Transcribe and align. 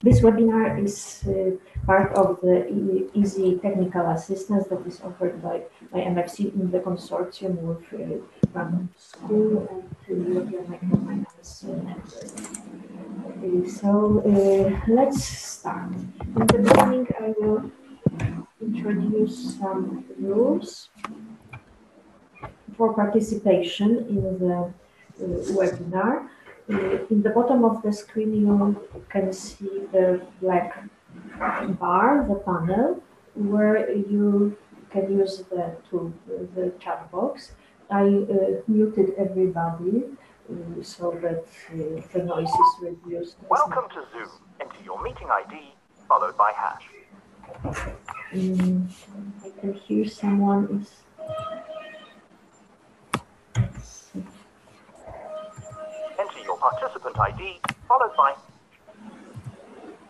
This 0.00 0.20
webinar 0.20 0.80
is 0.82 1.24
uh, 1.26 1.58
part 1.84 2.14
of 2.14 2.40
the 2.40 2.70
EaSI 3.16 3.60
technical 3.60 4.08
assistance 4.10 4.68
that 4.68 4.86
is 4.86 5.00
offered 5.00 5.42
by, 5.42 5.62
by 5.92 5.98
MFC 5.98 6.54
in 6.54 6.70
the 6.70 6.78
consortium 6.78 7.56
with 7.58 8.22
uh, 8.54 8.68
School 8.96 9.66
and 10.08 10.34
European 10.34 10.64
Microfinance 10.66 11.64
Network. 11.64 12.38
Uh, 13.42 13.68
so 13.68 14.22
uh, 14.22 14.80
let's 14.86 15.24
start. 15.24 15.90
In 15.92 16.46
the 16.46 16.58
beginning, 16.62 17.08
I 17.20 17.34
will 17.36 17.70
introduce 18.60 19.58
some 19.58 20.04
rules 20.16 20.90
for 22.76 22.94
participation 22.94 24.06
in 24.08 24.38
the 24.38 24.54
uh, 24.54 24.72
webinar. 25.58 26.28
Uh, 26.70 26.98
in 27.10 27.22
the 27.22 27.30
bottom 27.30 27.64
of 27.64 27.82
the 27.82 27.92
screen, 27.92 28.34
you 28.34 29.04
can 29.08 29.32
see 29.32 29.82
the 29.92 30.20
black 30.40 30.84
bar, 31.80 32.26
the 32.28 32.34
panel, 32.44 33.02
where 33.34 33.90
you 33.90 34.56
can 34.90 35.10
use 35.18 35.44
the 35.50 35.76
tool, 35.88 36.12
the 36.54 36.72
chat 36.78 37.10
box. 37.10 37.52
I 37.90 38.02
uh, 38.02 38.60
muted 38.66 39.14
everybody 39.16 40.04
uh, 40.50 40.82
so 40.82 41.18
that 41.22 41.44
uh, 41.72 42.02
the 42.12 42.22
noise 42.24 42.48
is 42.48 42.72
reduced. 42.82 43.36
Welcome 43.48 43.88
to 43.94 44.04
Zoom. 44.12 44.30
Enter 44.60 44.82
your 44.84 45.02
meeting 45.02 45.28
ID 45.30 45.74
followed 46.08 46.36
by 46.38 46.52
hash. 46.52 46.84
Um, 48.32 48.88
I 49.44 49.50
can 49.60 49.74
hear 49.74 50.08
someone 50.08 50.80
is. 50.80 50.90
Enter 56.18 56.40
your 56.44 56.47
participant 56.60 57.18
ID 57.18 57.60
followed 57.86 58.14
by. 58.16 58.34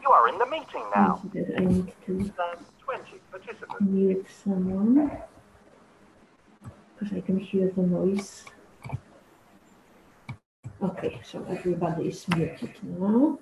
You 0.02 0.10
are 0.10 0.28
in 0.28 0.38
the 0.38 0.46
meeting 0.46 0.84
now. 0.94 1.20
I 1.56 1.60
need 1.60 1.92
to 2.06 2.14
There's 2.14 2.30
20 2.84 3.02
participants. 3.30 3.80
mute 3.80 4.26
someone 4.44 5.10
because 6.98 7.16
I 7.16 7.20
can 7.20 7.38
hear 7.38 7.70
the 7.76 7.82
noise. 7.82 8.44
Okay, 10.82 11.20
so 11.24 11.44
everybody 11.48 12.08
is 12.08 12.26
muted 12.28 12.70
now. 12.82 13.38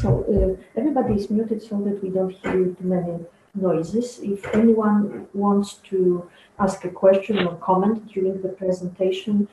So 0.00 0.24
uh, 0.28 0.78
everybody 0.78 1.14
is 1.14 1.30
muted 1.30 1.62
so 1.62 1.80
that 1.82 2.02
we 2.02 2.10
don't 2.10 2.30
hear 2.30 2.52
too 2.52 2.76
many 2.80 3.24
noises. 3.56 4.20
If 4.20 4.46
anyone 4.54 5.26
wants 5.34 5.74
to 5.90 6.28
ask 6.58 6.84
a 6.84 6.90
question 6.90 7.38
or 7.46 7.56
comment 7.56 8.06
during 8.12 8.40
the 8.42 8.50
presentation, 8.50 9.48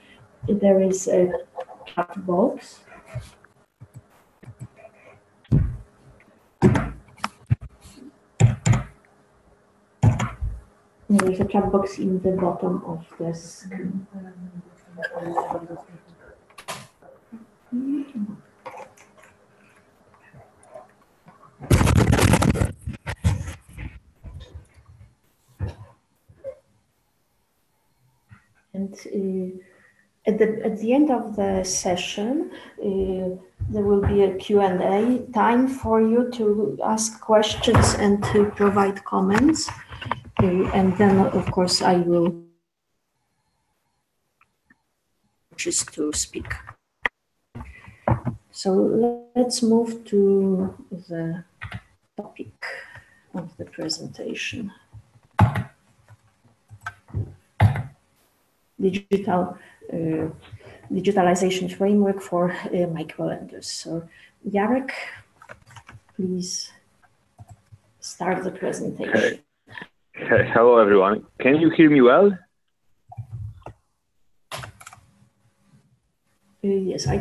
there 0.47 0.81
is 0.81 1.07
a 1.07 1.31
chat 1.85 2.25
box. 2.25 2.79
There 11.09 11.31
is 11.31 11.39
a 11.39 11.45
chat 11.45 11.71
box 11.71 11.99
in 11.99 12.21
the 12.21 12.31
bottom 12.31 12.83
of 12.85 13.05
the 13.19 13.33
screen. 13.33 14.07
Mm-hmm. 17.73 18.42
And 28.73 28.93
uh, 29.05 29.59
at 30.25 30.39
the 30.39 30.61
at 30.65 30.79
the 30.79 30.93
end 30.93 31.11
of 31.11 31.35
the 31.35 31.63
session, 31.63 32.51
uh, 32.79 33.37
there 33.69 33.83
will 33.83 34.01
be 34.01 34.23
a 34.23 34.35
Q&A 34.35 35.19
time 35.33 35.67
for 35.67 36.01
you 36.01 36.31
to 36.31 36.79
ask 36.83 37.21
questions 37.21 37.93
and 37.95 38.23
to 38.31 38.51
provide 38.55 39.03
comments. 39.05 39.69
Uh, 40.41 40.69
and 40.73 40.97
then, 40.97 41.19
of 41.19 41.51
course, 41.51 41.81
I 41.81 41.97
will 41.97 42.43
just 45.55 45.93
to 45.93 46.11
speak. 46.13 46.51
So 48.51 48.71
let's 49.35 49.61
move 49.61 50.03
to 50.05 50.75
the 50.91 51.43
topic 52.17 52.53
of 53.33 53.55
the 53.57 53.65
presentation. 53.65 54.71
Digital 58.83 59.57
uh, 59.93 60.27
digitalization 60.91 61.67
framework 61.77 62.21
for 62.21 62.51
uh, 62.51 62.87
microlenders. 62.97 63.65
So 63.65 64.07
Jarek, 64.53 64.91
please 66.15 66.71
start 67.99 68.43
the 68.43 68.51
presentation. 68.51 69.39
He- 69.39 69.39
Hello, 70.53 70.77
everyone. 70.77 71.25
Can 71.39 71.55
you 71.55 71.69
hear 71.69 71.89
me 71.89 72.01
well? 72.01 72.37
Uh, 76.63 76.79
yes, 76.91 77.07
I 77.07 77.19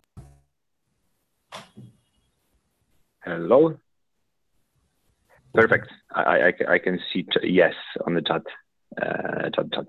Hello. 3.24 3.78
Perfect. 5.54 5.88
I, 6.14 6.22
I, 6.22 6.52
I 6.74 6.78
can 6.78 6.98
see 7.12 7.26
yes 7.42 7.74
on 8.06 8.14
the 8.14 8.22
chat. 8.22 8.42
Uh, 9.00 9.50
chat, 9.54 9.72
chat. 9.72 9.86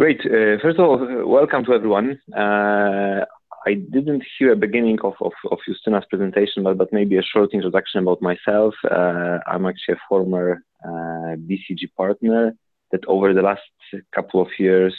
Great. 0.00 0.20
Uh, 0.20 0.56
first 0.62 0.78
of 0.78 0.86
all, 0.86 1.26
welcome 1.26 1.62
to 1.62 1.74
everyone. 1.74 2.18
Uh, 2.34 3.22
I 3.66 3.74
didn't 3.74 4.24
hear 4.38 4.50
a 4.52 4.56
beginning 4.56 4.98
of, 5.04 5.12
of, 5.20 5.32
of 5.52 5.58
presentation, 6.08 6.62
but, 6.62 6.78
but 6.78 6.90
maybe 6.90 7.18
a 7.18 7.22
short 7.22 7.52
introduction 7.52 8.00
about 8.00 8.22
myself. 8.22 8.72
Uh, 8.90 9.40
I'm 9.46 9.66
actually 9.66 9.96
a 9.96 10.06
former 10.08 10.64
uh, 10.82 11.36
BCG 11.46 11.92
partner 11.98 12.54
that 12.92 13.04
over 13.08 13.34
the 13.34 13.42
last 13.42 13.60
couple 14.14 14.40
of 14.40 14.48
years 14.58 14.96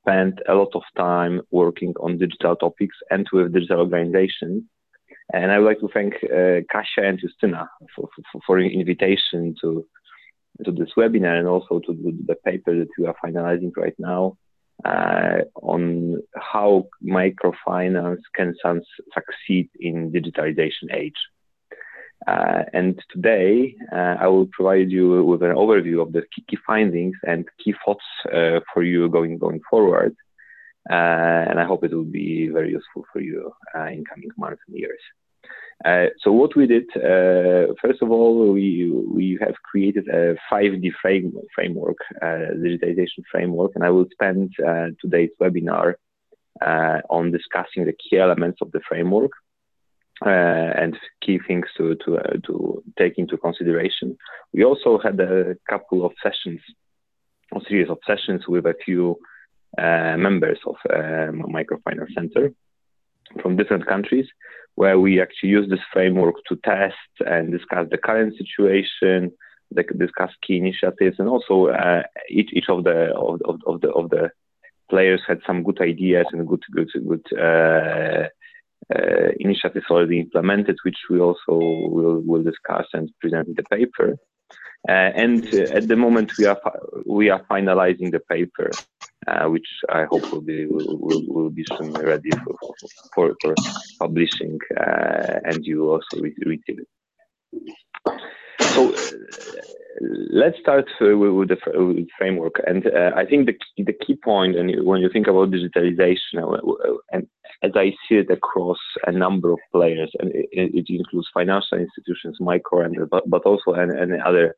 spent 0.00 0.40
a 0.48 0.54
lot 0.54 0.72
of 0.74 0.82
time 0.96 1.42
working 1.52 1.94
on 2.00 2.18
digital 2.18 2.56
topics 2.56 2.96
and 3.08 3.28
with 3.32 3.52
digital 3.52 3.78
organizations. 3.78 4.64
And 5.32 5.52
I 5.52 5.60
would 5.60 5.66
like 5.66 5.78
to 5.78 5.88
thank 5.94 6.14
uh, 6.24 6.66
Kasia 6.72 7.06
and 7.08 7.20
Justyna 7.20 7.68
for, 7.94 8.08
for, 8.32 8.40
for 8.44 8.58
invitation 8.58 9.54
to 9.60 9.86
to 10.64 10.72
this 10.72 10.90
webinar 10.96 11.38
and 11.38 11.48
also 11.48 11.80
to 11.80 11.92
the, 12.26 12.34
paper 12.44 12.76
that 12.78 12.88
we 12.98 13.06
are 13.06 13.16
finalizing 13.24 13.70
right 13.76 13.94
now 13.98 14.36
uh, 14.84 15.38
on 15.56 16.22
how 16.36 16.86
microfinance 17.04 18.22
can 18.34 18.54
succeed 19.14 19.68
in 19.78 20.10
digitalization 20.10 20.94
age. 20.94 21.20
Uh, 22.26 22.62
and 22.74 23.02
today, 23.10 23.74
uh, 23.92 24.16
I 24.20 24.26
will 24.26 24.46
provide 24.46 24.90
you 24.90 25.24
with 25.24 25.42
an 25.42 25.54
overview 25.54 26.02
of 26.02 26.12
the 26.12 26.22
key, 26.34 26.44
key 26.48 26.58
findings 26.66 27.16
and 27.26 27.46
key 27.62 27.74
thoughts 27.84 28.04
uh, 28.32 28.60
for 28.72 28.82
you 28.82 29.08
going 29.08 29.38
going 29.38 29.60
forward. 29.70 30.14
Uh, 30.90 31.48
and 31.48 31.60
I 31.60 31.64
hope 31.64 31.84
it 31.84 31.92
will 31.92 32.04
be 32.04 32.48
very 32.48 32.70
useful 32.70 33.04
for 33.12 33.20
you 33.20 33.52
uh, 33.74 33.86
in 33.86 34.04
coming 34.04 34.30
months 34.36 34.62
and 34.66 34.76
years. 34.76 35.00
Uh, 35.84 36.06
so 36.22 36.30
what 36.30 36.54
we 36.56 36.66
did, 36.66 36.84
uh, 36.96 37.72
first 37.80 38.02
of 38.02 38.10
all, 38.10 38.52
we 38.52 38.90
we 38.90 39.38
have 39.40 39.54
created 39.62 40.06
a 40.08 40.36
5D 40.52 40.92
frame, 41.00 41.32
framework, 41.54 41.96
uh, 42.20 42.52
digitization 42.62 43.22
framework, 43.30 43.72
and 43.74 43.84
I 43.84 43.90
will 43.90 44.06
spend 44.12 44.52
uh, 44.66 44.88
today's 45.00 45.30
webinar 45.40 45.94
uh, 46.60 46.98
on 47.08 47.32
discussing 47.32 47.86
the 47.86 47.94
key 47.94 48.18
elements 48.18 48.58
of 48.60 48.70
the 48.72 48.80
framework 48.86 49.30
uh, 50.24 50.28
and 50.28 50.98
key 51.22 51.38
things 51.46 51.66
to 51.78 51.94
to 52.04 52.18
to 52.46 52.82
take 52.98 53.16
into 53.16 53.38
consideration. 53.38 54.18
We 54.52 54.64
also 54.64 54.98
had 54.98 55.18
a 55.18 55.56
couple 55.66 56.04
of 56.04 56.12
sessions, 56.22 56.60
a 57.54 57.60
series 57.66 57.88
of 57.88 57.98
sessions 58.06 58.46
with 58.46 58.66
a 58.66 58.74
few 58.84 59.16
members 59.78 60.58
of 60.66 60.76
Microfinance 60.88 62.12
Center 62.12 62.52
from 63.40 63.56
different 63.56 63.86
countries 63.86 64.26
where 64.74 64.98
we 64.98 65.20
actually 65.20 65.50
use 65.50 65.68
this 65.68 65.80
framework 65.92 66.36
to 66.48 66.56
test 66.64 66.96
and 67.26 67.52
discuss 67.52 67.86
the 67.90 67.98
current 67.98 68.34
situation, 68.36 69.32
discuss 69.74 70.30
key 70.42 70.56
initiatives, 70.56 71.18
and 71.18 71.28
also 71.28 71.66
uh, 71.66 72.02
each 72.28 72.50
each 72.52 72.68
of 72.68 72.84
the 72.84 73.12
of, 73.14 73.40
of, 73.42 73.60
of, 73.66 73.80
the 73.80 73.90
of 73.90 74.10
the 74.10 74.30
players 74.88 75.22
had 75.26 75.40
some 75.46 75.62
good 75.62 75.80
ideas 75.80 76.26
and 76.32 76.48
good 76.48 76.62
good 76.72 76.90
good 77.06 77.26
uh, 77.38 78.28
uh, 78.94 79.28
initiatives 79.38 79.86
already 79.90 80.20
implemented, 80.20 80.76
which 80.82 80.98
we 81.10 81.20
also 81.20 81.54
will 81.96 82.20
will 82.20 82.42
discuss 82.42 82.86
and 82.92 83.10
present 83.20 83.48
in 83.48 83.54
the 83.54 83.62
paper. 83.64 84.16
Uh, 84.88 85.12
and 85.24 85.44
uh, 85.54 85.76
at 85.78 85.88
the 85.88 85.96
moment, 85.96 86.32
we 86.38 86.46
are 86.46 86.60
we 87.06 87.28
are 87.28 87.44
finalizing 87.50 88.10
the 88.10 88.20
paper, 88.20 88.70
uh, 89.26 89.46
which 89.48 89.66
I 89.92 90.04
hope 90.04 90.30
will 90.32 90.40
be 90.40 90.66
will, 90.66 90.98
will, 90.98 91.24
will 91.26 91.50
be 91.50 91.64
soon 91.76 91.92
ready 91.92 92.30
for 92.44 92.54
for, 93.14 93.36
for 93.42 93.54
publishing, 93.98 94.58
uh, 94.78 95.40
and 95.44 95.64
you 95.64 95.90
also 95.90 96.20
read, 96.20 96.34
read 96.46 96.62
it. 96.68 96.86
So, 98.60 98.94
let's 100.00 100.58
start 100.60 100.88
uh, 101.00 101.16
with, 101.16 101.48
the 101.48 101.58
with 101.74 102.08
framework. 102.16 102.54
And 102.66 102.86
uh, 102.86 103.10
I 103.16 103.26
think 103.26 103.46
the 103.46 103.52
key, 103.52 103.82
the 103.82 103.92
key 103.92 104.16
point, 104.16 104.56
and 104.56 104.84
when 104.84 105.00
you 105.00 105.10
think 105.12 105.26
about 105.26 105.50
digitalization, 105.50 106.36
uh, 106.36 106.96
and 107.12 107.26
as 107.62 107.72
I 107.74 107.90
see 108.08 108.16
it 108.16 108.30
across 108.30 108.78
a 109.06 109.12
number 109.12 109.52
of 109.52 109.58
players, 109.72 110.10
and 110.18 110.30
it, 110.34 110.48
it 110.52 110.86
includes 110.88 111.28
financial 111.34 111.78
institutions, 111.78 112.38
micro 112.40 112.80
lenders, 112.80 113.08
but, 113.10 113.28
but 113.28 113.42
also 113.42 113.72
and, 113.72 113.90
and 113.90 114.22
other 114.22 114.54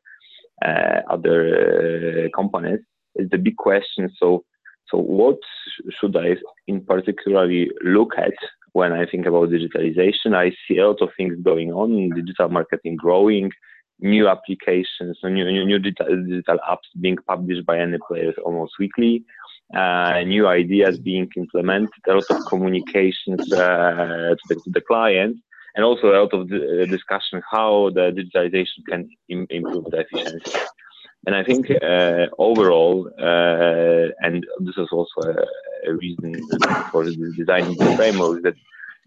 uh, 0.63 1.01
other 1.09 2.25
uh, 2.25 2.29
companies, 2.35 2.79
is 3.15 3.29
the 3.29 3.37
big 3.37 3.57
question. 3.57 4.09
So, 4.17 4.45
so 4.89 4.97
what 4.97 5.39
should 5.99 6.15
I 6.15 6.35
in 6.67 6.81
particularly 6.81 7.71
look 7.83 8.13
at 8.17 8.33
when 8.73 8.91
I 8.91 9.05
think 9.05 9.25
about 9.25 9.49
digitalization? 9.49 10.35
I 10.35 10.51
see 10.67 10.77
a 10.77 10.87
lot 10.87 11.01
of 11.01 11.09
things 11.17 11.35
going 11.41 11.71
on, 11.71 12.09
digital 12.09 12.49
marketing 12.49 12.97
growing 12.97 13.51
new 13.99 14.27
applications, 14.27 15.17
new, 15.23 15.45
new, 15.45 15.65
new 15.65 15.79
digital, 15.79 16.23
digital 16.25 16.59
apps 16.69 16.89
being 16.99 17.17
published 17.27 17.65
by 17.65 17.79
any 17.79 17.97
players 18.07 18.35
almost 18.43 18.73
weekly, 18.79 19.23
uh, 19.75 20.21
new 20.25 20.47
ideas 20.47 20.99
being 20.99 21.29
implemented, 21.37 21.89
a 22.07 22.13
lot 22.13 22.23
of 22.29 22.45
communications 22.47 23.51
uh, 23.53 24.35
to, 24.35 24.39
the, 24.49 24.55
to 24.55 24.69
the 24.71 24.81
client, 24.81 25.37
and 25.75 25.85
also 25.85 26.07
a 26.07 26.19
lot 26.19 26.33
of 26.33 26.49
discussion 26.89 27.41
how 27.49 27.89
the 27.93 28.11
digitalization 28.11 28.85
can 28.89 29.09
Im- 29.29 29.47
improve 29.49 29.85
the 29.85 29.99
efficiency. 30.01 30.59
And 31.25 31.35
I 31.35 31.43
think 31.43 31.71
uh, 31.71 32.27
overall, 32.37 33.09
uh, 33.17 34.07
and 34.19 34.45
this 34.59 34.77
is 34.77 34.89
also 34.91 35.21
a, 35.21 35.89
a 35.89 35.93
reason 35.95 36.35
for 36.91 37.05
designing 37.05 37.77
the 37.77 37.93
framework, 37.95 38.43
that 38.43 38.55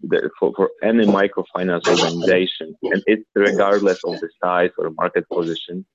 the, 0.01 0.29
for, 0.39 0.51
for 0.55 0.71
any 0.83 1.05
microfinance 1.05 1.87
organization, 1.87 2.75
and 2.83 3.03
it's 3.05 3.27
regardless 3.35 4.03
of 4.03 4.19
the 4.19 4.29
size 4.41 4.71
or 4.77 4.89
market 4.91 5.27
position, 5.29 5.85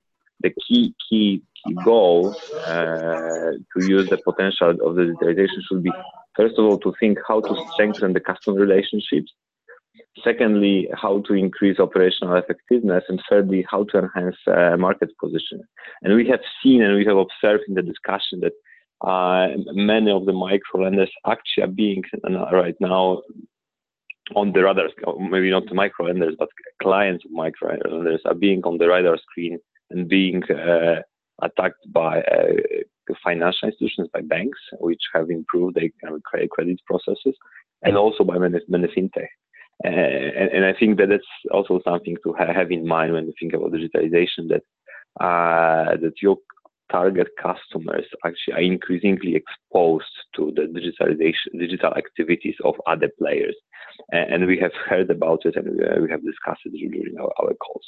the 0.41 0.51
key 0.65 0.93
key 1.09 1.41
key 1.65 1.73
goal 1.85 2.35
uh, 2.65 3.51
to 3.71 3.87
use 3.95 4.09
the 4.09 4.17
potential 4.17 4.69
of 4.69 4.95
the 4.95 5.03
digitalization 5.03 5.59
should 5.67 5.83
be 5.83 5.91
first 6.35 6.55
of 6.57 6.65
all 6.65 6.77
to 6.79 6.93
think 6.99 7.17
how 7.27 7.39
to 7.39 7.55
strengthen 7.73 8.13
the 8.13 8.19
customer 8.19 8.59
relationships. 8.59 9.31
Secondly, 10.23 10.89
how 10.93 11.21
to 11.27 11.33
increase 11.33 11.79
operational 11.79 12.35
effectiveness, 12.35 13.03
and 13.09 13.21
thirdly, 13.29 13.65
how 13.69 13.83
to 13.85 13.99
enhance 13.99 14.37
uh, 14.47 14.75
market 14.77 15.09
position. 15.19 15.61
And 16.01 16.15
we 16.15 16.27
have 16.27 16.39
seen 16.61 16.81
and 16.81 16.95
we 16.95 17.05
have 17.05 17.17
observed 17.17 17.63
in 17.67 17.75
the 17.75 17.81
discussion 17.81 18.41
that 18.41 18.53
uh, 19.07 19.49
many 19.73 20.11
of 20.11 20.25
the 20.25 20.33
micro 20.33 20.81
lenders 20.83 21.11
actually 21.27 21.63
are 21.63 21.67
being 21.67 22.03
uh, 22.23 22.49
right 22.51 22.75
now 22.79 23.21
on 24.35 24.53
the 24.53 24.63
radar, 24.63 24.87
maybe 25.19 25.51
not 25.51 25.67
the 25.67 25.75
micro 25.75 26.05
lenders, 26.05 26.35
but 26.39 26.49
clients 26.81 27.25
of 27.25 27.31
micro 27.31 27.75
lenders 27.89 28.21
are 28.25 28.33
being 28.33 28.61
on 28.63 28.77
the 28.77 28.87
radar 28.87 29.17
screen 29.17 29.59
and 29.89 30.07
being 30.07 30.41
uh, 30.49 31.01
attacked 31.41 31.91
by 31.91 32.21
uh, 32.21 33.13
financial 33.23 33.67
institutions, 33.67 34.07
by 34.13 34.21
banks, 34.21 34.59
which 34.79 35.01
have 35.13 35.29
improved 35.29 35.75
their 35.75 35.89
credit 36.23 36.79
processes, 36.85 37.35
and 37.81 37.97
also 37.97 38.23
by 38.23 38.37
many, 38.37 38.59
many 38.69 38.87
fintech. 38.87 39.27
Uh, 39.85 39.89
and, 39.89 40.49
and, 40.51 40.65
I 40.65 40.73
think 40.79 40.97
that 40.97 41.09
that's 41.09 41.23
also 41.51 41.81
something 41.83 42.15
to 42.23 42.33
ha- 42.37 42.53
have 42.53 42.71
in 42.71 42.87
mind 42.87 43.11
when 43.13 43.25
you 43.25 43.33
think 43.39 43.53
about 43.53 43.71
digitalization. 43.71 44.47
That 44.47 44.63
uh, 45.19 45.97
that 45.97 46.13
your 46.21 46.37
target 46.91 47.27
customers 47.41 48.05
actually 48.25 48.53
are 48.53 48.61
increasingly 48.61 49.35
exposed 49.35 50.15
to 50.35 50.53
the 50.55 50.63
digitalization, 50.77 51.59
digital 51.59 51.93
activities 51.95 52.55
of 52.63 52.75
other 52.87 53.09
players. 53.19 53.55
And, 54.11 54.45
we 54.45 54.59
have 54.59 54.71
heard 54.89 55.09
about 55.09 55.41
it 55.45 55.55
and 55.55 55.67
we 56.03 56.09
have 56.09 56.23
discussed 56.23 56.61
it 56.65 56.73
during 56.73 57.17
our, 57.19 57.31
our 57.39 57.53
calls. 57.55 57.85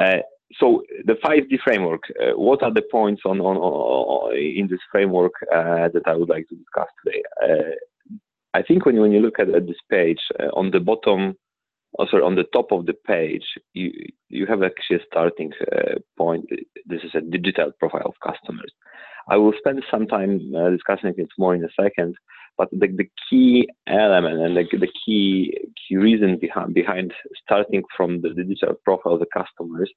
Uh, 0.00 0.22
so 0.60 0.82
the 1.04 1.14
5D 1.14 1.60
framework, 1.64 2.02
uh, 2.20 2.36
what 2.36 2.62
are 2.62 2.72
the 2.72 2.82
points 2.90 3.22
on, 3.24 3.40
on, 3.40 3.56
on 3.56 4.36
in 4.36 4.68
this 4.68 4.80
framework 4.90 5.32
uh, 5.52 5.88
that 5.94 6.02
I 6.06 6.14
would 6.14 6.28
like 6.28 6.48
to 6.48 6.56
discuss 6.56 6.88
today? 7.04 7.22
I 8.54 8.62
think 8.62 8.84
when 8.84 8.96
you, 8.96 9.02
when 9.02 9.12
you 9.12 9.20
look 9.20 9.38
at, 9.38 9.48
at 9.50 9.66
this 9.66 9.80
page, 9.90 10.20
uh, 10.38 10.48
on 10.54 10.70
the 10.70 10.80
bottom 10.80 11.36
oh, 11.98 12.06
sorry, 12.10 12.22
on 12.22 12.36
the 12.36 12.44
top 12.52 12.72
of 12.72 12.86
the 12.86 12.94
page, 12.94 13.44
you 13.72 13.92
you 14.28 14.46
have 14.46 14.62
actually 14.62 14.96
a 14.96 15.06
starting 15.06 15.52
uh, 15.72 15.96
point. 16.16 16.46
This 16.86 17.02
is 17.02 17.14
a 17.14 17.20
digital 17.20 17.72
profile 17.78 18.06
of 18.06 18.14
customers. 18.24 18.72
I 19.28 19.36
will 19.36 19.52
spend 19.58 19.82
some 19.90 20.06
time 20.06 20.40
uh, 20.56 20.70
discussing 20.70 21.14
it 21.16 21.28
more 21.38 21.54
in 21.54 21.64
a 21.64 21.68
second, 21.80 22.16
but 22.56 22.68
the, 22.72 22.88
the 22.88 23.08
key 23.28 23.68
element 23.86 24.40
and 24.40 24.56
the, 24.56 24.64
the 24.78 24.92
key 25.04 25.56
key 25.76 25.96
reason 25.96 26.38
behind 26.38 26.74
behind 26.74 27.12
starting 27.42 27.82
from 27.96 28.20
the 28.22 28.30
digital 28.30 28.74
profile 28.84 29.14
of 29.14 29.20
the 29.20 29.26
customers 29.32 29.90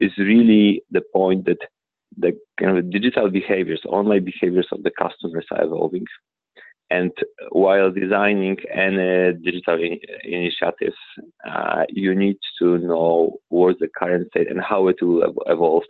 is 0.00 0.12
really 0.18 0.82
the 0.90 1.02
point 1.12 1.44
that 1.46 1.58
the 2.16 2.32
kind 2.60 2.78
of 2.78 2.90
digital 2.90 3.28
behaviors, 3.28 3.82
online 3.86 4.24
behaviors 4.24 4.68
of 4.70 4.82
the 4.84 4.90
customers 4.90 5.46
are 5.50 5.64
evolving. 5.64 6.04
And 6.90 7.12
while 7.50 7.90
designing 7.90 8.56
any 8.72 9.32
digital 9.42 9.82
in 9.82 9.98
initiatives, 10.22 10.96
uh, 11.48 11.84
you 11.88 12.14
need 12.14 12.36
to 12.58 12.78
know 12.78 13.38
what's 13.48 13.80
the 13.80 13.88
current 13.98 14.28
state 14.28 14.50
and 14.50 14.60
how 14.60 14.88
it 14.88 14.96
will 15.00 15.34
evolve 15.46 15.84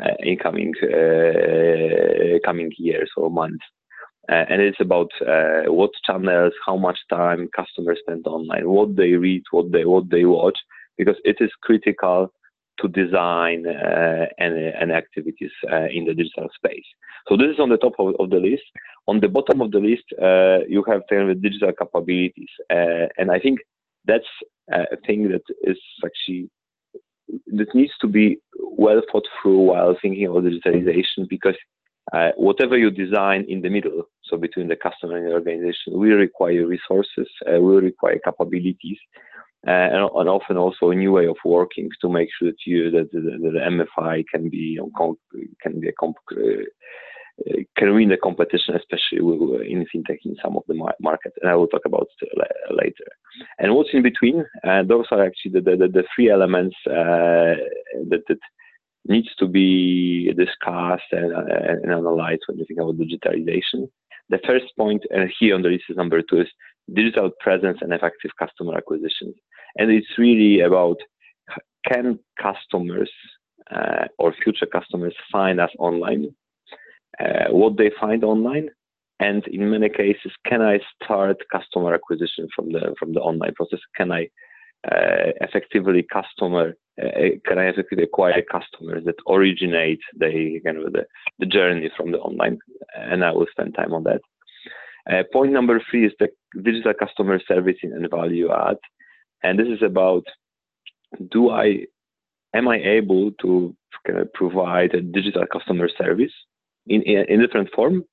uh, 0.00 0.14
in 0.20 0.38
coming 0.38 0.72
uh, 0.82 2.38
coming 2.44 2.72
years 2.78 3.10
or 3.16 3.30
months. 3.30 3.64
Uh, 4.30 4.44
and 4.48 4.62
it's 4.62 4.80
about 4.80 5.10
uh, 5.26 5.64
what 5.66 5.90
channels, 6.06 6.52
how 6.64 6.76
much 6.76 6.98
time 7.10 7.48
customers 7.54 7.98
spend 8.00 8.26
online, 8.26 8.68
what 8.68 8.96
they 8.96 9.12
read, 9.12 9.42
what 9.50 9.70
they 9.72 9.84
what 9.84 10.08
they 10.10 10.24
watch, 10.24 10.58
because 10.96 11.16
it 11.24 11.36
is 11.40 11.50
critical 11.62 12.32
to 12.80 12.88
design 12.88 13.66
uh, 13.66 14.26
and, 14.38 14.92
activities 14.92 15.50
uh, 15.70 15.86
in 15.92 16.04
the 16.04 16.14
digital 16.14 16.48
space. 16.54 16.84
So 17.28 17.36
this 17.36 17.48
is 17.54 17.60
on 17.60 17.68
the 17.68 17.76
top 17.76 17.92
of, 17.98 18.14
of 18.18 18.30
the 18.30 18.38
list. 18.38 18.62
On 19.06 19.20
the 19.20 19.28
bottom 19.28 19.60
of 19.60 19.70
the 19.70 19.78
list, 19.78 20.04
uh, 20.20 20.64
you 20.68 20.84
have 20.88 21.02
of 21.10 21.42
digital 21.42 21.72
capabilities, 21.72 22.50
uh, 22.70 23.06
and 23.18 23.30
I 23.30 23.38
think 23.38 23.60
that's 24.04 24.26
a 24.72 24.96
thing 25.06 25.28
that 25.28 25.42
is 25.62 25.78
actually 26.04 26.50
that 27.46 27.74
needs 27.74 27.92
to 28.00 28.06
be 28.06 28.38
well 28.60 29.00
thought 29.10 29.26
through 29.40 29.58
while 29.58 29.96
thinking 30.00 30.26
about 30.26 30.44
digitalization 30.44 31.28
because 31.28 31.56
uh, 32.12 32.30
whatever 32.36 32.76
you 32.76 32.90
design 32.90 33.46
in 33.48 33.62
the 33.62 33.70
middle, 33.70 34.02
so 34.24 34.36
between 34.36 34.68
the 34.68 34.76
customer 34.76 35.16
and 35.16 35.26
the 35.26 35.32
organization, 35.32 35.98
will 35.98 36.16
require 36.16 36.66
resources, 36.66 37.28
uh, 37.46 37.60
will 37.60 37.80
require 37.80 38.18
capabilities, 38.24 38.98
uh, 39.14 39.31
and, 39.64 40.10
and, 40.14 40.28
often 40.28 40.56
also 40.56 40.90
a 40.90 40.94
new 40.94 41.12
way 41.12 41.26
of 41.26 41.36
working 41.44 41.88
to 42.00 42.08
make 42.08 42.28
sure 42.38 42.50
that 42.50 42.58
you 42.66 42.90
that 42.90 43.12
the, 43.12 43.20
the 43.20 43.58
MFI 43.58 44.24
can 44.32 44.48
be 44.48 44.78
can 45.62 45.80
be 45.80 45.88
a 45.88 45.92
comp, 45.92 46.16
uh, 46.32 46.36
can 47.76 47.94
win 47.94 48.08
the 48.08 48.16
competition, 48.16 48.74
especially 48.76 49.18
in 49.70 49.86
fintech 49.94 50.18
in 50.24 50.36
some 50.42 50.56
of 50.56 50.64
the 50.68 50.74
markets, 51.00 51.36
and 51.40 51.50
I 51.50 51.54
will 51.54 51.66
talk 51.66 51.82
about 51.86 52.08
later. 52.70 53.04
And 53.58 53.74
what's 53.74 53.90
in 53.92 54.02
between? 54.02 54.44
Uh, 54.64 54.82
those 54.82 55.06
are 55.10 55.24
actually 55.24 55.52
the, 55.52 55.60
the, 55.60 55.88
the 55.88 56.04
three 56.14 56.30
elements 56.30 56.76
uh, 56.86 57.56
that, 58.10 58.22
that 58.28 58.38
needs 59.06 59.28
to 59.38 59.46
be 59.46 60.32
discussed 60.34 61.10
and, 61.12 61.32
and 61.32 61.90
analyzed 61.90 62.42
when 62.46 62.58
you 62.58 62.66
think 62.66 62.80
about 62.80 62.98
digitalization. 62.98 63.88
The 64.28 64.38
first 64.46 64.66
point, 64.78 65.02
and 65.10 65.30
here 65.38 65.54
on 65.54 65.62
the 65.62 65.68
list 65.68 65.84
is 65.88 65.96
number 65.96 66.22
two, 66.22 66.40
is 66.42 66.48
digital 66.94 67.30
presence 67.40 67.78
and 67.80 67.92
effective 67.92 68.30
customer 68.38 68.76
acquisition. 68.76 69.34
And 69.76 69.90
it's 69.90 70.18
really 70.18 70.60
about 70.60 70.96
can 71.90 72.18
customers 72.40 73.10
uh, 73.74 74.06
or 74.18 74.34
future 74.42 74.66
customers 74.66 75.14
find 75.30 75.60
us 75.60 75.70
online, 75.78 76.34
uh, 77.20 77.50
what 77.50 77.76
they 77.76 77.90
find 78.00 78.24
online, 78.24 78.68
and 79.20 79.46
in 79.48 79.70
many 79.70 79.88
cases, 79.88 80.32
can 80.46 80.62
I 80.62 80.80
start 80.94 81.36
customer 81.50 81.94
acquisition 81.94 82.48
from 82.54 82.72
the 82.72 82.94
from 82.98 83.14
the 83.14 83.20
online 83.20 83.54
process? 83.54 83.78
Can 83.96 84.10
I 84.10 84.28
uh, 84.90 85.30
effectively 85.40 86.04
customer 86.12 86.74
uh, 87.00 87.28
can 87.46 87.58
I 87.58 87.68
effectively 87.68 88.04
acquire 88.04 88.42
customers 88.42 89.04
that 89.04 89.14
originate 89.28 90.00
the 90.18 90.60
kind 90.64 90.78
of 90.78 90.92
the, 90.92 91.06
the 91.38 91.46
journey 91.46 91.90
from 91.96 92.12
the 92.12 92.18
online? 92.18 92.58
And 92.96 93.24
I 93.24 93.32
will 93.32 93.46
spend 93.50 93.74
time 93.74 93.94
on 93.94 94.04
that. 94.04 94.20
Uh, 95.10 95.22
point 95.32 95.52
number 95.52 95.80
three 95.90 96.06
is 96.06 96.12
the 96.18 96.28
digital 96.62 96.92
customer 96.94 97.40
servicing 97.46 97.92
and 97.92 98.08
value 98.10 98.50
add. 98.52 98.76
And 99.42 99.58
this 99.58 99.68
is 99.68 99.82
about 99.82 100.24
do 101.30 101.50
I 101.50 101.86
am 102.54 102.68
I 102.68 102.78
able 102.78 103.32
to 103.42 103.76
provide 104.34 104.94
a 104.94 105.00
digital 105.00 105.44
customer 105.52 105.88
service 105.96 106.32
in, 106.86 107.02
in, 107.02 107.40
different 107.40 107.68
form 107.74 108.04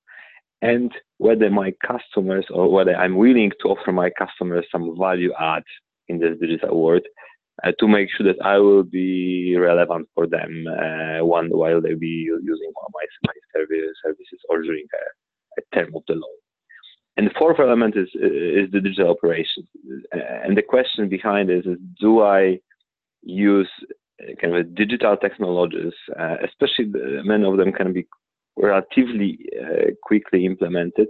and 0.62 0.91
whether 1.17 1.50
my 1.50 1.74
customers 1.86 2.45
or 2.51 2.71
whether 2.71 2.95
I'm 2.95 3.15
willing 3.15 3.51
to 3.62 3.69
offer 3.69 3.91
my 3.91 4.09
customers 4.12 4.65
some 4.71 4.95
value 4.98 5.33
add 5.39 5.63
in 6.07 6.19
this 6.19 6.38
digital 6.39 6.79
world 6.79 7.01
uh, 7.63 7.71
to 7.79 7.88
make 7.88 8.09
sure 8.15 8.25
that 8.31 8.41
I 8.43 8.57
will 8.57 8.83
be 8.83 9.55
relevant 9.57 10.07
for 10.13 10.27
them 10.27 10.65
uh, 10.67 11.25
one 11.25 11.50
while 11.50 11.81
they 11.81 11.93
be 11.93 12.29
using 12.43 12.71
my, 12.93 13.05
my 13.25 13.33
service, 13.55 13.95
services 14.03 14.39
or 14.50 14.62
during 14.62 14.86
a, 14.93 15.62
a 15.62 15.75
term 15.75 15.95
of 15.95 16.03
the 16.07 16.13
loan. 16.13 16.39
And 17.19 17.27
the 17.27 17.33
fourth 17.38 17.59
element 17.59 17.97
is 17.97 18.07
is 18.15 18.71
the 18.71 18.79
digital 18.79 19.11
operation. 19.11 19.67
And 20.45 20.55
the 20.57 20.61
question 20.61 21.09
behind 21.09 21.49
this 21.49 21.65
is: 21.65 21.77
Do 21.99 22.21
I 22.21 22.61
use 23.21 23.69
kind 24.41 24.55
of 24.55 24.73
digital 24.73 25.17
technologies, 25.17 25.97
uh, 26.17 26.38
especially 26.47 26.85
the, 26.93 27.21
many 27.25 27.43
of 27.43 27.57
them 27.57 27.73
can 27.73 27.91
be 27.91 28.07
relatively 28.55 29.38
uh, 29.61 29.88
quickly 30.01 30.45
implemented 30.45 31.09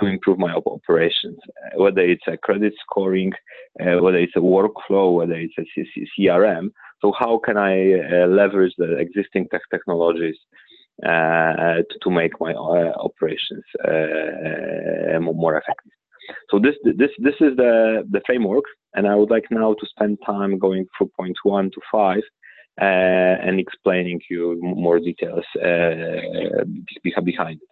to 0.00 0.06
improve 0.06 0.38
my 0.40 0.52
op- 0.52 0.66
operations, 0.66 1.38
uh, 1.46 1.80
whether 1.80 2.00
it's 2.00 2.26
a 2.26 2.36
credit 2.36 2.74
scoring, 2.82 3.32
uh, 3.80 3.98
whether 4.02 4.18
it's 4.18 4.34
a 4.34 4.40
workflow, 4.56 5.14
whether 5.14 5.34
it's 5.34 5.54
a 5.58 5.66
CRM. 6.12 6.72
So 7.02 7.12
how 7.16 7.38
can 7.46 7.56
I 7.56 7.74
uh, 8.00 8.26
leverage 8.26 8.74
the 8.78 8.98
existing 8.98 9.46
tech 9.52 9.62
technologies 9.70 10.38
uh, 10.42 10.75
to, 11.04 11.84
to, 12.02 12.10
make 12.10 12.32
my 12.40 12.54
operations 12.54 13.64
more 15.20 15.56
effective? 15.58 15.92
So 16.50 16.58
this 16.58 16.74
this 16.84 17.10
this 17.18 17.34
is 17.40 17.56
the 17.56 18.04
the 18.10 18.20
framework, 18.26 18.64
and 18.94 19.06
I 19.06 19.14
would 19.14 19.30
like 19.30 19.46
now 19.50 19.74
to 19.74 19.86
spend 19.86 20.18
time 20.24 20.58
going 20.58 20.86
from 20.96 21.10
point 21.18 21.36
one 21.44 21.70
to 21.70 21.80
five, 21.92 22.22
uh, 22.80 22.84
and 23.46 23.58
explaining 23.60 24.20
you 24.30 24.58
more 24.60 24.98
details 24.98 25.44
uh, 25.56 26.64
behind 27.24 27.60
it. 27.62 27.68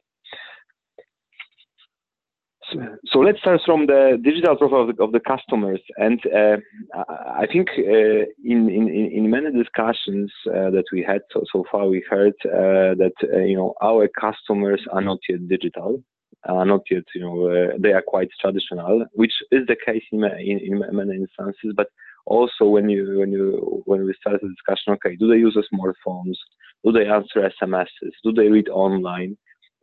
So, 3.12 3.18
let's 3.20 3.38
start 3.40 3.60
from 3.64 3.86
the 3.86 4.18
digital 4.22 4.56
profile 4.56 4.88
of 4.88 4.96
the, 4.96 5.02
of 5.02 5.12
the 5.12 5.20
customers, 5.20 5.80
and 5.96 6.20
uh, 6.26 6.56
I 6.96 7.46
think 7.52 7.68
uh, 7.78 8.24
in, 8.44 8.68
in 8.68 8.88
in 8.88 9.30
many 9.30 9.50
discussions 9.52 10.32
uh, 10.48 10.70
that 10.70 10.84
we 10.92 11.02
had 11.02 11.22
so, 11.32 11.42
so 11.52 11.64
far, 11.70 11.88
we 11.88 12.04
heard 12.08 12.34
uh, 12.46 12.94
that 13.02 13.12
you 13.46 13.56
know 13.56 13.74
our 13.82 14.08
customers 14.08 14.82
are 14.92 15.02
not 15.02 15.18
yet 15.28 15.46
digital, 15.48 16.02
are 16.48 16.66
not 16.66 16.82
yet, 16.90 17.04
you 17.14 17.22
know, 17.22 17.46
uh, 17.46 17.76
they 17.78 17.92
are 17.92 18.02
quite 18.06 18.28
traditional, 18.40 19.04
which 19.12 19.32
is 19.50 19.66
the 19.66 19.76
case 19.84 20.02
in, 20.12 20.24
in, 20.24 20.60
in 20.60 20.96
many 20.96 21.16
instances. 21.16 21.72
But 21.74 21.88
also 22.26 22.66
when 22.66 22.88
you 22.88 23.18
when 23.18 23.32
you 23.32 23.82
when 23.86 24.04
we 24.04 24.14
start 24.20 24.40
the 24.40 24.48
discussion, 24.48 24.92
okay, 24.94 25.16
do 25.16 25.28
they 25.28 25.36
use 25.36 25.56
smartphones? 25.72 26.36
Do 26.84 26.92
they 26.92 27.06
answer 27.06 27.50
SMSs? 27.62 28.14
Do 28.22 28.32
they 28.32 28.48
read 28.48 28.68
online? 28.68 29.36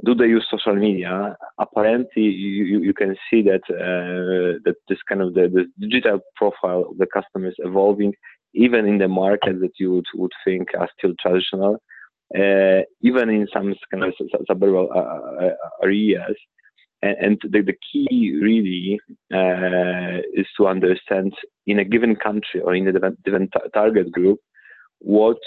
Do 0.03 0.15
they 0.15 0.25
use 0.25 0.47
social 0.49 0.75
media? 0.75 1.35
Apparently, 1.59 2.23
you, 2.23 2.79
you 2.79 2.93
can 2.93 3.15
see 3.29 3.43
that 3.43 3.61
uh, 3.69 4.59
that 4.65 4.75
this 4.89 4.97
kind 5.07 5.21
of 5.21 5.33
the, 5.33 5.65
digital 5.79 6.19
profile 6.35 6.85
of 6.89 6.97
the 6.97 7.05
customer 7.05 7.49
is 7.49 7.55
evolving, 7.59 8.13
even 8.53 8.87
in 8.87 8.97
the 8.97 9.07
market 9.07 9.59
that 9.61 9.73
you 9.79 9.93
would, 9.93 10.05
would 10.15 10.31
think 10.43 10.69
are 10.77 10.89
still 10.97 11.13
traditional. 11.21 11.77
Uh, 12.33 12.81
even 13.01 13.29
in 13.29 13.45
some 13.53 13.73
kind 13.91 14.05
of 14.05 14.13
suburban 14.47 14.87
uh, 14.95 14.99
uh, 14.99 15.49
areas. 15.83 16.35
And, 17.01 17.17
and 17.19 17.41
the, 17.43 17.61
the, 17.61 17.73
key 17.91 18.39
really 18.41 19.01
uh, 19.33 20.21
is 20.33 20.47
to 20.55 20.67
understand 20.67 21.33
in 21.67 21.79
a 21.79 21.83
given 21.83 22.15
country 22.15 22.61
or 22.63 22.73
in 22.73 22.87
a 22.87 22.93
different 23.25 23.51
target 23.73 24.13
group 24.13 24.39
what 24.99 25.39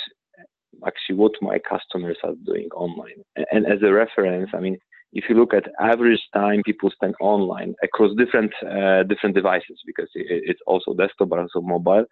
actually 0.87 1.17
what 1.17 1.33
my 1.41 1.59
customers 1.59 2.19
are 2.25 2.35
doing 2.45 2.69
online. 2.75 3.19
And, 3.53 3.67
as 3.67 3.81
a 3.83 3.93
reference, 3.93 4.51
I 4.55 4.61
mean, 4.61 4.79
if 5.13 5.25
you 5.29 5.37
look 5.37 5.55
at 5.55 5.71
average 5.81 6.23
time 6.35 6.63
people 6.65 6.91
spend 6.91 7.15
online 7.21 7.75
across 7.83 8.11
different 8.17 8.53
uh, 8.63 9.03
different 9.05 9.35
devices, 9.35 9.79
because 9.87 10.11
it's 10.15 10.61
also 10.67 10.95
desktop 10.95 11.29
but 11.29 11.39
also 11.39 11.61
mobile, 11.61 12.05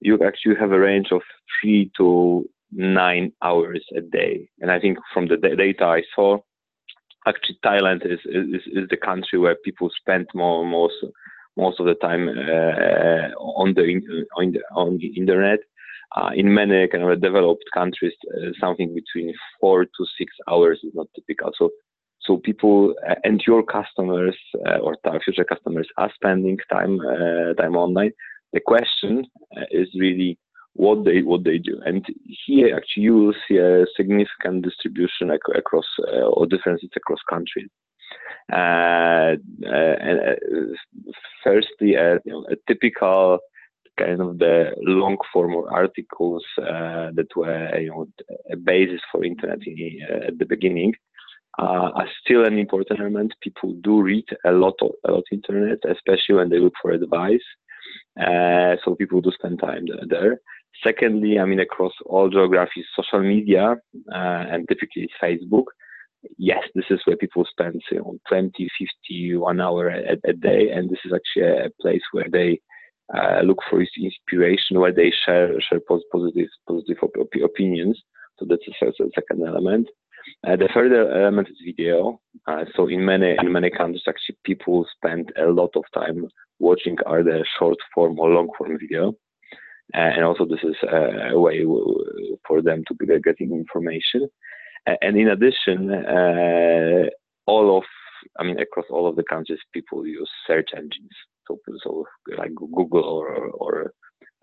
you 0.00 0.18
actually 0.26 0.56
have 0.56 0.72
a 0.72 0.78
range 0.78 1.08
of 1.12 1.22
three 1.60 1.90
to 1.96 2.44
nine 2.72 3.32
hours 3.42 3.84
a 3.96 4.00
day. 4.00 4.48
And 4.60 4.70
I 4.70 4.78
think 4.80 4.98
from 5.12 5.28
the 5.28 5.36
data 5.36 5.84
I 5.84 6.02
saw, 6.14 6.38
actually 7.26 7.58
Thailand 7.64 8.04
is, 8.04 8.20
is, 8.24 8.62
is 8.78 8.88
the 8.90 8.96
country 8.96 9.38
where 9.38 9.56
people 9.64 9.88
spend 10.00 10.26
more 10.34 10.64
most 10.66 10.96
most 11.56 11.80
of 11.80 11.86
the 11.86 11.94
time 11.94 12.28
uh, 12.28 13.28
on 13.38 13.74
the 13.74 13.82
on 14.36 14.52
the, 14.52 14.60
on 14.74 14.98
the 14.98 15.08
internet. 15.16 15.60
Uh, 16.16 16.30
in 16.34 16.52
many 16.52 16.88
kind 16.88 17.04
of 17.04 17.20
developed 17.20 17.64
countries, 17.74 18.12
uh, 18.36 18.50
something 18.58 18.94
between 18.94 19.34
four 19.60 19.84
to 19.84 20.06
six 20.16 20.32
hours 20.50 20.80
is 20.82 20.92
not 20.94 21.06
typical. 21.14 21.52
So, 21.56 21.70
so 22.20 22.38
people 22.38 22.94
uh, 23.08 23.14
and 23.24 23.42
your 23.46 23.62
customers 23.62 24.36
uh, 24.66 24.78
or 24.78 24.96
future 25.24 25.44
customers 25.44 25.88
are 25.98 26.10
spending 26.14 26.58
time 26.70 26.98
uh, 27.00 27.54
time 27.54 27.76
online. 27.76 28.12
The 28.52 28.60
question 28.60 29.26
is 29.70 29.88
really 29.94 30.38
what 30.72 31.04
they 31.04 31.22
what 31.22 31.44
they 31.44 31.58
do. 31.58 31.80
And 31.84 32.04
here 32.46 32.74
actually 32.76 33.02
you 33.02 33.14
will 33.16 33.34
see 33.46 33.58
a 33.58 33.84
significant 33.96 34.64
distribution 34.64 35.30
ac- 35.30 35.58
across 35.58 35.86
uh, 36.08 36.26
or 36.28 36.46
differences 36.46 36.90
across 36.96 37.18
countries. 37.28 37.68
Uh, 38.50 39.36
uh, 39.66 39.94
and, 40.08 40.20
uh, 40.20 41.14
firstly, 41.44 41.96
uh, 41.96 42.18
you 42.24 42.32
know, 42.32 42.46
a 42.50 42.56
typical 42.66 43.38
kind 43.98 44.20
of 44.20 44.38
the 44.38 44.72
long 44.80 45.16
form 45.32 45.54
articles 45.70 46.44
uh, 46.58 47.10
that 47.16 47.28
were 47.36 47.78
you 47.78 47.90
know 47.90 48.06
a 48.50 48.56
basis 48.56 49.00
for 49.10 49.24
internet 49.24 49.58
in, 49.66 50.00
at 50.28 50.38
the 50.38 50.46
beginning. 50.46 50.94
are 51.58 52.08
still 52.22 52.44
an 52.44 52.58
important 52.58 53.00
element. 53.00 53.32
People 53.46 53.70
do 53.88 53.94
read 54.10 54.28
a 54.44 54.52
lot 54.52 54.76
of 54.82 54.90
a 55.06 55.10
lot 55.12 55.24
internet, 55.32 55.78
especially 55.96 56.36
when 56.36 56.50
they 56.50 56.60
look 56.60 56.76
for 56.80 56.90
advice. 56.92 57.46
so 58.82 58.94
people 59.00 59.20
do 59.20 59.30
spend 59.32 59.58
time 59.58 59.84
there. 60.14 60.34
Secondly, 60.84 61.38
I 61.38 61.44
mean, 61.44 61.60
across 61.60 61.92
all 62.06 62.28
geographies, 62.28 62.86
social 62.94 63.20
media, 63.20 63.76
uh, 64.12 64.44
and 64.52 64.66
typically 64.68 65.08
Facebook. 65.22 65.64
Yes, 66.36 66.62
this 66.74 66.84
is 66.90 67.00
where 67.04 67.16
people 67.16 67.44
spend 67.50 67.80
you 67.90 67.98
know, 67.98 68.18
20, 68.28 68.68
50, 68.78 69.36
one 69.36 69.60
hour 69.60 69.88
a, 69.88 70.16
a 70.24 70.32
day. 70.32 70.70
And 70.70 70.88
this 70.88 70.98
is 71.04 71.12
actually 71.12 71.66
a 71.66 71.70
place 71.80 72.02
where 72.12 72.28
they 72.30 72.60
uh, 73.16 73.40
look 73.42 73.58
for 73.70 73.80
inspiration, 73.80 74.80
where 74.80 74.92
they 74.92 75.12
share, 75.24 75.54
share 75.60 75.80
positive, 75.88 76.48
positive 76.68 76.96
op- 77.02 77.42
opinions. 77.44 78.00
So 78.38 78.46
that's 78.48 78.62
the 78.66 79.10
second 79.14 79.46
element. 79.46 79.88
Uh, 80.46 80.56
the 80.56 80.68
third 80.74 80.92
element 80.92 81.48
is 81.48 81.56
video. 81.64 82.20
Uh, 82.46 82.64
so 82.76 82.86
in 82.86 83.04
many 83.04 83.36
in 83.40 83.50
many 83.50 83.70
countries, 83.70 84.02
actually, 84.06 84.36
people 84.44 84.86
spend 84.96 85.32
a 85.36 85.46
lot 85.46 85.70
of 85.74 85.84
time 85.94 86.26
watching 86.58 86.96
either 87.06 87.44
short 87.58 87.78
form 87.94 88.18
or 88.18 88.28
long 88.30 88.48
form 88.58 88.78
video 88.78 89.14
and 89.94 90.24
also 90.24 90.44
this 90.44 90.62
is 90.62 90.76
a 91.32 91.38
way 91.38 91.64
for 92.46 92.62
them 92.62 92.84
to 92.88 92.94
be 92.94 93.06
getting 93.20 93.52
information. 93.52 94.28
And 94.86 95.16
in 95.16 95.28
addition, 95.28 95.92
uh, 95.92 97.08
all 97.46 97.78
of, 97.78 97.84
I 98.38 98.44
mean, 98.44 98.58
across 98.58 98.86
all 98.90 99.06
of 99.06 99.16
the 99.16 99.24
countries, 99.24 99.58
people 99.72 100.06
use 100.06 100.30
search 100.46 100.70
engines. 100.76 101.12
So, 101.48 101.58
so 101.82 102.04
like 102.36 102.54
Google 102.54 103.04
or, 103.04 103.36
or 103.48 103.92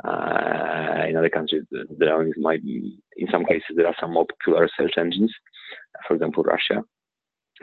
uh, 0.04 1.06
in 1.08 1.16
other 1.16 1.30
countries, 1.30 1.64
there 1.72 2.14
are, 2.14 2.26
might 2.38 2.64
be, 2.64 2.98
in 3.16 3.28
some 3.32 3.46
cases, 3.46 3.76
there 3.76 3.88
are 3.88 3.96
some 4.00 4.14
more 4.14 4.26
popular 4.26 4.70
search 4.78 4.94
engines. 4.98 5.34
For 6.08 6.16
example, 6.16 6.44
Russia. 6.44 6.84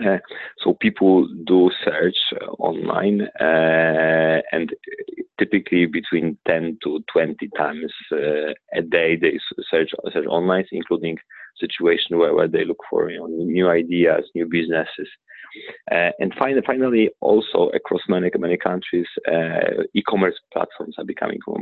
Uh, 0.03 0.19
so 0.59 0.73
people 0.81 1.29
do 1.47 1.71
search 1.85 2.17
online, 2.59 3.23
uh, 3.39 4.41
and 4.51 4.73
typically 5.39 5.85
between 5.85 6.39
10 6.49 6.79
to 6.83 7.01
20 7.13 7.49
times 7.59 7.93
uh, 8.11 8.53
a 8.75 8.81
day 8.81 9.17
they 9.17 9.39
search 9.71 9.91
search 10.13 10.27
online, 10.27 10.65
including 10.73 11.19
situation 11.59 12.17
where, 12.17 12.35
where 12.35 12.49
they 12.49 12.65
look 12.65 12.81
for 12.89 13.11
you 13.11 13.19
know, 13.19 13.27
new 13.27 13.69
ideas, 13.69 14.25
new 14.35 14.47
businesses. 14.47 15.09
Uh, 15.91 16.11
and 16.19 16.33
finally, 16.39 16.63
finally, 16.67 17.11
also 17.21 17.71
across 17.75 18.01
many 18.09 18.31
many 18.39 18.57
countries, 18.57 19.07
e-commerce 19.95 20.39
platforms 20.53 20.95
are 20.99 21.05
becoming 21.05 21.39
more, 21.47 21.61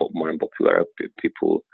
more, 0.00 0.10
more 0.12 0.38
popular. 0.38 0.84
People 1.20 1.64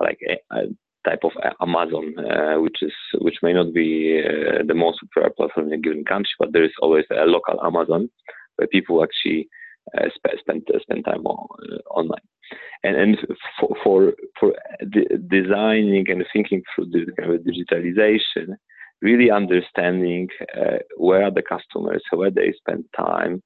like 0.00 0.18
a 0.52 0.62
type 1.04 1.20
of 1.24 1.32
Amazon, 1.60 2.14
uh, 2.18 2.60
which 2.60 2.78
is 2.82 2.92
which 3.20 3.36
may 3.42 3.52
not 3.52 3.72
be 3.72 4.22
uh, 4.24 4.62
the 4.66 4.74
most 4.74 4.98
popular 5.00 5.30
platform 5.30 5.66
in 5.68 5.72
a 5.74 5.78
given 5.78 6.04
country, 6.04 6.30
but 6.38 6.52
there 6.52 6.64
is 6.64 6.72
always 6.80 7.04
a 7.10 7.24
local 7.26 7.60
Amazon 7.64 8.08
where 8.56 8.68
people 8.68 9.02
actually 9.02 9.48
uh, 9.96 10.06
sp- 10.14 10.38
spend 10.40 10.62
spend 10.80 11.04
time 11.04 11.26
on, 11.26 11.46
uh, 11.72 11.98
online. 11.98 12.26
And 12.84 12.96
and 12.96 13.18
for 13.58 13.76
for, 13.82 14.12
for 14.38 14.52
de- 14.90 15.18
designing 15.28 16.08
and 16.10 16.24
thinking 16.32 16.62
through 16.74 16.86
the 16.90 17.12
kind 17.18 17.32
of 17.32 17.40
digitalization, 17.40 18.56
really 19.02 19.30
understanding 19.30 20.28
uh, 20.56 20.78
where 20.96 21.30
the 21.30 21.42
customers, 21.42 22.02
where 22.12 22.30
they 22.30 22.52
spend 22.56 22.84
time, 22.96 23.42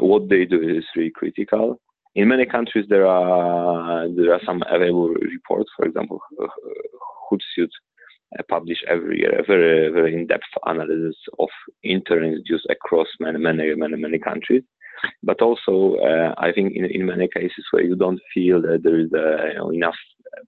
what 0.00 0.28
they 0.28 0.44
do 0.44 0.60
is 0.60 0.84
really 0.96 1.12
critical 1.14 1.78
in 2.14 2.28
many 2.28 2.46
countries 2.46 2.86
there 2.88 3.06
are 3.06 4.08
there 4.08 4.32
are 4.32 4.40
some 4.46 4.62
available 4.70 5.08
reports. 5.08 5.70
For 5.76 5.86
example, 5.86 6.20
Hootsuite 7.30 7.68
uh, 8.38 8.42
publish 8.48 8.78
every 8.88 9.20
year 9.20 9.38
a 9.38 9.44
very 9.44 9.90
very 9.90 10.14
in-depth 10.14 10.52
analysis 10.64 11.16
of 11.38 11.48
internet 11.82 12.38
use 12.44 12.66
across 12.70 13.08
many 13.20 13.38
many 13.38 13.74
many 13.74 13.96
many 13.96 14.18
countries. 14.18 14.62
But 15.22 15.42
also, 15.42 15.96
uh, 15.96 16.34
I 16.38 16.52
think 16.52 16.72
in, 16.74 16.86
in 16.86 17.04
many 17.04 17.28
cases 17.28 17.64
where 17.72 17.82
you 17.82 17.94
don't 17.94 18.20
feel 18.32 18.62
that 18.62 18.82
there 18.84 18.98
is 18.98 19.10
uh, 19.12 19.68
enough 19.68 19.96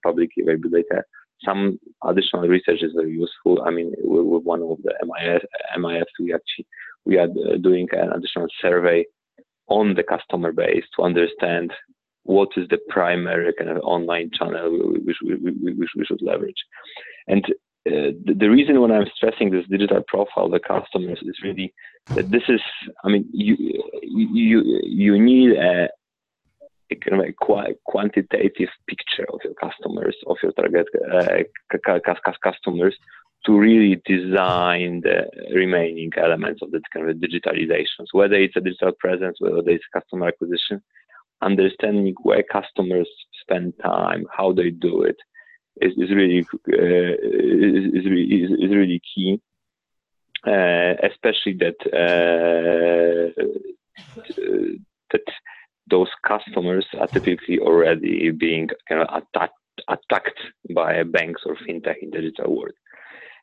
publicly 0.03 0.43
available 0.43 0.69
data, 0.71 1.03
some 1.43 1.79
additional 2.05 2.47
research 2.47 2.81
is 2.81 2.93
very 2.95 3.11
useful. 3.11 3.61
I 3.65 3.71
mean, 3.71 3.93
with 3.99 4.43
one 4.43 4.61
of 4.61 4.77
the 4.83 4.93
MIS, 5.03 5.41
MIFs, 5.77 6.05
we 6.19 6.33
actually 6.33 6.67
we 7.05 7.17
are 7.17 7.27
doing 7.61 7.87
an 7.93 8.11
additional 8.11 8.47
survey 8.61 9.05
on 9.67 9.93
the 9.95 10.03
customer 10.03 10.51
base 10.51 10.83
to 10.95 11.03
understand 11.03 11.71
what 12.23 12.49
is 12.57 12.67
the 12.69 12.79
primary 12.89 13.53
kind 13.53 13.69
of 13.69 13.77
online 13.83 14.29
channel 14.37 14.69
which 15.05 15.17
we, 15.23 15.35
which 15.35 15.89
we 15.95 16.05
should 16.05 16.21
leverage. 16.21 16.61
And 17.27 17.45
uh, 17.87 18.11
the, 18.25 18.35
the, 18.37 18.49
reason 18.49 18.81
when 18.81 18.91
I'm 18.91 19.07
stressing 19.15 19.49
this 19.49 19.65
digital 19.69 20.03
profile 20.07 20.45
of 20.45 20.51
the 20.51 20.59
customers 20.59 21.19
is 21.21 21.37
really 21.41 21.73
that 22.15 22.29
this 22.29 22.43
is, 22.49 22.59
I 23.05 23.07
mean, 23.07 23.29
you 23.31 23.55
you 24.03 24.81
you 24.83 25.17
need 25.17 25.51
a 25.51 25.87
kind 26.95 27.21
of 27.21 27.27
a 27.27 27.33
qu- 27.33 27.75
quantitative 27.85 28.69
picture 28.87 29.25
of 29.33 29.39
your 29.43 29.53
customers, 29.55 30.15
of 30.27 30.37
your 30.41 30.51
target 30.53 30.87
uh, 31.11 32.33
customers, 32.43 32.95
to 33.45 33.57
really 33.57 34.01
design 34.05 35.01
the 35.01 35.25
remaining 35.53 36.11
elements 36.17 36.61
of 36.61 36.71
the 36.71 36.81
kind 36.93 37.09
of 37.09 37.17
digitalization. 37.17 38.05
So 38.07 38.19
whether 38.19 38.35
it's 38.35 38.55
a 38.55 38.61
digital 38.61 38.91
presence, 38.99 39.37
whether 39.39 39.61
it's 39.69 39.83
customer 39.93 40.27
acquisition, 40.27 40.81
understanding 41.41 42.15
where 42.23 42.43
customers 42.43 43.09
spend 43.41 43.73
time, 43.83 44.25
how 44.35 44.51
they 44.51 44.71
do 44.71 45.03
it, 45.03 45.17
is, 45.81 45.93
is 45.97 46.09
really 46.09 46.41
uh, 46.41 47.13
is, 47.21 47.93
is, 47.93 48.05
really 48.05 48.43
is, 48.43 48.51
is 48.51 48.75
really 48.75 49.01
key. 49.13 49.39
Uh, 50.45 50.93
especially 51.03 51.53
that 51.53 51.75
uh, 51.87 53.43
that 55.11 55.21
those 55.89 56.09
customers 56.25 56.85
are 56.99 57.07
typically 57.07 57.59
already 57.59 58.31
being 58.31 58.69
kind 58.87 59.01
of 59.01 59.07
attacked 59.21 59.53
attacked 59.87 60.39
by 60.73 61.03
banks 61.03 61.41
or 61.45 61.55
fintech 61.55 61.97
in 62.01 62.09
the 62.11 62.21
digital 62.21 62.55
world. 62.55 62.73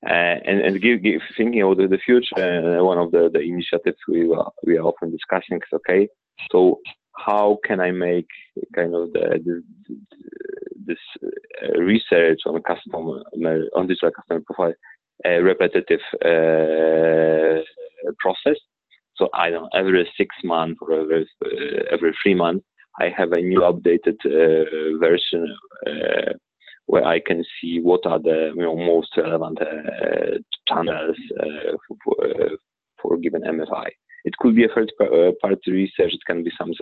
Uh, 0.07 0.37
and 0.45 0.61
and 0.61 0.83
give, 0.83 1.03
give, 1.03 1.23
thinking 1.37 1.63
about 1.63 1.79
the, 1.79 1.99
future, 2.05 2.35
uh, 2.37 2.85
one 2.85 2.99
of 2.99 3.11
the, 3.11 3.31
the 3.33 3.41
initiatives 3.41 3.97
we 4.07 4.31
are, 4.31 4.53
we 4.67 4.77
are 4.77 4.83
often 4.83 5.11
discussing 5.11 5.57
is 5.57 5.73
okay. 5.73 6.09
So 6.51 6.81
how 7.17 7.59
can 7.65 7.81
I 7.81 7.91
make 7.91 8.29
kind 8.75 8.95
of 8.95 9.13
the, 9.13 9.41
the, 9.45 9.63
this 10.85 10.99
uh, 11.23 11.81
research 11.81 12.41
on 12.47 12.61
customer 12.63 13.23
on 13.75 13.87
digital 13.87 14.11
customer 14.11 14.43
profile 14.45 14.75
a 15.25 15.41
repetitive 15.41 16.01
uh, 16.23 17.63
process? 18.19 18.59
So 19.17 19.29
I 19.35 19.51
don't 19.51 19.71
every 19.75 20.09
six 20.17 20.35
months 20.45 20.79
or 20.83 21.01
every 21.01 21.29
uh, 21.45 21.85
every 21.91 22.15
three 22.23 22.35
months 22.35 22.65
I 23.01 23.09
have 23.17 23.33
a 23.33 23.41
new 23.41 23.61
updated 23.61 24.19
uh, 24.25 24.99
version 24.99 25.55
uh, 25.87 26.33
where 26.87 27.05
I 27.05 27.21
can 27.21 27.45
see 27.61 27.81
what 27.81 28.07
are 28.07 28.19
the 28.19 28.53
you 28.55 28.63
know, 28.63 28.77
most 28.77 29.11
relevant 29.17 29.59
uh, 29.61 30.39
channels 30.69 31.17
for, 32.05 32.17
for, 33.01 33.15
a 33.15 33.21
given 33.21 33.43
MFI. 33.43 33.89
It 34.25 34.37
could 34.39 34.55
be 34.55 34.65
a 34.65 34.69
third 34.69 34.93
party 35.41 35.73
research, 35.73 36.13
it 36.13 36.25
can 36.27 36.45
be 36.45 36.53
some 36.57 36.73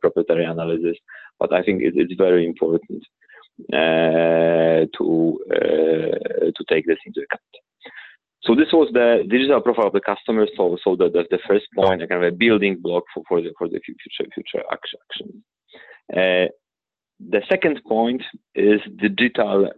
proprietary 0.00 0.44
analysis, 0.44 0.96
but 1.38 1.52
I 1.52 1.62
think 1.62 1.82
it, 1.82 1.94
it's 1.96 2.14
very 2.18 2.44
important 2.44 3.02
uh, 3.72 4.86
to 4.98 5.38
uh, 5.50 6.50
to 6.56 6.64
take 6.68 6.86
this 6.86 6.98
into 7.06 7.20
account. 7.20 7.42
So 8.44 8.54
this 8.56 8.72
was 8.72 8.88
the 8.92 9.24
digital 9.28 9.60
profile 9.60 9.86
of 9.86 9.92
the 9.92 10.00
customer. 10.00 10.46
So 10.56 10.76
so 10.82 10.96
that, 10.96 11.12
that's 11.14 11.28
the 11.30 11.38
first 11.46 11.66
point, 11.74 12.02
a 12.02 12.06
kind 12.06 12.24
of 12.24 12.32
a 12.32 12.36
building 12.36 12.78
block 12.80 13.04
for, 13.14 13.22
for 13.28 13.40
the 13.40 13.52
for 13.58 13.68
the 13.68 13.80
future 13.84 14.30
future 14.34 14.64
action. 14.72 15.44
Uh, 16.12 16.48
the 17.30 17.42
second 17.48 17.80
point 17.86 18.22
is 18.54 18.80
digital 18.96 19.70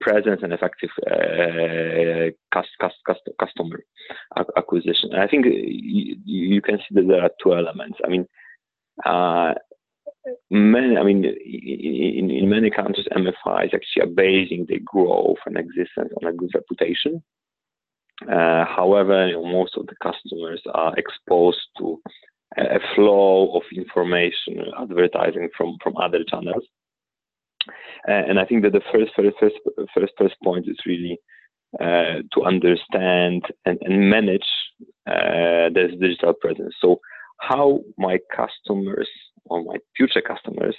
presence 0.00 0.40
and 0.42 0.52
effective 0.52 0.90
uh, 1.06 2.30
cust, 2.52 2.68
cust, 2.80 2.96
cust, 3.06 3.20
customer 3.38 3.80
acquisition. 4.56 5.10
And 5.12 5.22
I 5.22 5.28
think 5.28 5.46
you, 5.46 6.16
you, 6.24 6.60
can 6.60 6.78
see 6.78 6.94
that 6.96 7.06
there 7.06 7.22
are 7.22 7.30
two 7.42 7.54
elements. 7.54 7.98
I 8.04 8.08
mean, 8.08 8.26
uh, 9.06 9.54
many, 10.50 10.96
I 10.96 11.04
mean, 11.04 11.24
in, 11.24 12.30
in 12.30 12.48
many 12.48 12.70
countries, 12.70 13.06
MFIs 13.12 13.74
actually 13.74 14.02
are 14.02 14.06
basing 14.06 14.66
their 14.68 14.80
growth 14.84 15.38
and 15.46 15.56
existence 15.56 16.12
on 16.20 16.28
a 16.28 16.32
good 16.32 16.50
reputation. 16.54 17.22
Uh, 18.22 18.64
however, 18.64 19.30
most 19.42 19.76
of 19.76 19.86
the 19.86 19.94
customers 20.02 20.60
are 20.74 20.94
exposed 20.96 21.60
to 21.78 22.00
a 22.56 22.80
flow 22.94 23.54
of 23.56 23.62
information, 23.74 24.64
advertising 24.80 25.48
from, 25.56 25.76
from 25.82 25.96
other 25.96 26.24
channels. 26.28 26.64
Uh, 28.08 28.12
and 28.28 28.40
I 28.40 28.44
think 28.44 28.62
that 28.62 28.72
the 28.72 28.80
first, 28.92 29.12
first, 29.14 29.36
first, 29.38 29.56
first, 29.94 30.12
first 30.18 30.34
point 30.42 30.66
is 30.68 30.78
really 30.86 31.18
uh, 31.78 32.22
to 32.32 32.44
understand 32.44 33.42
and, 33.66 33.78
and 33.82 34.10
manage 34.10 34.46
uh, 35.06 35.68
this 35.74 35.92
digital 36.00 36.32
presence. 36.32 36.74
So 36.80 37.00
how 37.40 37.80
my 37.98 38.18
customers 38.34 39.08
or 39.44 39.62
my 39.62 39.76
future 39.96 40.22
customers 40.22 40.76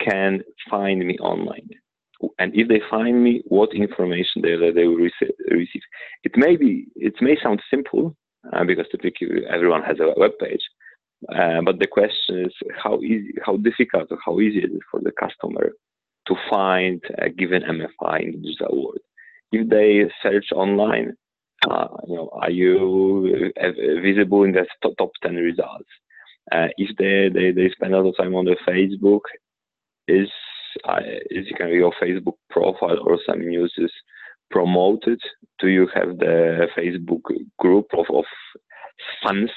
can 0.00 0.42
find 0.68 1.06
me 1.06 1.16
online. 1.18 1.68
And 2.38 2.54
if 2.54 2.68
they 2.68 2.80
find 2.90 3.22
me, 3.22 3.42
what 3.46 3.74
information 3.74 4.42
they, 4.42 4.56
they 4.56 4.86
will 4.86 4.96
receive. 4.96 5.82
It 6.22 6.32
may 6.36 6.56
be, 6.56 6.86
it 6.96 7.14
may 7.20 7.36
sound 7.42 7.62
simple 7.70 8.16
uh, 8.52 8.64
because 8.64 8.86
typically 8.90 9.44
everyone 9.48 9.82
has 9.82 9.98
a 10.00 10.18
web 10.18 10.32
page. 10.40 10.62
Uh, 11.34 11.60
but 11.64 11.78
the 11.78 11.86
question 11.86 12.44
is 12.44 12.52
how 12.82 13.00
easy, 13.00 13.34
how 13.44 13.56
difficult 13.56 14.08
or 14.10 14.18
how 14.24 14.40
easy 14.40 14.58
is 14.58 14.70
it 14.72 14.82
for 14.90 15.00
the 15.00 15.12
customer 15.12 15.72
to 16.28 16.34
find 16.50 17.02
a 17.18 17.30
given 17.30 17.62
MFI 17.62 18.22
in 18.22 18.32
the 18.32 18.38
digital 18.38 18.84
world? 18.84 18.98
If 19.52 19.68
they 19.68 20.10
search 20.22 20.46
online, 20.54 21.16
uh, 21.68 21.88
you 22.06 22.16
know, 22.16 22.30
are 22.32 22.50
you 22.50 23.52
visible 24.02 24.44
in 24.44 24.52
the 24.52 24.66
top 24.98 25.10
10 25.22 25.36
results? 25.36 25.88
Uh, 26.52 26.68
if 26.76 26.94
they, 26.98 27.30
they, 27.32 27.52
they 27.52 27.70
spend 27.70 27.94
a 27.94 28.00
lot 28.00 28.08
of 28.08 28.16
time 28.16 28.34
on 28.34 28.44
the 28.44 28.56
Facebook, 28.68 29.20
is 30.06 30.28
uh, 30.88 31.00
is 31.30 31.46
kind 31.58 31.70
of 31.70 31.76
your 31.76 31.92
Facebook 32.02 32.34
profile 32.50 32.98
or 33.06 33.18
some 33.26 33.40
news 33.40 33.72
is 33.78 33.92
promoted? 34.50 35.20
Do 35.58 35.68
you 35.68 35.88
have 35.94 36.18
the 36.18 36.66
Facebook 36.76 37.22
group 37.58 37.86
of, 37.92 38.06
of 38.12 38.24
fans 39.22 39.50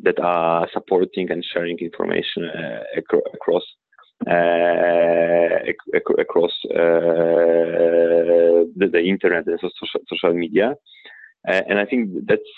that 0.00 0.18
are 0.20 0.68
supporting 0.72 1.30
and 1.30 1.44
sharing 1.44 1.78
information 1.78 2.44
uh, 2.44 2.82
across 2.96 3.62
uh, 4.28 5.58
across 6.18 6.52
uh, 6.70 6.76
the, 8.76 8.88
the, 8.92 9.00
internet 9.00 9.46
and 9.46 9.58
social, 9.60 10.00
social 10.08 10.32
media? 10.32 10.74
Uh, 11.48 11.60
and 11.68 11.78
I 11.80 11.84
think 11.84 12.10
that's 12.26 12.52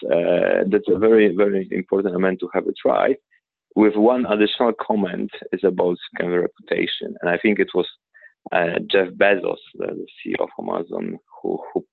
that's 0.70 0.88
a 0.88 0.98
very 0.98 1.34
very 1.34 1.68
important 1.70 2.12
element 2.12 2.40
to 2.40 2.48
have 2.52 2.66
it 2.66 2.76
right 2.84 3.16
with 3.74 3.96
one 3.96 4.26
additional 4.26 4.72
comment 4.80 5.30
is 5.52 5.64
about 5.64 5.96
kind 6.18 6.32
of 6.32 6.42
reputation. 6.42 7.16
And 7.20 7.30
I 7.30 7.38
think 7.38 7.58
it 7.58 7.70
was 7.74 7.86
uh, 8.52 8.78
Jeff 8.90 9.08
Bezos, 9.08 9.56
the, 9.74 10.06
CEO 10.24 10.40
of 10.40 10.48
Amazon, 10.60 11.18
who, 11.42 11.58
who 11.72 11.84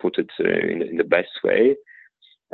put 0.00 0.18
it 0.18 0.30
uh, 0.40 0.48
in, 0.48 0.82
in, 0.82 0.96
the 0.96 1.04
best 1.04 1.30
way. 1.42 1.76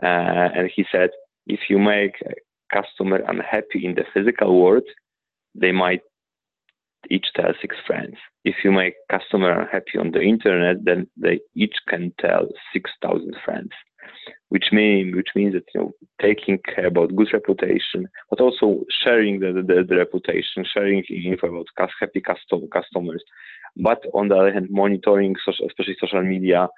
Uh, 0.03 0.48
and 0.57 0.70
he 0.74 0.85
said, 0.90 1.11
if 1.46 1.61
you 1.68 1.79
make 1.79 2.14
a 2.24 2.35
customer 2.74 3.22
unhappy 3.29 3.85
in 3.85 3.94
the 3.94 4.05
physical 4.14 4.61
world, 4.61 4.85
they 5.55 5.72
might 5.72 6.00
each 7.11 7.27
tell 7.37 7.53
six 7.61 7.77
friends. 7.87 8.16
If 8.44 8.57
you 8.64 8.72
make 8.72 8.94
customer 9.11 9.61
unhappy 9.61 9.98
on 9.98 10.11
the 10.12 10.22
internet, 10.22 10.85
then 10.85 11.07
they 11.16 11.40
each 11.55 11.77
can 11.88 12.14
tell 12.18 12.48
6,000 12.72 13.37
friends 13.44 13.70
which 14.48 14.66
mean 14.72 15.16
which 15.16 15.28
means 15.34 15.54
that 15.54 15.64
you 15.74 15.80
know 15.80 15.92
taking 16.20 16.58
care 16.58 16.86
about 16.86 17.16
good 17.16 17.28
reputation, 17.32 18.08
but 18.30 18.40
also 18.40 18.84
sharing 19.02 19.40
the, 19.40 19.52
the, 19.52 19.84
the 19.88 19.96
reputation, 19.96 20.64
sharing 20.72 21.02
info 21.04 21.48
about 21.48 21.66
happy 22.00 22.20
custom, 22.20 22.68
customers, 22.72 23.22
but 23.76 24.02
on 24.14 24.28
the 24.28 24.36
other 24.36 24.52
hand, 24.52 24.68
monitoring 24.70 25.34
social, 25.44 25.66
especially 25.66 25.96
social 26.00 26.22
media 26.22 26.68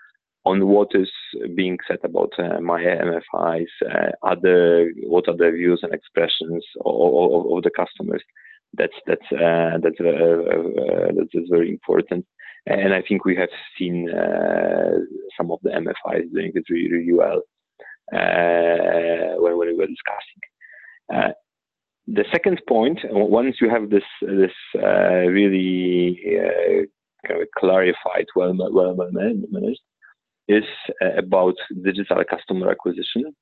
on 0.46 0.66
what 0.68 0.88
is 0.94 1.10
being 1.56 1.76
said 1.88 1.98
about 2.04 2.32
uh, 2.38 2.60
my 2.60 2.80
MFIs, 2.80 3.66
uh, 3.90 4.12
other 4.22 4.92
what 5.02 5.28
are 5.28 5.36
the 5.36 5.50
views 5.50 5.80
and 5.82 5.92
expressions 5.92 6.64
of, 6.84 6.94
of, 6.94 7.52
of 7.52 7.62
the 7.64 7.70
customers. 7.70 8.22
That's 8.72 8.94
that's 9.06 9.32
uh, 9.32 9.78
that's, 9.82 10.00
uh, 10.00 10.06
uh, 10.06 11.12
that's 11.16 11.50
very 11.50 11.70
important. 11.70 12.24
And 12.66 12.92
I 12.92 13.02
think 13.02 13.24
we 13.24 13.36
have 13.36 13.48
seen 13.78 14.10
uh, 14.10 14.98
some 15.36 15.50
of 15.52 15.60
the 15.62 15.70
MFIs 15.70 16.32
doing 16.32 16.52
it 16.54 16.64
really, 16.68 16.92
really 16.92 17.12
well 17.12 17.42
uh, 18.12 19.40
when, 19.40 19.56
when 19.56 19.68
we 19.68 19.74
were 19.74 19.86
discussing. 19.86 20.40
Uh, 21.12 21.32
the 22.08 22.24
second 22.32 22.60
point, 22.68 23.00
once 23.10 23.56
you 23.60 23.68
have 23.68 23.90
this 23.90 24.04
this 24.20 24.52
uh, 24.76 25.26
really 25.28 26.20
uh, 26.38 26.82
kind 27.26 27.42
of 27.42 27.48
clarified, 27.56 28.26
well 28.34 28.54
well 28.56 28.94
managed, 28.94 29.80
is 30.48 30.64
about 31.18 31.54
digital 31.84 32.22
customer 32.28 32.70
acquisition. 32.70 33.34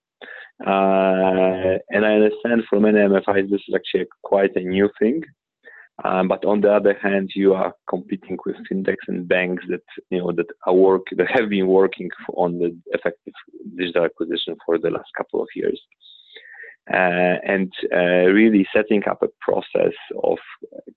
And 0.60 2.06
I 2.06 2.14
understand 2.14 2.62
for 2.68 2.80
many 2.80 2.98
MFIs 2.98 3.50
this 3.50 3.60
is 3.68 3.74
actually 3.74 4.06
quite 4.22 4.56
a 4.56 4.60
new 4.60 4.88
thing. 4.98 5.22
Um, 6.02 6.26
but 6.26 6.44
on 6.44 6.60
the 6.60 6.72
other 6.72 6.98
hand, 7.00 7.30
you 7.36 7.54
are 7.54 7.72
competing 7.88 8.36
with 8.44 8.56
fintechs 8.70 9.06
and 9.06 9.28
banks 9.28 9.62
that 9.68 9.84
you 10.10 10.18
know 10.18 10.32
that 10.32 10.46
are 10.66 10.74
work 10.74 11.06
that 11.16 11.30
have 11.30 11.48
been 11.48 11.68
working 11.68 12.10
on 12.34 12.58
the 12.58 12.76
effective 12.86 13.34
digital 13.76 14.04
acquisition 14.04 14.56
for 14.66 14.76
the 14.76 14.90
last 14.90 15.10
couple 15.16 15.40
of 15.40 15.48
years, 15.54 15.80
uh, 16.92 17.38
and 17.46 17.72
uh, 17.94 18.26
really 18.32 18.66
setting 18.74 19.02
up 19.08 19.22
a 19.22 19.28
process 19.40 19.94
of 20.24 20.38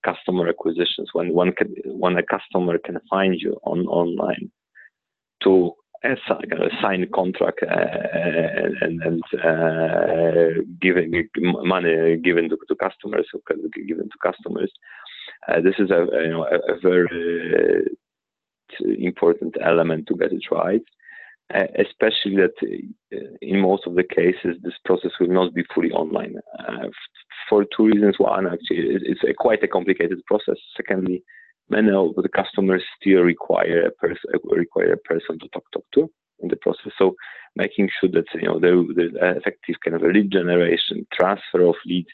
customer 0.03 0.49
acquisitions 0.49 1.09
when 1.13 1.31
one 1.31 1.51
can 1.51 1.75
when 1.85 2.17
a 2.17 2.23
customer 2.23 2.79
can 2.79 2.97
find 3.07 3.35
you 3.39 3.55
on 3.65 3.85
online 3.85 4.49
to 5.43 5.73
sign 6.81 7.05
contract 7.13 7.59
uh, 7.63 7.75
and, 8.81 9.01
and 9.01 9.23
uh, 9.43 10.61
giving 10.81 11.27
money 11.63 12.17
given 12.17 12.49
to, 12.49 12.57
to 12.67 12.75
customers 12.75 13.27
given 13.87 14.09
to 14.09 14.17
customers. 14.31 14.71
Uh, 15.47 15.61
this 15.61 15.75
is 15.79 15.91
a 15.91 16.07
you 16.23 16.29
know 16.29 16.45
a, 16.45 16.73
a 16.73 16.79
very 16.81 17.87
important 18.99 19.55
element 19.63 20.07
to 20.07 20.15
get 20.15 20.31
it 20.31 20.43
right. 20.51 20.81
Uh, 21.53 21.63
especially 21.79 22.35
that 22.35 22.51
uh, 22.61 23.17
in 23.41 23.61
most 23.61 23.87
of 23.87 23.95
the 23.95 24.03
cases 24.03 24.57
this 24.63 24.73
process 24.83 25.11
will 25.17 25.29
not 25.29 25.53
be 25.53 25.63
fully 25.73 25.89
online 25.91 26.35
uh, 26.59 26.89
for 27.47 27.63
two 27.73 27.85
reasons 27.85 28.15
one 28.17 28.45
actually 28.45 28.99
it's 29.05 29.23
a 29.23 29.33
quite 29.33 29.63
a 29.63 29.67
complicated 29.67 30.19
process 30.25 30.57
secondly 30.75 31.23
many 31.69 31.91
of 31.91 32.15
the 32.15 32.29
customers 32.29 32.83
still 32.99 33.21
require 33.21 33.87
a 33.87 33.91
person 33.91 34.31
require 34.43 34.93
a 34.93 34.97
person 34.97 35.39
to 35.39 35.47
talk 35.49 35.63
talk 35.73 35.85
to 35.93 36.09
in 36.39 36.49
the 36.49 36.55
process 36.57 36.91
so 36.97 37.15
making 37.55 37.89
sure 37.99 38.09
that 38.11 38.25
you 38.35 38.47
know 38.47 38.59
there, 38.59 38.83
there's 38.95 39.37
effective 39.37 39.75
kind 39.83 39.95
of 39.95 40.01
lead 40.01 40.31
generation 40.31 41.05
transfer 41.13 41.61
of 41.61 41.75
leads 41.85 42.09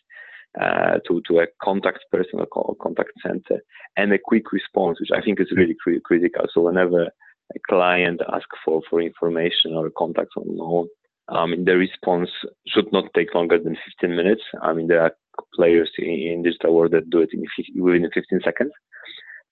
uh, 0.62 1.00
to 1.08 1.22
to 1.28 1.40
a 1.40 1.48
contact 1.62 2.00
person 2.12 2.40
or 2.40 2.76
contact 2.76 3.12
center 3.26 3.62
and 3.98 4.14
a 4.14 4.18
quick 4.18 4.52
response 4.52 5.00
which 5.00 5.12
i 5.16 5.22
think 5.22 5.40
is 5.40 5.52
really 5.56 5.76
cr- 5.84 6.04
critical 6.04 6.46
so 6.54 6.62
whenever 6.62 7.10
a 7.56 7.60
client 7.70 8.22
asks 8.34 8.58
for, 8.64 8.82
for 8.90 9.02
information 9.02 9.74
or 9.74 9.90
contacts 9.92 10.36
on 10.38 10.46
loan, 10.48 10.88
I 11.30 11.46
mean, 11.46 11.66
the 11.66 11.78
response 11.78 12.30
should 12.68 12.92
not 12.92 13.14
take 13.16 13.34
longer 13.34 13.58
than 13.58 13.78
15 14.02 14.16
minutes. 14.16 14.42
I 14.62 14.74
mean, 14.74 14.88
there 14.88 15.02
are 15.02 15.16
players 15.56 15.90
in, 15.98 16.10
in 16.10 16.44
digital 16.44 16.76
world 16.76 16.92
that 16.92 17.10
do 17.10 17.20
it 17.20 17.30
in, 17.34 17.46
within 17.82 18.10
15 18.14 18.42
seconds. 18.44 18.72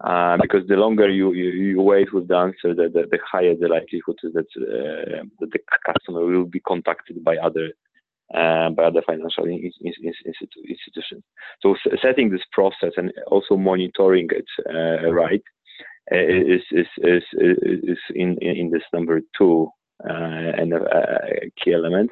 Uh, 0.04 0.36
because 0.42 0.68
the 0.68 0.76
longer 0.76 1.10
you, 1.10 1.32
you, 1.34 1.50
you, 1.50 1.82
wait 1.82 2.12
with 2.12 2.28
the 2.28 2.36
answer, 2.36 2.74
the, 2.74 2.90
the, 2.90 3.06
the 3.12 3.20
higher 3.30 3.54
the 3.54 3.68
likelihood 3.68 4.18
is 4.24 4.34
that, 4.34 4.48
uh, 4.58 5.24
that 5.40 5.52
the 5.52 5.60
customer 5.86 6.26
will 6.26 6.46
be 6.46 6.60
contacted 6.62 7.24
by 7.24 7.38
other 7.38 7.70
uh, 8.34 8.70
by 8.70 8.84
other 8.86 9.02
financial 9.06 9.44
in, 9.44 9.72
in, 9.82 9.94
in, 10.02 10.14
institutions. 10.68 11.22
So 11.62 11.76
setting 12.02 12.30
this 12.30 12.46
process 12.52 12.94
and 12.96 13.12
also 13.28 13.58
monitoring 13.58 14.30
it 14.32 14.46
uh, 14.74 15.12
right 15.12 15.44
is 16.12 16.62
is 16.72 16.88
is 16.98 17.24
is 17.34 17.98
in 18.16 18.38
in 18.42 18.72
this 18.72 18.84
number 18.94 19.22
two 19.38 19.70
uh, 20.10 20.52
and 20.58 20.74
a, 20.74 21.52
key 21.62 21.74
element. 21.74 22.10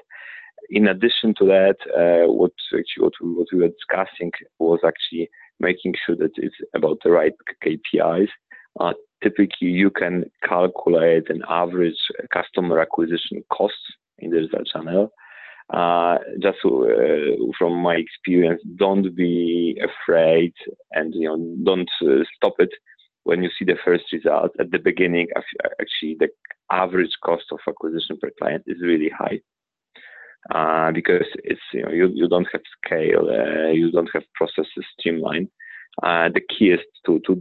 In 0.70 0.88
addition 0.88 1.34
to 1.40 1.46
that, 1.46 1.78
uh, 1.98 2.32
what 2.32 2.52
what 2.98 3.14
what 3.22 3.48
we 3.52 3.60
were 3.60 3.70
discussing 3.70 4.32
was 4.60 4.80
actually 4.86 5.30
making 5.60 5.96
sure 6.06 6.16
that 6.16 6.32
it's 6.36 6.56
about 6.74 6.98
the 7.04 7.12
right 7.12 7.34
KPIs. 7.66 8.30
Uh, 8.80 8.94
typically, 9.24 9.70
you 9.70 9.90
can 9.90 10.26
calculate 10.48 11.30
an 11.30 11.42
average 11.48 12.00
customer 12.34 12.80
acquisition 12.80 13.44
cost 13.52 13.74
in 14.20 14.32
the 14.32 14.42
digital 14.42 14.64
channel. 14.66 15.12
Uh, 15.72 16.18
just 16.42 16.58
uh, 16.66 17.36
from 17.58 17.78
my 17.78 17.96
experience, 17.96 18.62
don't 18.78 19.16
be 19.16 19.80
afraid 19.84 20.52
and 20.94 21.14
you 21.14 21.28
know 21.28 21.56
don't 21.64 21.90
uh, 22.02 22.24
stop 22.36 22.54
it 22.58 22.72
when 23.24 23.44
you 23.44 23.50
see 23.58 23.66
the 23.66 23.78
first 23.86 24.06
results 24.12 24.56
at 24.60 24.72
the 24.72 24.80
beginning, 24.80 25.28
actually 25.80 26.16
the 26.20 26.30
average 26.72 27.12
cost 27.24 27.44
of 27.52 27.60
acquisition 27.68 28.18
per 28.20 28.32
client 28.40 28.64
is 28.66 28.78
really 28.82 29.12
high. 29.16 29.40
Uh, 30.54 30.92
because 30.92 31.28
it's 31.44 31.62
you 31.74 31.84
know 31.84 31.92
you, 31.92 32.10
you 32.14 32.28
don't 32.28 32.48
have 32.52 32.62
scale, 32.84 33.30
uh, 33.30 33.72
you 33.72 33.92
don't 33.92 34.10
have 34.14 34.24
processes 34.36 34.86
streamlined. 34.98 35.50
Uh, 36.02 36.30
the 36.34 36.42
key 36.42 36.70
is 36.70 36.80
to 37.06 37.20
to 37.26 37.36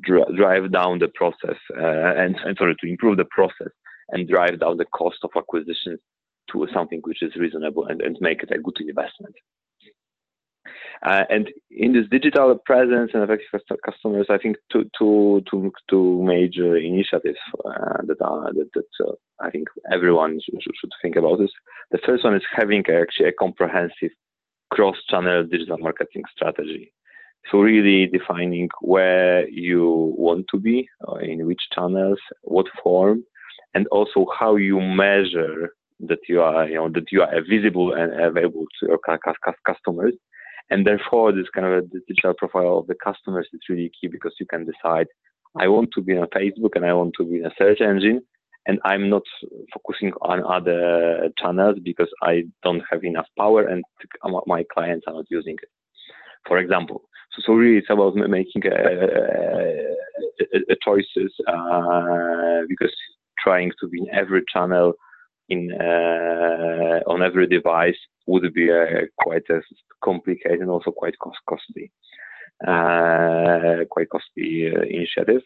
dr- 0.00 0.34
drive 0.34 0.72
down 0.72 0.98
the 0.98 1.08
process 1.08 1.58
uh, 1.78 2.14
and, 2.16 2.36
and 2.44 2.56
sorry 2.56 2.74
to 2.80 2.88
improve 2.88 3.18
the 3.18 3.26
process 3.26 3.68
and 4.10 4.28
drive 4.28 4.58
down 4.60 4.76
the 4.76 4.86
cost 4.86 5.18
of 5.22 5.30
acquisition 5.36 5.98
to 6.50 6.66
something 6.74 7.00
which 7.04 7.22
is 7.22 7.36
reasonable 7.36 7.86
and, 7.86 8.00
and 8.00 8.16
make 8.20 8.42
it 8.42 8.50
a 8.50 8.58
good 8.58 8.76
investment. 8.80 9.34
Uh, 11.04 11.24
and 11.30 11.50
in 11.70 11.92
this 11.92 12.06
digital 12.10 12.56
presence 12.64 13.10
and 13.12 13.24
effective 13.24 13.60
customers, 13.84 14.26
I 14.30 14.38
think 14.38 14.56
two, 14.70 14.88
two, 14.96 15.42
two, 15.50 15.72
two 15.90 16.22
major 16.22 16.76
initiatives 16.76 17.38
uh, 17.64 18.02
that 18.06 18.20
are 18.20 18.52
that, 18.52 18.68
that 18.74 19.06
uh, 19.06 19.12
I 19.40 19.50
think 19.50 19.68
everyone 19.92 20.38
should, 20.44 20.60
should, 20.62 20.90
think 21.02 21.16
about 21.16 21.40
is 21.40 21.52
The 21.90 21.98
first 22.06 22.24
one 22.24 22.36
is 22.36 22.42
having 22.54 22.84
actually 22.88 23.28
a 23.28 23.32
comprehensive 23.32 24.10
cross-channel 24.70 25.44
digital 25.50 25.78
marketing 25.78 26.22
strategy. 26.34 26.92
So 27.50 27.58
really 27.58 28.06
defining 28.06 28.68
where 28.80 29.48
you 29.48 30.14
want 30.16 30.46
to 30.52 30.60
be, 30.60 30.88
uh, 31.08 31.16
in 31.16 31.44
which 31.46 31.62
channels, 31.74 32.20
what 32.42 32.66
form, 32.82 33.24
and 33.74 33.88
also 33.88 34.26
how 34.38 34.54
you 34.54 34.80
measure 34.80 35.74
that 36.06 36.20
you 36.28 36.40
are, 36.40 36.68
you 36.68 36.76
know, 36.76 36.88
that 36.90 37.10
you 37.10 37.22
are 37.22 37.42
visible 37.48 37.92
and 37.92 38.12
available 38.20 38.66
to 38.78 38.86
your 38.86 39.00
customers 39.66 40.14
and 40.72 40.86
therefore, 40.86 41.32
this 41.32 41.50
kind 41.54 41.66
of 41.66 41.72
a 41.72 41.86
digital 42.08 42.32
profile 42.32 42.78
of 42.78 42.86
the 42.86 42.94
customers 42.94 43.46
is 43.52 43.60
really 43.68 43.92
key 44.00 44.08
because 44.08 44.34
you 44.40 44.46
can 44.46 44.64
decide, 44.64 45.06
I 45.54 45.68
want 45.68 45.90
to 45.94 46.00
be 46.00 46.16
on 46.16 46.26
Facebook 46.28 46.76
and 46.76 46.86
I 46.86 46.94
want 46.94 47.12
to 47.18 47.24
be 47.24 47.40
in 47.40 47.44
a 47.44 47.50
search 47.58 47.82
engine, 47.82 48.22
and 48.64 48.78
I'm 48.86 49.10
not 49.10 49.22
focusing 49.74 50.12
on 50.22 50.42
other 50.42 51.28
channels 51.38 51.76
because 51.84 52.08
I 52.22 52.44
don't 52.62 52.82
have 52.90 53.04
enough 53.04 53.26
power 53.38 53.66
and 53.66 53.84
my 54.46 54.64
clients 54.72 55.04
are 55.06 55.12
not 55.12 55.26
using 55.28 55.56
it. 55.62 55.68
For 56.48 56.56
example, 56.56 57.02
so, 57.32 57.42
so 57.44 57.52
really 57.52 57.76
it's 57.76 57.90
about 57.90 58.14
making 58.14 58.62
a, 58.66 58.76
a, 60.46 60.58
a 60.70 60.76
choices 60.82 61.34
uh, 61.48 62.62
because 62.66 62.94
trying 63.44 63.72
to 63.78 63.88
be 63.88 63.98
in 63.98 64.06
every 64.14 64.42
channel 64.50 64.94
in 65.52 65.60
uh, 65.72 66.98
on 67.12 67.22
every 67.22 67.46
device 67.46 68.00
would 68.26 68.52
be 68.54 68.68
a, 68.70 69.06
quite 69.18 69.46
a 69.50 69.60
complicated 70.02 70.60
and 70.60 70.70
also 70.70 70.90
quite 70.90 71.18
cost 71.18 71.38
costly, 71.48 71.86
uh, 72.66 73.84
quite 73.90 74.08
costly 74.08 74.72
uh, 74.74 74.82
initiative. 74.82 75.42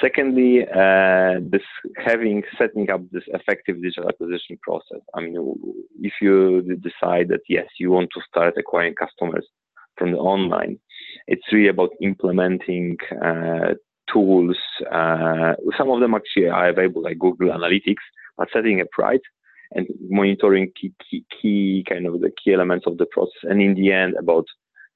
Secondly, 0.00 0.52
uh, 0.62 1.34
this 1.52 1.66
having 2.04 2.42
setting 2.58 2.90
up 2.90 3.02
this 3.12 3.22
effective 3.38 3.76
digital 3.80 4.08
acquisition 4.08 4.58
process. 4.60 5.02
I 5.14 5.20
mean, 5.20 5.36
if 6.00 6.14
you 6.20 6.62
decide 6.88 7.28
that 7.28 7.44
yes, 7.48 7.68
you 7.78 7.92
want 7.92 8.10
to 8.14 8.20
start 8.28 8.54
acquiring 8.58 8.96
customers 8.96 9.46
from 9.96 10.10
the 10.12 10.18
online, 10.18 10.78
it's 11.28 11.52
really 11.52 11.68
about 11.68 11.90
implementing 12.00 12.96
uh, 13.24 13.74
tools. 14.12 14.58
Uh, 14.90 15.54
some 15.78 15.90
of 15.90 16.00
them 16.00 16.14
actually 16.14 16.48
are 16.48 16.68
available, 16.68 17.02
like 17.02 17.18
Google 17.18 17.50
Analytics, 17.50 18.06
but 18.36 18.48
setting 18.52 18.80
up 18.80 18.88
right 18.98 19.20
and 19.72 19.86
monitoring 20.08 20.70
key, 20.80 20.92
key, 21.10 21.24
key 21.40 21.84
kind 21.88 22.06
of 22.06 22.20
the 22.20 22.30
key 22.42 22.52
elements 22.52 22.86
of 22.86 22.98
the 22.98 23.06
process. 23.06 23.42
And 23.44 23.60
in 23.60 23.74
the 23.74 23.92
end, 23.92 24.14
about 24.18 24.46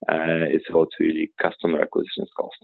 uh, 0.08 0.48
it's 0.48 0.64
about 0.70 0.88
really 0.98 1.30
customer 1.40 1.82
acquisition 1.82 2.26
cost. 2.36 2.56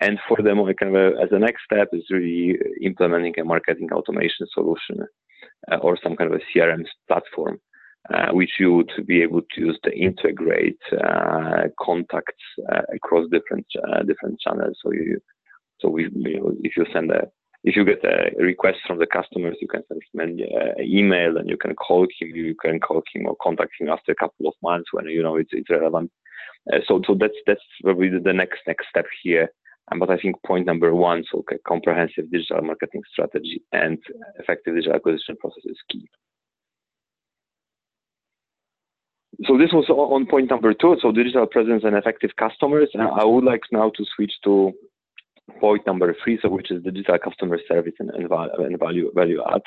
And 0.00 0.18
for 0.28 0.42
them, 0.42 0.58
kind 0.78 0.94
of 0.94 1.14
a, 1.14 1.22
as 1.22 1.28
a 1.32 1.38
next 1.38 1.62
step 1.64 1.88
is 1.92 2.04
really 2.10 2.58
implementing 2.82 3.34
a 3.38 3.44
marketing 3.44 3.88
automation 3.92 4.46
solution 4.52 5.06
uh, 5.70 5.76
or 5.76 5.98
some 6.02 6.16
kind 6.16 6.32
of 6.32 6.38
a 6.38 6.58
CRM 6.58 6.84
platform, 7.08 7.58
uh, 8.12 8.28
which 8.32 8.50
you 8.58 8.74
would 8.74 8.90
be 9.06 9.22
able 9.22 9.40
to 9.54 9.60
use 9.60 9.78
to 9.84 9.98
integrate 9.98 10.78
uh, 10.92 11.68
contacts 11.80 12.44
uh, 12.70 12.82
across 12.94 13.26
different 13.30 13.66
uh, 13.88 14.02
different 14.02 14.38
channels. 14.40 14.76
So 14.82 14.92
you, 14.92 15.18
so 15.80 15.88
we, 15.88 16.10
you 16.14 16.40
know, 16.40 16.52
if 16.62 16.76
you 16.76 16.84
send 16.92 17.10
a 17.10 17.28
if 17.66 17.74
you 17.74 17.84
get 17.84 18.02
a 18.04 18.30
request 18.38 18.78
from 18.86 18.98
the 19.00 19.06
customers, 19.06 19.56
you 19.60 19.66
can 19.66 19.82
send 19.88 20.00
him 20.12 20.20
an 20.20 20.40
uh, 20.56 20.80
email 20.80 21.36
and 21.36 21.48
you 21.48 21.56
can 21.56 21.74
call 21.74 22.04
him. 22.04 22.28
You 22.34 22.54
can 22.54 22.78
call 22.78 23.02
him 23.12 23.26
or 23.26 23.36
contact 23.42 23.72
him 23.80 23.88
after 23.88 24.12
a 24.12 24.14
couple 24.14 24.46
of 24.46 24.54
months 24.62 24.90
when 24.92 25.06
you 25.06 25.20
know 25.20 25.34
it's, 25.34 25.50
it's 25.52 25.68
relevant. 25.68 26.12
Uh, 26.72 26.78
so, 26.86 27.02
so 27.04 27.16
that's 27.18 27.34
that's 27.44 27.60
probably 27.82 28.08
the 28.08 28.32
next 28.32 28.60
next 28.68 28.86
step 28.88 29.06
here. 29.20 29.50
Um, 29.90 29.98
but 29.98 30.10
I 30.10 30.16
think 30.16 30.36
point 30.44 30.64
number 30.64 30.94
one, 30.94 31.24
so 31.30 31.44
comprehensive 31.66 32.30
digital 32.30 32.62
marketing 32.62 33.02
strategy 33.12 33.62
and 33.72 33.98
effective 34.38 34.76
digital 34.76 34.96
acquisition 34.96 35.36
process 35.40 35.64
is 35.64 35.78
key. 35.90 36.08
So 39.44 39.58
this 39.58 39.72
was 39.72 39.86
on 39.90 40.26
point 40.26 40.50
number 40.50 40.72
two. 40.72 40.96
So 41.02 41.10
digital 41.10 41.46
presence 41.46 41.82
and 41.84 41.96
effective 41.96 42.30
customers. 42.38 42.88
And 42.94 43.02
I 43.02 43.24
would 43.24 43.44
like 43.44 43.62
now 43.70 43.90
to 43.96 44.04
switch 44.14 44.32
to 44.44 44.72
point 45.60 45.86
number 45.86 46.14
three, 46.22 46.38
so 46.40 46.48
which 46.48 46.70
is 46.70 46.82
digital 46.82 47.18
customer 47.18 47.58
service 47.68 47.94
and, 47.98 48.10
and, 48.10 48.30
and 48.30 48.78
value 48.78 49.10
value 49.14 49.42
add. 49.48 49.62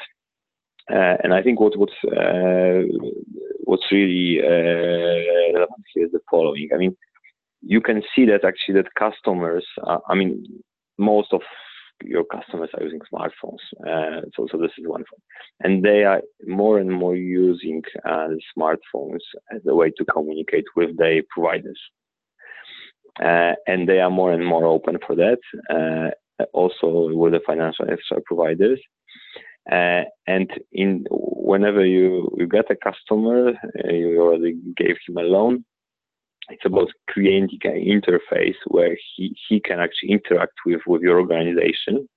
Uh, 0.92 1.18
and 1.24 1.34
I 1.34 1.42
think 1.42 1.60
what 1.60 1.78
what's 1.78 1.94
uh, 2.06 2.82
what's 3.64 3.92
really 3.92 4.40
uh, 4.42 5.54
relevant 5.54 5.86
here 5.94 6.06
is 6.06 6.12
the 6.12 6.20
following. 6.30 6.70
I 6.74 6.78
mean, 6.78 6.96
you 7.62 7.82
can 7.82 8.02
see 8.16 8.26
that 8.26 8.44
actually 8.46 8.76
that 8.76 8.94
customers, 8.96 9.66
I 10.08 10.16
mean, 10.16 10.46
most 10.98 11.34
of 11.34 11.42
your 12.04 12.24
customers 12.24 12.70
are 12.76 12.84
using 12.84 13.02
smartphones. 13.12 13.60
Uh, 13.86 14.22
so, 14.36 14.48
so 14.52 14.58
this 14.58 14.72
is 14.78 14.88
one 14.88 15.04
phone, 15.04 15.22
and 15.62 15.84
they 15.84 16.04
are 16.04 16.22
more 16.48 16.80
and 16.80 16.92
more 16.92 17.16
using 17.16 17.82
uh, 18.06 18.30
smartphones 18.58 19.20
as 19.54 19.62
a 19.68 19.76
way 19.76 19.92
to 19.98 20.06
communicate 20.06 20.66
with 20.76 20.98
their 20.98 21.22
providers. 21.30 21.80
Uh, 23.24 23.54
and 23.68 23.88
they 23.88 24.00
are 24.00 24.10
more 24.10 24.32
and 24.32 24.46
more 24.46 24.66
open 24.66 24.98
for 25.06 25.16
that. 25.16 25.40
Uh, 25.70 26.12
also 26.54 27.10
with 27.14 27.34
the 27.34 27.42
financial 27.46 27.86
infrastructure 27.86 28.24
providers. 28.26 28.80
Uh, 29.72 30.04
and 30.26 30.50
in 30.72 31.06
whenever 31.12 31.86
you, 31.86 32.30
you 32.38 32.48
get 32.48 32.72
a 32.72 32.76
customer, 32.76 33.50
uh, 33.50 33.92
you 33.92 34.20
already 34.22 34.58
gave 34.78 34.96
him 35.08 35.18
a 35.18 35.22
loan. 35.22 35.64
It's 36.50 36.66
about 36.66 36.88
creating 37.10 37.60
an 37.64 37.74
interface 37.74 38.56
where 38.68 38.98
he, 39.16 39.36
he 39.48 39.60
can 39.60 39.80
actually 39.80 40.12
interact 40.12 40.54
with, 40.66 40.82
with 40.88 41.02
your 41.02 41.20
organization 41.20 42.08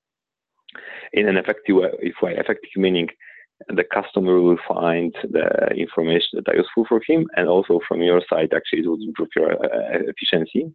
in 1.12 1.28
an 1.28 1.36
effective 1.36 1.76
way, 1.76 1.90
effective 2.22 2.70
meaning 2.76 3.08
the 3.68 3.84
customer 3.92 4.40
will 4.40 4.58
find 4.66 5.14
the 5.30 5.68
information 5.76 6.42
that 6.44 6.56
useful 6.56 6.86
for 6.88 7.00
him, 7.06 7.26
and 7.36 7.48
also 7.48 7.80
from 7.86 8.02
your 8.02 8.22
side, 8.28 8.52
actually, 8.54 8.80
it 8.80 8.86
will 8.86 9.02
improve 9.02 9.28
your 9.36 9.52
uh, 9.52 9.98
efficiency. 10.08 10.72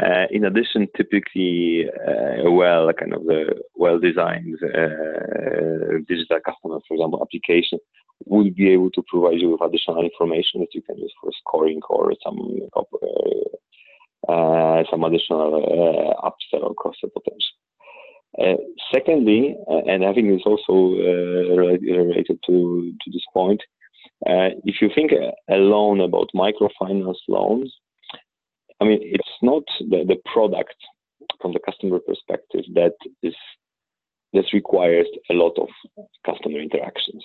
Uh, 0.00 0.26
in 0.30 0.44
addition, 0.44 0.88
typically, 0.96 1.86
uh, 2.08 2.50
well, 2.50 2.92
kind 2.92 3.14
of 3.14 3.24
the 3.24 3.60
well-designed 3.74 4.58
uh, 4.62 5.98
digital 6.08 6.40
customer, 6.44 6.78
for 6.86 6.94
example, 6.94 7.22
application 7.22 7.78
will 8.26 8.50
be 8.50 8.70
able 8.70 8.90
to 8.90 9.02
provide 9.08 9.40
you 9.40 9.50
with 9.50 9.62
additional 9.62 10.02
information 10.02 10.60
that 10.60 10.74
you 10.74 10.82
can 10.82 10.98
use 10.98 11.12
for 11.20 11.30
scoring 11.40 11.80
or 11.88 12.12
some 12.22 12.38
uh, 14.28 14.82
some 14.90 15.04
additional 15.04 15.56
uh, 15.56 16.28
upsell 16.28 16.62
or 16.64 16.74
cross-sell 16.74 17.10
potential. 17.10 17.56
Uh, 18.38 18.56
secondly, 18.94 19.56
uh, 19.68 19.82
and 19.90 20.04
I 20.04 20.12
think 20.12 20.28
it's 20.28 20.46
also 20.46 20.94
uh, 20.94 21.56
related 21.56 22.38
to, 22.46 22.92
to 23.02 23.10
this 23.10 23.24
point, 23.32 23.60
uh, 24.26 24.50
if 24.64 24.76
you 24.80 24.90
think 24.94 25.12
alone 25.48 26.00
about 26.00 26.28
microfinance 26.34 27.16
loans, 27.28 27.74
I 28.80 28.84
mean, 28.84 29.00
it's 29.02 29.36
not 29.42 29.64
the, 29.80 30.04
the 30.06 30.16
product 30.32 30.74
from 31.40 31.52
the 31.52 31.60
customer 31.60 31.98
perspective 32.00 32.64
that 32.74 32.94
is 33.22 33.34
that 34.32 34.44
requires 34.52 35.06
a 35.30 35.34
lot 35.34 35.58
of 35.58 35.68
customer 36.24 36.60
interactions. 36.60 37.24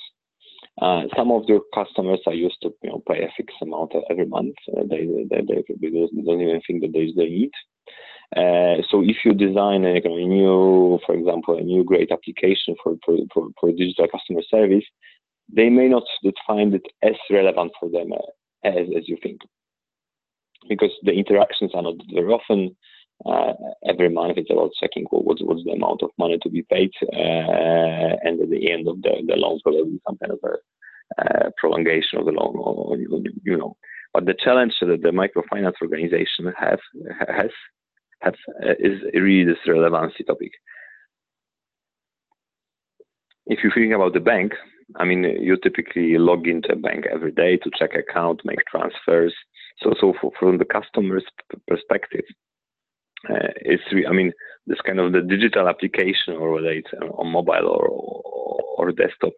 Uh, 0.81 1.03
some 1.15 1.31
of 1.31 1.43
your 1.47 1.61
customers 1.73 2.19
are 2.25 2.33
used 2.33 2.57
to 2.61 2.73
you 2.83 2.89
know 2.89 3.01
pay 3.07 3.23
a 3.23 3.29
fixed 3.37 3.57
amount 3.61 3.93
every 4.09 4.25
month. 4.25 4.55
Uh, 4.75 4.83
they, 4.89 5.07
they, 5.29 5.41
they, 5.41 5.63
they 5.79 6.21
don't 6.23 6.41
even 6.41 6.61
think 6.67 6.81
that 6.81 6.91
there's 6.93 7.15
the 7.15 7.23
need. 7.23 7.51
Uh, 8.35 8.81
so 8.89 9.01
if 9.03 9.17
you 9.23 9.33
design 9.33 9.85
a, 9.85 9.95
a, 10.03 10.27
new, 10.27 10.99
for 11.05 11.15
example, 11.15 11.57
a 11.57 11.61
new 11.61 11.83
great 11.83 12.11
application 12.11 12.75
for, 12.83 12.95
for, 13.05 13.17
for, 13.31 13.47
for, 13.59 13.71
digital 13.71 14.07
customer 14.07 14.41
service, 14.49 14.83
they 15.53 15.69
may 15.69 15.87
not 15.87 16.03
find 16.47 16.73
it 16.73 16.81
as 17.03 17.13
relevant 17.29 17.71
for 17.79 17.87
them 17.89 18.11
uh, 18.11 18.67
as, 18.67 18.87
as 18.97 19.07
you 19.07 19.17
think. 19.21 19.39
Because 20.67 20.91
the 21.03 21.11
interactions 21.11 21.71
are 21.73 21.83
not 21.83 21.95
very 22.13 22.31
often. 22.31 22.75
Uh, 23.25 23.53
every 23.87 24.09
month 24.09 24.37
it's 24.37 24.51
about 24.51 24.71
checking 24.77 25.05
what, 25.09 25.23
what's, 25.23 25.41
what's 25.41 25.63
the 25.63 25.71
amount 25.71 26.03
of 26.03 26.09
money 26.19 26.37
to 26.43 26.49
be 26.49 26.63
paid, 26.63 26.91
uh, 27.13 28.15
and 28.25 28.41
at 28.41 28.49
the 28.49 28.69
end 28.69 28.89
of 28.89 29.01
the, 29.03 29.23
the 29.25 29.35
loan, 29.37 29.57
there 29.63 29.73
will 29.73 29.85
be 29.85 30.01
some 30.05 30.17
kind 30.17 30.33
of 30.33 30.39
a 30.43 30.57
uh, 31.21 31.49
prolongation 31.57 32.19
of 32.19 32.25
the 32.25 32.31
loan, 32.31 32.55
or, 32.57 32.97
you 32.97 33.57
know. 33.57 33.77
But 34.13 34.25
the 34.25 34.33
challenge 34.33 34.73
that 34.81 35.01
the 35.01 35.09
microfinance 35.09 35.75
organization 35.81 36.51
have 36.57 36.79
has 37.29 37.51
uh, 38.25 38.31
is 38.79 39.01
really 39.13 39.45
this 39.45 39.57
relevancy 39.67 40.23
topic. 40.23 40.51
If 43.45 43.63
you 43.63 43.71
think 43.73 43.93
about 43.93 44.13
the 44.13 44.19
bank, 44.19 44.53
I 44.97 45.05
mean, 45.05 45.23
you 45.23 45.57
typically 45.57 46.17
log 46.17 46.47
into 46.47 46.71
a 46.71 46.75
bank 46.75 47.05
every 47.11 47.31
day 47.31 47.57
to 47.57 47.71
check 47.77 47.95
account, 47.95 48.41
make 48.45 48.59
transfers. 48.69 49.33
So, 49.81 49.93
so 49.99 50.13
for, 50.19 50.31
from 50.39 50.57
the 50.57 50.65
customer's 50.65 51.25
perspective, 51.67 52.25
uh, 53.29 53.49
it's 53.57 53.83
I 54.07 54.11
mean, 54.11 54.31
this 54.67 54.79
kind 54.85 54.99
of 54.99 55.11
the 55.11 55.21
digital 55.21 55.67
application, 55.67 56.35
or 56.35 56.51
whether 56.51 56.69
it's 56.69 56.91
on 57.17 57.31
mobile 57.31 57.67
or, 57.67 57.87
or, 57.87 58.61
or 58.77 58.91
desktop, 58.91 59.33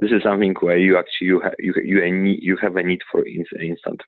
this 0.00 0.10
is 0.10 0.22
something 0.22 0.54
where 0.60 0.78
you 0.78 0.98
actually 0.98 1.28
you 1.28 1.40
have 1.40 1.54
you 1.58 1.74
you, 1.84 2.36
you 2.40 2.56
have 2.60 2.76
a 2.76 2.82
need 2.82 3.00
for 3.10 3.24
instant 3.26 4.00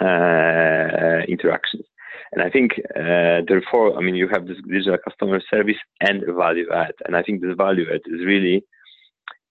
uh, 0.00 1.24
interactions. 1.28 1.86
And 2.32 2.42
I 2.42 2.50
think, 2.50 2.72
uh, 2.96 3.42
therefore, 3.46 3.96
I 3.96 4.00
mean, 4.00 4.16
you 4.16 4.28
have 4.28 4.46
this 4.46 4.56
digital 4.68 4.98
customer 5.06 5.40
service 5.50 5.76
and 6.00 6.22
value 6.36 6.66
add. 6.72 6.94
And 7.04 7.16
I 7.16 7.22
think 7.22 7.40
this 7.40 7.54
value 7.56 7.86
add 7.92 8.00
is 8.06 8.24
really 8.24 8.64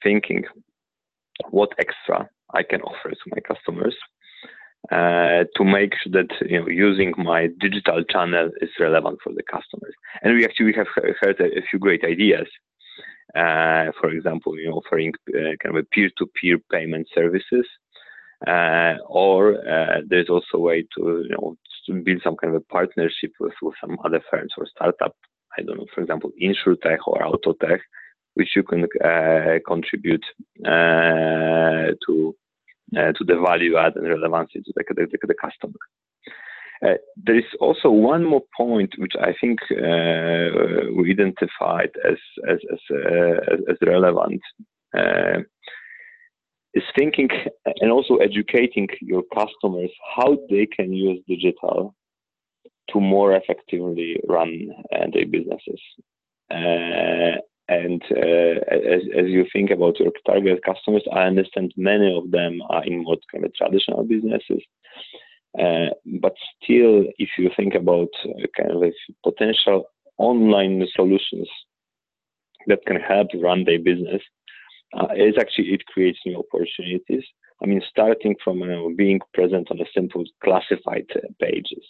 thinking 0.04 0.44
what 1.50 1.72
extra 1.80 2.30
I 2.54 2.64
can 2.64 2.82
offer 2.82 3.10
to 3.10 3.32
my 3.32 3.40
customers 3.40 3.96
uh, 4.92 5.46
to 5.56 5.64
make 5.64 5.94
sure 6.02 6.12
that 6.12 6.30
you 6.50 6.60
know 6.60 6.68
using 6.68 7.14
my 7.18 7.48
digital 7.60 8.04
channel 8.04 8.50
is 8.62 8.70
relevant 8.80 9.20
for 9.24 9.34
the 9.34 9.44
customers. 9.44 9.94
And 10.22 10.36
we 10.36 10.46
actually 10.46 10.74
have 10.74 10.88
heard 10.96 11.40
a, 11.40 11.62
few 11.70 11.80
great 11.80 12.04
ideas. 12.04 12.48
Uh, 13.34 13.92
for 14.00 14.10
example, 14.12 14.60
you 14.60 14.70
know, 14.70 14.76
offering 14.76 15.14
uh, 15.30 15.56
kind 15.62 15.78
of 15.78 15.90
peer-to-peer 15.92 16.60
payment 16.72 17.08
services, 17.16 17.66
uh, 18.46 18.96
or 19.08 19.56
uh, 19.68 20.02
there's 20.08 20.30
also 20.30 20.58
a 20.58 20.60
way 20.60 20.82
to 20.96 21.24
you 21.24 21.30
know 21.30 21.56
to 21.86 21.94
build 21.94 22.22
some 22.24 22.36
kind 22.36 22.54
of 22.54 22.62
a 22.62 22.66
partnership 22.74 23.32
with, 23.40 23.54
with 23.62 23.74
some 23.82 23.98
other 24.06 24.22
firms 24.30 24.54
or 24.58 24.66
startup. 24.66 25.16
I 25.58 25.62
don't 25.62 25.78
know, 25.78 25.86
for 25.94 26.02
example, 26.02 26.32
InsurTech 26.42 27.00
or 27.08 27.22
Autotech, 27.22 27.80
which 28.36 28.56
you 28.56 28.64
can 28.64 28.88
uh, 29.04 29.60
contribute 29.68 30.26
uh, 30.66 31.94
to 32.06 32.36
uh, 32.98 33.12
to 33.14 33.24
the 33.26 33.40
value 33.44 33.76
add 33.78 33.96
and 33.96 34.08
relevancy 34.08 34.62
to 34.62 34.72
the, 34.76 34.84
the, 34.94 35.28
the 35.28 35.34
customer. 35.42 35.74
Uh, 36.86 36.94
there 37.16 37.38
is 37.38 37.46
also 37.60 37.90
one 37.90 38.24
more 38.24 38.44
point 38.56 38.94
which 38.98 39.14
I 39.20 39.34
think 39.40 39.60
uh, 39.72 40.92
we 40.96 41.12
identified 41.12 41.92
as 42.08 42.18
as 42.48 42.60
as, 42.72 42.80
uh, 42.92 43.72
as 43.72 43.78
relevant 43.82 44.42
is 46.76 46.84
thinking 46.98 47.30
and 47.82 47.92
also 47.92 48.16
educating 48.18 48.88
your 49.02 49.24
customers 49.34 49.92
how 50.16 50.38
they 50.50 50.66
can 50.66 50.92
use 50.92 51.20
digital 51.28 51.96
to 52.90 53.00
more 53.00 53.36
effectively 53.36 54.20
run 54.28 54.70
their 55.14 55.28
businesses. 55.28 55.82
And 57.74 58.02
uh, 58.26 58.56
as, 58.96 59.02
as 59.22 59.28
you 59.36 59.44
think 59.54 59.70
about 59.72 60.00
your 60.00 60.12
target 60.26 60.60
customers, 60.70 61.06
I 61.20 61.24
understand 61.32 61.74
many 61.76 62.10
of 62.20 62.26
them 62.38 62.54
are 62.70 62.84
in 62.86 63.04
more 63.04 63.18
kind 63.32 63.46
of 63.46 63.56
traditional 63.56 64.04
businesses. 64.04 64.62
Uh, 65.64 65.90
but 66.24 66.36
still, 66.56 66.96
if 67.26 67.30
you 67.38 67.50
think 67.58 67.74
about 67.76 68.10
uh, 68.26 68.48
kind 68.58 68.72
of 68.72 68.94
potential 69.24 69.86
online 70.18 70.86
solutions 70.96 71.50
that 72.68 72.86
can 72.88 73.00
help 73.12 73.28
run 73.48 73.64
their 73.64 73.80
business, 73.80 74.22
uh, 74.98 75.08
is 75.16 75.36
actually 75.40 75.70
it 75.74 75.86
creates 75.88 76.20
new 76.26 76.38
opportunities. 76.44 77.26
I 77.62 77.66
mean, 77.66 77.82
starting 77.90 78.36
from 78.44 78.62
uh, 78.62 78.90
being 78.96 79.20
present 79.34 79.72
on 79.72 79.80
a 79.80 79.94
simple 79.94 80.24
classified 80.44 81.08
uh, 81.16 81.28
pages, 81.40 81.86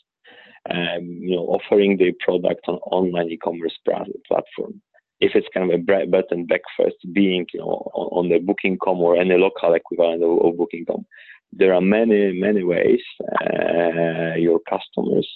um, 0.69 1.05
you 1.27 1.35
know, 1.35 1.47
offering 1.55 1.97
the 1.97 2.11
product 2.25 2.63
on 2.67 2.75
online 2.97 3.29
e-commerce 3.31 3.77
platform. 3.85 4.81
If 5.25 5.31
it's 5.35 5.53
kind 5.53 5.65
of 5.65 5.79
a 5.79 5.83
bread 5.83 6.09
and 6.31 6.47
breakfast, 6.47 6.97
being 7.13 7.45
you 7.53 7.59
know 7.61 7.91
on, 7.93 8.29
the 8.29 8.39
Booking.com 8.39 8.99
or 8.99 9.17
any 9.17 9.35
local 9.37 9.73
equivalent 9.73 10.23
of, 10.23 10.33
of 10.45 10.57
Booking.com, 10.57 11.05
there 11.51 11.73
are 11.73 11.81
many 11.81 12.19
many 12.47 12.63
ways 12.63 13.03
uh, 13.41 14.35
your 14.47 14.59
customers 14.73 15.27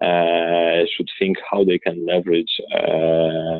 uh, 0.00 0.84
should 0.92 1.10
think 1.18 1.36
how 1.50 1.64
they 1.64 1.78
can 1.78 2.06
leverage 2.06 2.54
uh, 2.72 3.58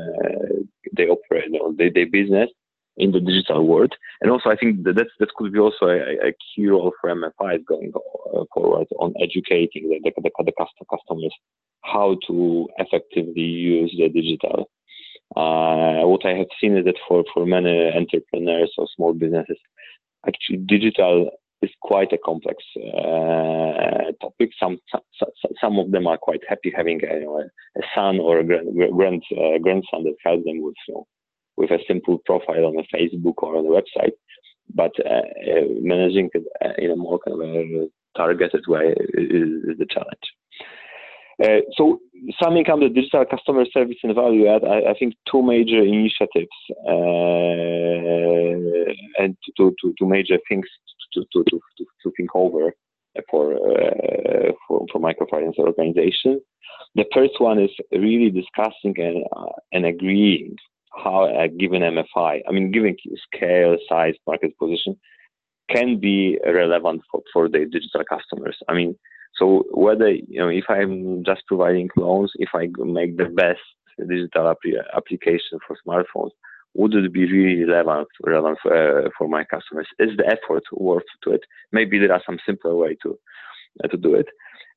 they 0.96 1.06
operate 1.06 1.50
know, 1.50 1.74
their, 1.76 1.90
their 1.92 2.10
business 2.10 2.50
in 2.96 3.12
the 3.12 3.20
digital 3.20 3.66
world. 3.66 3.94
And 4.20 4.30
also, 4.30 4.50
I 4.50 4.56
think 4.56 4.82
that 4.84 4.96
that 4.96 5.34
could 5.36 5.52
be 5.52 5.58
also 5.58 5.86
a, 5.86 6.28
a 6.28 6.32
key 6.32 6.66
role 6.66 6.92
for 7.00 7.10
MFIs 7.10 7.64
going 7.64 7.92
uh, 7.94 8.44
forward 8.52 8.88
on 8.98 9.14
educating 9.22 9.88
the, 9.88 10.00
the, 10.04 10.44
the, 10.44 10.52
customers 10.90 11.34
how 11.84 12.16
to 12.26 12.68
effectively 12.78 13.40
use 13.40 13.94
the 13.96 14.08
digital. 14.08 14.68
Uh, 15.36 16.06
what 16.06 16.24
I 16.24 16.34
have 16.34 16.46
seen 16.60 16.76
is 16.76 16.84
that 16.84 16.96
for, 17.06 17.24
for 17.32 17.46
many 17.46 17.92
entrepreneurs 17.94 18.72
or 18.78 18.86
small 18.96 19.12
businesses, 19.12 19.58
actually 20.26 20.58
digital 20.58 21.30
is 21.62 21.70
quite 21.82 22.12
a 22.12 22.18
complex 22.18 22.62
uh, 22.76 24.12
topic. 24.20 24.50
Some, 24.60 24.78
some 24.92 25.00
some 25.60 25.78
of 25.78 25.90
them 25.90 26.06
are 26.06 26.16
quite 26.16 26.40
happy 26.48 26.72
having 26.74 27.00
a, 27.04 27.14
you 27.14 27.24
know, 27.24 27.40
a 27.40 27.80
son 27.94 28.20
or 28.20 28.38
a 28.38 28.44
grand, 28.44 28.68
grand 28.96 29.22
uh, 29.32 29.58
grandson 29.58 30.04
that 30.04 30.14
helps 30.24 30.44
them 30.44 30.62
with 30.62 30.74
you 30.86 30.94
know, 30.94 31.06
with 31.56 31.70
a 31.70 31.78
simple 31.86 32.18
profile 32.24 32.66
on 32.66 32.78
a 32.78 32.96
Facebook 32.96 33.34
or 33.38 33.56
on 33.56 33.66
a 33.66 33.68
website, 33.68 34.12
but 34.74 34.92
uh, 35.04 35.26
uh, 35.52 35.64
managing 35.80 36.30
uh, 36.64 36.68
in 36.78 36.92
a 36.92 36.96
more 36.96 37.18
kind 37.18 37.42
of 37.42 37.88
targeted 38.16 38.64
way 38.68 38.94
is, 39.14 39.50
is 39.70 39.78
the 39.78 39.86
challenge. 39.90 40.28
Uh, 41.42 41.60
so 41.76 42.00
summing 42.42 42.68
up 42.68 42.80
the 42.80 42.88
digital 42.88 43.24
customer 43.24 43.64
service 43.72 43.96
and 44.02 44.14
value 44.14 44.48
add, 44.48 44.64
I, 44.64 44.90
I 44.90 44.94
think 44.98 45.14
two 45.30 45.42
major 45.42 45.80
initiatives 45.82 46.48
uh, 46.86 46.92
and 49.22 49.36
two, 49.56 49.74
two, 49.80 49.94
two 49.98 50.06
major 50.06 50.38
things 50.48 50.66
to, 51.12 51.24
to, 51.32 51.44
to, 51.48 51.60
to, 52.02 52.12
think 52.16 52.30
over 52.34 52.72
for 53.30 53.54
uh, 53.54 54.52
for, 54.66 54.84
for 54.92 55.00
microfinance 55.00 55.58
organizations. 55.58 56.42
The 56.94 57.04
first 57.14 57.38
one 57.40 57.60
is 57.60 57.70
really 57.92 58.30
discussing 58.30 58.94
and, 58.98 59.24
uh, 59.36 59.52
and 59.72 59.86
agreeing 59.86 60.56
how 60.92 61.26
a 61.26 61.48
given 61.48 61.82
MFI, 61.82 62.40
I 62.48 62.52
mean, 62.52 62.72
given 62.72 62.96
scale, 63.32 63.76
size, 63.88 64.14
market 64.26 64.58
position, 64.58 64.98
can 65.70 66.00
be 66.00 66.38
relevant 66.44 67.02
for, 67.10 67.22
for 67.32 67.48
the 67.48 67.66
digital 67.70 68.02
customers. 68.08 68.56
I 68.68 68.74
mean, 68.74 68.96
so 69.36 69.64
whether 69.70 70.10
you 70.10 70.40
know 70.40 70.48
if 70.48 70.64
I'm 70.68 71.24
just 71.24 71.42
providing 71.46 71.88
loans, 71.96 72.32
if 72.36 72.50
I 72.54 72.68
make 72.78 73.16
the 73.16 73.26
best 73.26 73.60
digital 73.98 74.54
application 74.94 75.58
for 75.66 75.76
smartphones, 75.86 76.30
would 76.74 76.94
it 76.94 77.12
be 77.12 77.30
really 77.30 77.64
relevant 77.64 78.08
relevant 78.24 78.58
for, 78.62 79.06
uh, 79.06 79.08
for 79.16 79.28
my 79.28 79.44
customers? 79.44 79.88
Is 79.98 80.16
the 80.16 80.26
effort 80.26 80.64
worth 80.72 81.04
to 81.24 81.30
it? 81.30 81.42
Maybe 81.72 81.98
there 81.98 82.12
are 82.12 82.22
some 82.24 82.38
simpler 82.46 82.74
way 82.74 82.96
to 83.02 83.18
uh, 83.82 83.88
to 83.88 83.96
do 83.96 84.14
it. 84.14 84.26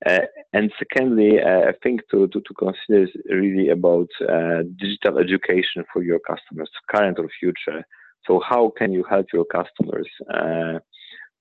Uh, 0.06 0.26
and 0.54 0.72
secondly, 0.80 1.40
uh, 1.40 1.70
I 1.70 1.74
think 1.84 2.02
to, 2.10 2.28
to, 2.28 2.42
to, 2.42 2.54
consider 2.56 3.04
is 3.04 3.10
really 3.30 3.70
about 3.70 4.10
uh, 4.28 4.64
digital 4.80 5.20
education 5.20 5.86
for 5.94 6.02
your 6.02 6.20
customers, 6.20 6.72
current 6.90 7.20
or 7.20 7.30
future. 7.40 7.86
So 8.26 8.42
how 8.48 8.72
can 8.76 8.92
you 8.94 9.04
help 9.08 9.28
your 9.32 9.46
customers 9.46 10.10
uh, 10.34 10.80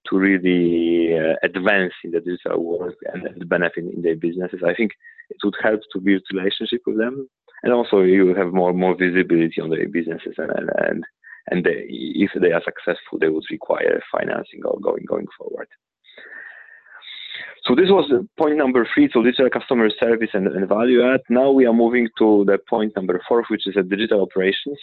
to 0.08 0.18
really 0.18 1.18
uh, 1.18 1.34
advance 1.42 1.92
in 2.04 2.10
the 2.12 2.20
digital 2.20 2.62
world 2.64 2.94
and 3.12 3.48
benefit 3.48 3.84
in 3.84 4.02
their 4.02 4.16
businesses? 4.16 4.60
I 4.66 4.74
think 4.74 4.92
it 5.28 5.36
would 5.44 5.56
help 5.62 5.80
to 5.92 6.00
build 6.00 6.22
relationship 6.32 6.82
with 6.86 6.98
them, 6.98 7.28
and 7.62 7.72
also 7.72 8.00
you 8.00 8.34
have 8.34 8.52
more 8.52 8.72
more 8.72 8.96
visibility 8.96 9.60
on 9.60 9.70
their 9.70 9.88
businesses 9.88 10.34
and 10.38 10.70
and 10.76 11.04
and 11.48 11.64
they, 11.64 11.86
if 11.88 12.30
they 12.40 12.52
are 12.52 12.62
successful, 12.64 13.18
they 13.18 13.28
would 13.28 13.44
require 13.50 14.00
financing 14.12 14.60
or 14.64 14.78
going 14.80 15.04
going 15.06 15.26
forward. 15.36 15.68
So 17.64 17.74
this 17.74 17.90
was 17.90 18.10
point 18.38 18.56
number 18.56 18.88
three, 18.94 19.10
so 19.12 19.22
digital 19.22 19.50
customer 19.50 19.90
service 20.00 20.30
and, 20.32 20.46
and, 20.46 20.68
value 20.68 21.02
add. 21.06 21.20
Now 21.28 21.50
we 21.50 21.66
are 21.66 21.74
moving 21.74 22.08
to 22.18 22.44
the 22.46 22.58
point 22.68 22.92
number 22.96 23.20
four, 23.28 23.44
which 23.50 23.66
is 23.66 23.76
a 23.76 23.82
digital 23.82 24.22
operations. 24.22 24.78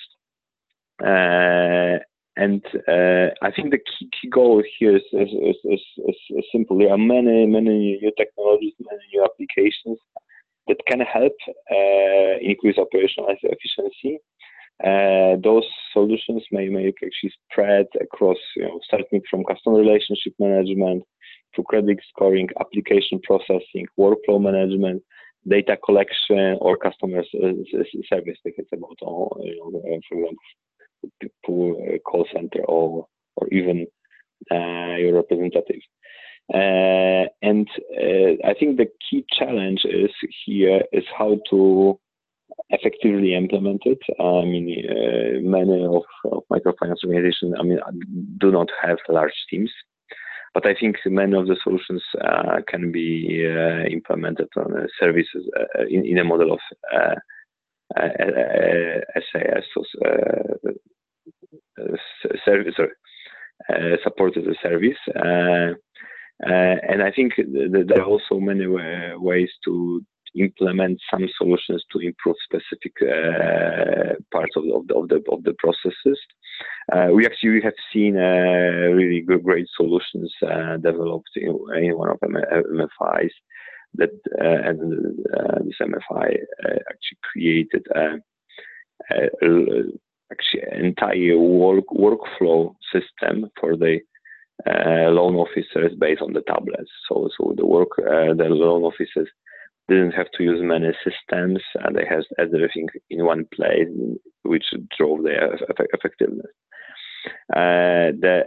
Uh, 1.04 1.98
and 2.38 2.64
uh, 2.88 3.34
I 3.42 3.52
think 3.52 3.72
the 3.72 3.80
key, 3.80 4.08
key 4.22 4.30
goal 4.30 4.64
here 4.78 4.96
is, 4.96 5.02
is, 5.12 5.30
is, 5.64 5.82
is, 6.08 6.46
simple. 6.52 6.78
There 6.78 6.92
are 6.92 6.98
many, 6.98 7.48
many 7.48 7.98
new 8.00 8.12
technologies, 8.16 8.74
many 8.80 9.02
new 9.12 9.24
applications 9.26 9.98
that 10.68 10.78
can 10.88 11.00
help 11.00 11.34
uh, 11.72 12.38
increase 12.40 12.78
operational 12.78 13.30
efficiency. 13.30 14.20
Uh, 14.84 15.42
those 15.44 15.66
solutions 15.92 16.44
may, 16.52 16.70
may 16.70 16.88
actually 16.90 17.34
spread 17.50 17.88
across, 18.00 18.38
you 18.56 18.64
know, 18.64 18.80
starting 18.84 19.22
from 19.30 19.44
customer 19.44 19.80
relationship 19.80 20.34
management, 20.38 21.04
to 21.56 21.64
credit 21.64 21.98
scoring, 22.10 22.48
application 22.60 23.20
processing, 23.24 23.88
workflow 23.98 24.40
management, 24.40 25.02
data 25.48 25.76
collection, 25.84 26.58
or 26.62 26.78
customer 26.78 27.24
service 27.34 28.38
if 28.46 28.54
it's 28.58 28.70
about, 28.74 28.98
uh, 29.02 29.42
you 29.42 29.58
know, 29.58 29.82
for 30.08 30.18
example, 30.20 30.38
call 31.46 32.26
center 32.34 32.64
or 32.66 33.08
or 33.36 33.48
even 33.50 33.88
uh, 34.52 34.96
your 34.98 35.16
representative. 35.16 35.82
Uh, 36.54 37.28
and 37.42 37.68
uh, 38.02 38.48
I 38.48 38.54
think 38.58 38.78
the 38.78 38.88
key 39.10 39.26
challenge 39.38 39.82
is 39.86 40.12
here 40.46 40.82
is 40.94 41.04
how 41.18 41.38
to 41.50 42.00
effectively 42.70 43.36
implement 43.36 43.82
it. 43.86 44.00
I 44.20 44.46
mean, 44.46 44.86
uh, 44.90 45.42
many 45.42 45.84
of, 45.84 46.04
of 46.32 46.44
microfinance 46.52 47.04
organizations, 47.04 47.54
I 47.60 47.64
mean, 47.64 47.80
do 48.40 48.52
not 48.52 48.70
have 48.82 48.98
large 49.10 49.34
teams. 49.50 49.72
But 50.54 50.66
I 50.66 50.74
think 50.74 50.96
many 51.06 51.38
of 51.38 51.48
the 51.48 51.58
solutions 51.64 52.02
uh, 52.24 52.62
can 52.68 52.92
be 52.92 53.46
uh, 53.46 53.86
implemented 53.92 54.48
on 54.56 54.76
uh, 54.76 54.88
services 55.00 55.48
uh, 55.60 55.84
in, 55.88 56.06
in, 56.06 56.18
a 56.18 56.24
model 56.24 56.54
of 56.54 56.60
SaaS, 57.96 59.64
so, 59.74 59.84
service, 62.46 62.76
sorry, 62.76 63.98
support 64.04 64.38
as 64.38 64.44
a 64.46 64.56
service. 64.62 64.98
and 66.40 67.04
I 67.04 67.12
think 67.12 67.34
there 67.38 68.02
are 68.02 68.06
also 68.06 68.40
many 68.40 68.68
ways 68.68 69.50
to 69.66 70.02
implement 70.36 71.00
some 71.12 71.28
solutions 71.38 71.84
to 71.92 72.00
improve 72.00 72.36
specific 72.44 72.94
uh, 73.02 74.14
parts 74.32 74.56
of 74.56 74.64
the, 74.64 74.74
of 74.74 74.88
the, 74.88 74.96
of 74.96 75.08
the, 75.10 75.32
of 75.32 75.44
the 75.44 75.54
processes. 75.60 76.20
Uh, 76.92 77.08
we 77.14 77.26
actually 77.26 77.62
have 77.62 77.74
seen 77.94 78.18
uh, 78.18 78.92
really 78.94 79.22
good, 79.22 79.44
great 79.44 79.68
solutions 79.76 80.34
uh, 80.46 80.78
developed 80.78 81.30
in, 81.36 81.58
in, 81.76 81.98
one 81.98 82.10
of 82.10 82.20
MFIs 82.20 83.32
that 83.98 84.12
uh, 84.40 84.70
and 84.70 85.26
uh, 85.38 85.60
this 85.64 85.76
MFI 85.82 86.38
actually 86.90 87.20
created 87.32 87.86
actually 90.32 90.64
entire 90.72 91.38
work, 91.38 91.86
workflow 91.94 92.76
system 92.92 93.50
for 93.60 93.78
the 93.78 94.00
uh, 94.66 95.10
loan 95.10 95.36
officers 95.36 95.94
based 96.00 96.22
on 96.22 96.34
the 96.34 96.42
tablets. 96.42 96.92
So, 97.08 97.30
so 97.38 97.54
the 97.56 97.66
work, 97.66 97.90
uh, 98.00 98.34
the 98.34 98.48
loan 98.50 98.84
officers 98.84 99.30
didn't 99.88 100.12
have 100.12 100.30
to 100.32 100.44
use 100.44 100.60
many 100.62 100.92
systems 101.04 101.62
and 101.84 101.96
they 101.96 102.06
had 102.06 102.24
everything 102.40 102.88
in 103.10 103.26
one 103.26 103.46
place, 103.54 103.88
which 104.44 104.66
drove 104.98 105.24
their 105.24 105.58
effectiveness. 105.94 106.52
Uh, 107.56 108.12
the 108.20 108.44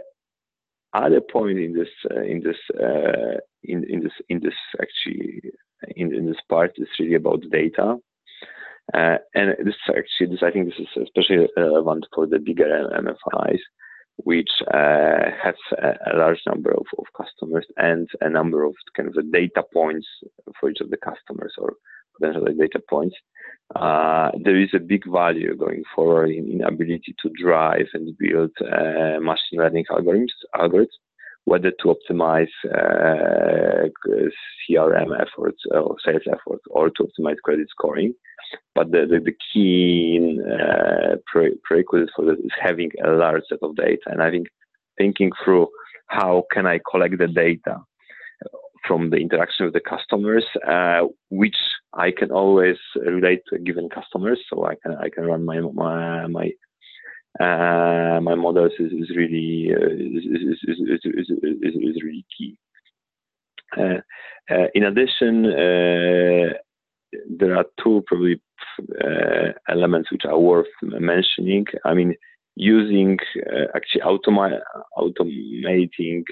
other 0.93 1.21
point 1.21 1.57
in 1.59 1.73
this 1.73 1.87
uh, 2.11 2.21
in 2.21 2.41
this 2.43 2.57
uh, 2.79 3.37
in, 3.63 3.83
in 3.89 4.01
this 4.03 4.13
in 4.29 4.39
this 4.39 4.53
actually 4.81 5.41
in, 5.95 6.13
in 6.13 6.25
this 6.25 6.41
part 6.49 6.71
is 6.77 6.87
really 6.99 7.15
about 7.15 7.43
data. 7.51 7.97
Uh, 8.93 9.17
and 9.35 9.55
this 9.63 9.75
actually, 9.89 10.27
this 10.27 10.43
I 10.43 10.51
think 10.51 10.65
this 10.65 10.79
is 10.79 11.03
especially 11.03 11.47
relevant 11.55 12.05
for 12.13 12.27
the 12.27 12.39
bigger 12.39 12.89
MFIs 12.97 13.59
which 14.17 14.49
uh, 14.73 15.31
has 15.43 15.55
a, 15.77 16.13
a, 16.13 16.17
large 16.17 16.39
number 16.45 16.71
of, 16.71 16.85
of, 16.97 17.05
customers 17.17 17.65
and 17.77 18.07
a 18.21 18.29
number 18.29 18.63
of 18.63 18.75
kind 18.95 19.09
of 19.09 19.31
data 19.31 19.63
points 19.73 20.07
for 20.59 20.69
each 20.69 20.81
of 20.81 20.89
the 20.89 20.97
customers 20.97 21.53
or 21.57 21.73
potential 22.19 22.45
data 22.57 22.81
points. 22.89 23.15
Uh, 23.75 24.29
there 24.43 24.59
is 24.59 24.69
a 24.73 24.79
big 24.79 25.03
value 25.09 25.55
going 25.55 25.83
forward 25.95 26.29
in, 26.29 26.51
in 26.51 26.63
ability 26.63 27.15
to 27.21 27.29
drive 27.41 27.87
and 27.93 28.17
build 28.17 28.51
uh, 28.61 29.19
machine 29.19 29.59
learning 29.59 29.85
algorithms, 29.89 30.27
algorithms 30.55 30.87
whether 31.45 31.71
to 31.71 31.95
optimize 31.95 32.47
uh, 32.65 33.87
CRM 34.69 35.19
efforts 35.19 35.61
or 35.71 35.95
sales 36.05 36.21
efforts 36.27 36.63
or 36.69 36.89
to 36.91 37.03
optimize 37.03 37.37
credit 37.43 37.67
scoring. 37.69 38.13
But 38.75 38.91
the, 38.91 39.07
the, 39.09 39.19
the 39.19 39.35
key 39.53 40.39
uh, 40.41 41.15
pre- 41.25 41.57
prerequisite 41.63 42.09
for 42.15 42.25
this 42.25 42.39
is 42.43 42.51
having 42.59 42.91
a 43.03 43.11
large 43.11 43.43
set 43.49 43.59
of 43.61 43.75
data. 43.75 44.01
And 44.07 44.21
I 44.21 44.29
think 44.29 44.47
thinking 44.97 45.31
through 45.43 45.67
how 46.07 46.43
can 46.51 46.67
I 46.67 46.79
collect 46.89 47.17
the 47.17 47.27
data 47.27 47.77
from 48.87 49.09
the 49.09 49.17
interaction 49.17 49.65
with 49.65 49.73
the 49.73 49.79
customers, 49.79 50.45
uh, 50.67 51.07
which 51.29 51.55
I 51.93 52.11
can 52.11 52.31
always 52.31 52.77
relate 52.95 53.41
to 53.49 53.55
a 53.55 53.59
given 53.59 53.89
customers. 53.89 54.39
So 54.49 54.65
I 54.65 54.75
can 54.81 54.95
I 54.95 55.09
can 55.09 55.25
run 55.25 55.45
my 55.45 55.59
my, 55.59 56.27
my 56.27 56.51
uh, 57.39 58.19
my 58.21 58.35
models 58.35 58.73
is, 58.77 58.91
is 58.91 59.15
really 59.15 59.71
uh, 59.73 59.85
is, 59.85 60.25
is, 60.25 60.57
is, 60.67 60.79
is, 60.79 61.29
is, 61.31 61.75
is, 61.75 62.03
really 62.03 62.25
key. 62.37 62.57
Uh, 63.77 64.01
uh 64.51 64.67
in 64.75 64.83
addition, 64.83 65.45
uh, 65.45 66.53
there 67.29 67.55
are 67.55 67.65
two 67.81 68.03
probably 68.05 68.41
uh, 69.01 69.51
elements 69.69 70.11
which 70.11 70.25
are 70.25 70.37
worth 70.37 70.67
mentioning. 70.81 71.65
I 71.85 71.93
mean, 71.93 72.15
using 72.55 73.17
actually 73.75 74.01
automa- 74.01 74.59
automating 74.97 76.23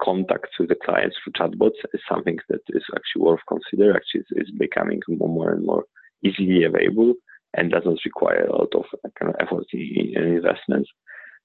contacts 0.00 0.58
with 0.58 0.68
the 0.68 0.76
clients 0.84 1.16
through 1.22 1.32
chatbots 1.32 1.78
is 1.92 2.00
something 2.08 2.38
that 2.48 2.60
is 2.68 2.84
actually 2.94 3.22
worth 3.22 3.40
considering. 3.48 3.96
Actually, 3.96 4.20
it's, 4.20 4.30
it's 4.32 4.58
becoming 4.58 5.00
more 5.08 5.50
and 5.50 5.66
more 5.66 5.84
easily 6.22 6.62
available 6.62 7.14
and 7.54 7.70
doesn't 7.70 8.00
require 8.04 8.44
a 8.46 8.56
lot 8.56 8.72
of 8.74 8.84
uh, 9.04 9.08
kind 9.18 9.34
of 9.34 9.36
effort 9.40 9.66
in, 9.72 10.14
investments. 10.16 10.90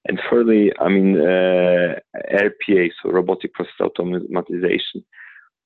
And 0.08 0.20
thirdly, 0.30 0.72
I 0.80 0.90
mean, 0.90 1.20
uh, 1.20 1.96
RPA, 2.32 2.92
so 3.02 3.12
robotic 3.12 3.54
process 3.54 3.74
automatization. 3.82 5.04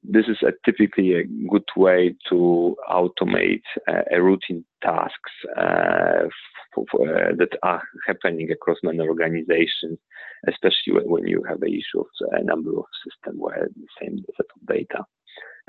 This 0.01 0.27
is 0.29 0.37
a 0.43 0.53
typically 0.65 1.13
a 1.15 1.25
good 1.49 1.67
way 1.75 2.15
to 2.29 2.75
automate 2.89 3.63
uh, 3.89 4.17
routine 4.17 4.63
tasks 4.81 5.33
uh, 5.57 6.29
for, 6.73 6.85
for, 6.89 7.01
uh, 7.01 7.35
that 7.37 7.57
are 7.63 7.83
happening 8.07 8.49
across 8.51 8.77
many 8.81 9.01
organizations, 9.01 9.99
especially 10.47 10.93
when, 11.03 11.27
you 11.27 11.43
have 11.49 11.61
an 11.61 11.73
issue 11.73 11.99
of 11.99 12.07
a 12.31 12.43
number 12.43 12.71
of 12.77 12.85
systems 13.03 13.41
where 13.41 13.67
the 13.75 13.87
same 14.01 14.23
set 14.37 14.45
of 14.55 14.67
data 14.67 15.03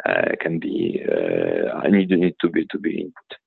uh, 0.09 0.37
can 0.41 0.61
be 0.61 1.03
uh, 1.11 1.89
need, 1.89 2.11
need 2.11 2.35
to 2.41 2.49
be 2.49 2.67
to 2.71 2.79
be 2.79 3.01
input. 3.01 3.41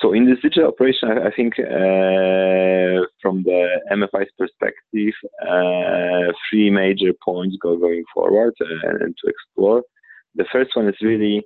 So 0.00 0.12
in 0.12 0.26
this 0.26 0.40
digital 0.42 0.68
operation, 0.68 1.08
I, 1.08 1.28
I 1.28 1.30
think 1.34 1.54
uh, 1.58 3.06
from 3.22 3.42
the 3.44 3.80
MFI's 3.92 4.30
perspective, 4.36 5.14
uh, 5.42 6.32
three 6.50 6.70
major 6.70 7.12
points 7.24 7.56
go 7.62 7.76
going 7.76 8.04
forward 8.12 8.54
uh, 8.60 8.88
and 8.88 9.16
to 9.16 9.30
explore. 9.30 9.82
The 10.34 10.46
first 10.52 10.70
one 10.74 10.88
is 10.88 10.96
really 11.00 11.42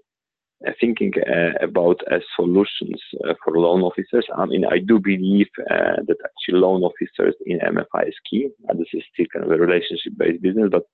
uh, 0.67 0.73
thinking 0.81 1.13
uh, 1.19 1.63
about 1.63 2.01
solutions 2.37 3.01
for 3.45 3.59
loan 3.59 3.83
officers. 3.83 4.27
I 4.35 4.47
mean, 4.47 4.65
I 4.65 4.79
do 4.79 4.99
believe 4.99 5.49
that 5.57 6.17
actually 6.25 6.61
loan 6.61 6.83
officers 6.83 7.35
in 7.45 7.59
MFI 7.59 8.09
is 8.09 8.15
key. 8.29 8.49
this 8.77 8.89
is 8.95 9.03
still 9.13 9.27
kind 9.33 9.45
of 9.45 9.53
a 9.53 9.63
relationship-based 9.63 10.43
business, 10.43 10.71
but 10.71 10.85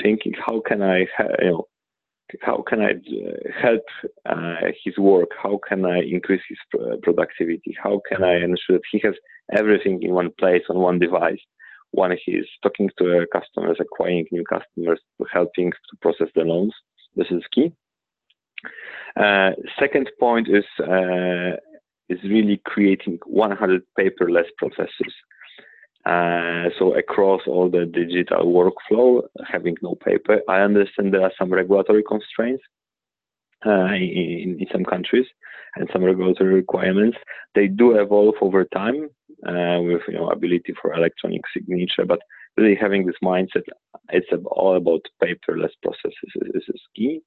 thinking 0.00 0.34
how 0.34 0.60
can 0.60 0.82
I, 0.82 1.00
you 1.40 1.50
know, 1.50 1.64
how 2.42 2.62
can 2.68 2.80
I 2.80 2.94
help 3.60 3.84
uh, 4.26 4.56
his 4.84 4.96
work? 4.98 5.30
How 5.40 5.60
can 5.68 5.84
I 5.84 6.00
increase 6.00 6.42
his 6.48 6.58
productivity? 7.02 7.76
How 7.82 8.00
can 8.08 8.24
I 8.24 8.36
ensure 8.36 8.78
that 8.78 8.82
he 8.90 9.00
has 9.04 9.14
everything 9.52 10.02
in 10.02 10.12
one 10.12 10.30
place 10.38 10.62
on 10.68 10.78
one 10.78 10.98
device? 10.98 11.38
When 11.92 12.16
he's 12.24 12.46
talking 12.62 12.90
to 12.98 13.26
customers, 13.32 13.78
acquiring 13.80 14.26
new 14.30 14.44
customers, 14.44 15.00
helping 15.32 15.70
to 15.70 15.96
process 16.02 16.28
the 16.34 16.42
loans. 16.42 16.74
This 17.14 17.28
is 17.30 17.42
key. 17.54 17.72
Uh, 19.16 19.52
second 19.78 20.10
point 20.20 20.48
is 20.48 20.64
uh, 20.80 21.56
is 22.08 22.22
really 22.24 22.60
creating 22.64 23.18
100 23.26 23.82
paperless 23.98 24.46
processes. 24.58 25.14
Uh, 26.06 26.70
so 26.78 26.94
across 26.96 27.40
all 27.48 27.68
the 27.68 27.84
digital 27.84 28.46
workflow, 28.46 29.22
having 29.44 29.74
no 29.82 29.96
paper. 29.96 30.40
I 30.48 30.60
understand 30.60 31.12
there 31.12 31.22
are 31.22 31.32
some 31.36 31.52
regulatory 31.52 32.04
constraints 32.04 32.62
uh, 33.66 33.92
in, 33.94 34.56
in 34.60 34.66
some 34.70 34.84
countries 34.84 35.26
and 35.74 35.88
some 35.92 36.04
regulatory 36.04 36.54
requirements. 36.54 37.16
They 37.56 37.66
do 37.66 37.98
evolve 37.98 38.36
over 38.40 38.64
time 38.66 39.08
uh, 39.48 39.82
with 39.82 40.02
you 40.06 40.14
know 40.14 40.28
ability 40.28 40.74
for 40.80 40.94
electronic 40.94 41.42
signature, 41.52 42.04
but 42.06 42.20
really 42.56 42.76
having 42.76 43.04
this 43.04 43.16
mindset, 43.22 43.64
it's 44.10 44.28
all 44.46 44.76
about 44.76 45.00
paperless 45.22 45.72
processes 45.82 46.30
is, 46.54 46.62
is 46.68 46.80
key. 46.94 47.20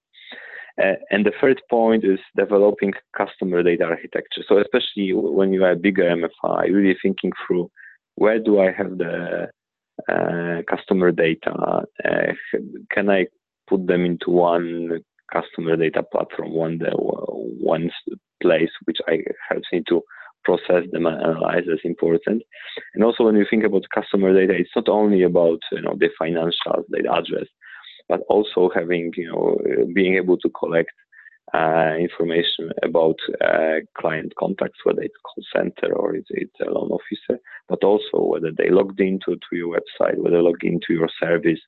Uh, 0.81 0.93
and 1.11 1.25
the 1.25 1.33
third 1.41 1.61
point 1.69 2.05
is 2.05 2.19
developing 2.37 2.93
customer 3.17 3.61
data 3.61 3.83
architecture. 3.83 4.41
So 4.47 4.59
especially 4.59 5.11
when 5.13 5.51
you 5.51 5.65
are 5.65 5.71
a 5.71 5.75
bigger 5.75 6.03
MFI, 6.03 6.73
really 6.73 6.95
thinking 7.01 7.33
through 7.45 7.69
where 8.19 8.39
do 8.39 8.59
I 8.59 8.71
have 8.79 8.97
the 8.97 9.47
uh, 10.11 10.61
customer 10.73 11.11
data? 11.11 11.85
Uh, 12.03 12.31
can 12.91 13.09
I 13.09 13.27
put 13.69 13.87
them 13.87 14.03
into 14.03 14.29
one 14.29 14.99
customer 15.31 15.75
data 15.77 16.03
platform, 16.11 16.51
one 16.51 16.79
one 17.73 17.89
place 18.43 18.73
which 18.85 18.97
I 19.07 19.19
helps 19.49 19.67
me 19.71 19.83
to 19.89 20.01
process 20.43 20.83
them 20.91 21.05
and 21.05 21.21
analyze 21.21 21.67
as 21.71 21.79
important. 21.83 22.41
And 22.93 23.03
also 23.03 23.23
when 23.23 23.35
you 23.35 23.45
think 23.49 23.63
about 23.63 23.83
customer 23.93 24.33
data, 24.33 24.53
it's 24.59 24.75
not 24.75 24.89
only 24.89 25.23
about 25.23 25.59
you 25.71 25.81
know 25.81 25.95
the 25.97 26.09
financials, 26.21 26.83
the 26.89 26.99
address, 27.17 27.47
but 28.09 28.21
also 28.27 28.69
having, 28.73 29.11
you 29.15 29.31
know, 29.31 29.57
being 29.93 30.15
able 30.15 30.37
to 30.39 30.49
collect 30.49 30.89
uh, 31.53 31.95
information 31.99 32.71
about 32.83 33.15
uh, 33.41 33.79
client 33.97 34.33
contacts, 34.37 34.79
whether 34.83 35.01
it's 35.01 35.15
call 35.23 35.43
center 35.55 35.93
or 35.93 36.15
it's, 36.15 36.27
it's 36.29 36.59
a 36.61 36.69
loan 36.69 36.89
officer, 36.91 37.39
but 37.67 37.83
also 37.83 38.21
whether 38.21 38.51
they 38.51 38.69
logged 38.69 38.99
into 38.99 39.35
to 39.35 39.55
your 39.55 39.75
website, 39.77 40.17
whether 40.17 40.37
they 40.37 40.43
logged 40.43 40.63
into 40.63 40.93
your 40.93 41.09
service, 41.19 41.59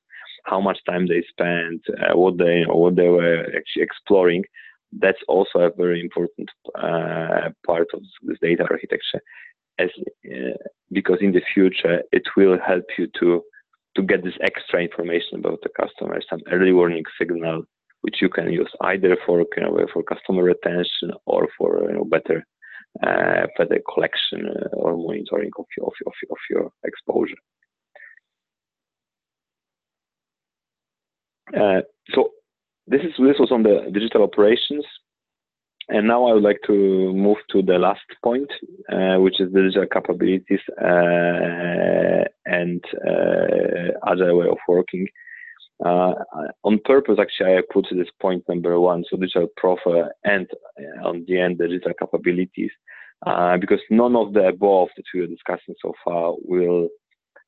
how 0.44 0.60
much 0.60 0.78
time 0.88 1.06
they 1.06 1.22
spent, 1.28 1.82
uh, 2.00 2.16
what 2.16 2.38
they 2.38 2.64
what 2.68 2.96
they 2.96 3.08
were 3.08 3.44
actually 3.56 3.82
exploring. 3.82 4.44
That's 4.92 5.22
also 5.26 5.60
a 5.60 5.72
very 5.74 6.00
important 6.00 6.50
uh, 6.74 7.50
part 7.66 7.88
of 7.94 8.02
this 8.22 8.38
data 8.40 8.64
architecture, 8.70 9.20
as 9.78 9.90
uh, 10.26 10.56
because 10.92 11.18
in 11.20 11.32
the 11.32 11.42
future 11.54 12.02
it 12.12 12.24
will 12.36 12.58
help 12.58 12.84
you 12.98 13.08
to 13.20 13.42
to 13.96 14.02
get 14.02 14.24
this 14.24 14.38
extra 14.40 14.80
information 14.80 15.38
about 15.38 15.60
the 15.62 15.68
customer, 15.80 16.20
some 16.28 16.40
early 16.50 16.72
warning 16.72 17.04
signal, 17.18 17.64
which 18.02 18.16
you 18.20 18.28
can 18.28 18.52
use 18.52 18.70
either 18.82 19.16
for 19.24 19.40
you 19.56 19.62
know, 19.62 19.86
for 19.92 20.02
customer 20.02 20.42
retention 20.44 21.12
or 21.26 21.48
for 21.56 21.82
you 21.88 21.96
know, 21.96 22.04
better 22.04 22.44
uh, 23.02 23.46
better 23.56 23.80
collection 23.92 24.48
uh, 24.48 24.68
or 24.76 24.96
monitoring 24.96 25.50
of 25.58 25.64
your, 25.76 25.86
of, 25.86 25.92
your, 26.04 26.12
of 26.30 26.38
your 26.50 26.72
exposure. 26.84 27.40
Uh, 31.56 31.80
so 32.14 32.30
this 32.86 33.00
is 33.02 33.12
this 33.18 33.38
was 33.38 33.50
on 33.50 33.62
the 33.62 33.90
digital 33.92 34.22
operations. 34.22 34.84
And 35.88 36.06
now 36.06 36.26
I 36.26 36.32
would 36.32 36.44
like 36.44 36.60
to 36.68 36.72
move 36.72 37.38
to 37.50 37.60
the 37.60 37.76
last 37.78 38.06
point, 38.22 38.50
uh, 38.90 39.16
which 39.16 39.40
is 39.40 39.52
digital 39.52 39.84
capabilities 39.92 40.60
uh, 40.80 42.24
and 42.46 42.82
uh, 43.06 43.90
agile 44.06 44.38
way 44.38 44.46
of 44.48 44.58
working. 44.68 45.06
Uh, 45.84 46.14
on 46.62 46.78
purpose, 46.84 47.18
actually, 47.20 47.56
I 47.56 47.62
put 47.72 47.86
this 47.90 48.08
point 48.20 48.44
number 48.48 48.78
one, 48.78 49.04
so 49.08 49.16
digital 49.16 49.48
profile, 49.56 50.10
and 50.24 50.46
uh, 50.78 51.08
on 51.08 51.24
the 51.26 51.40
end, 51.40 51.58
the 51.58 51.66
digital 51.66 51.92
capabilities, 51.98 52.70
uh, 53.26 53.56
because 53.56 53.80
none 53.90 54.14
of 54.14 54.32
the 54.32 54.46
above 54.46 54.88
that 54.96 55.04
we 55.12 55.20
are 55.20 55.26
discussing 55.26 55.74
so 55.80 55.92
far 56.04 56.34
will 56.44 56.88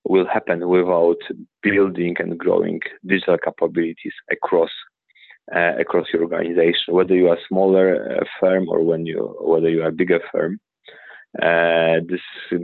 will 0.06 0.26
happen 0.26 0.68
without 0.68 1.16
building 1.62 2.14
and 2.18 2.36
growing 2.38 2.78
digital 3.06 3.38
capabilities 3.38 4.12
across 4.30 4.70
uh, 5.54 5.76
across 5.78 6.06
your 6.12 6.22
organization, 6.22 6.92
whether 6.92 7.14
you 7.14 7.28
are 7.28 7.36
a 7.36 7.48
smaller 7.48 8.18
uh, 8.20 8.24
firm 8.40 8.68
or 8.68 8.82
when 8.82 9.06
you 9.06 9.36
whether 9.40 9.68
you 9.68 9.82
are 9.82 9.88
a 9.88 9.92
bigger 9.92 10.20
firm. 10.32 10.58
Uh, 11.40 12.00
this 12.08 12.20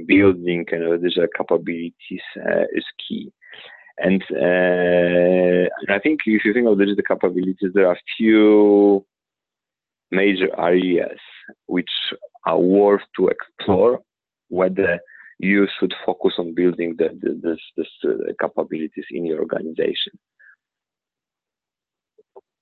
building 0.07 0.65
of 0.73 1.03
digital 1.03 1.27
capabilities 1.37 2.23
is 2.73 2.85
key. 3.07 3.33
And, 4.03 4.23
uh, 4.33 5.69
and 5.81 5.91
I 5.91 5.99
think 5.99 6.21
if 6.25 6.45
you 6.45 6.55
think 6.55 6.67
of 6.67 6.79
digital 6.79 7.05
capabilities, 7.07 7.73
there 7.75 7.87
are 7.87 7.95
a 7.95 8.07
few 8.17 9.05
major 10.11 10.49
areas 10.59 11.19
which 11.67 11.91
are 12.47 12.59
worth 12.59 13.03
to 13.17 13.29
explore 13.29 14.01
whether 14.49 15.01
you 15.39 15.67
should 15.79 15.95
focus 16.05 16.33
on 16.39 16.55
building 16.55 16.97
the, 16.99 17.09
the, 17.21 17.41
this, 17.43 17.59
this 17.77 17.87
uh, 18.05 18.33
capabilities 18.41 19.05
in 19.11 19.27
your 19.27 19.41
organization. 19.41 20.13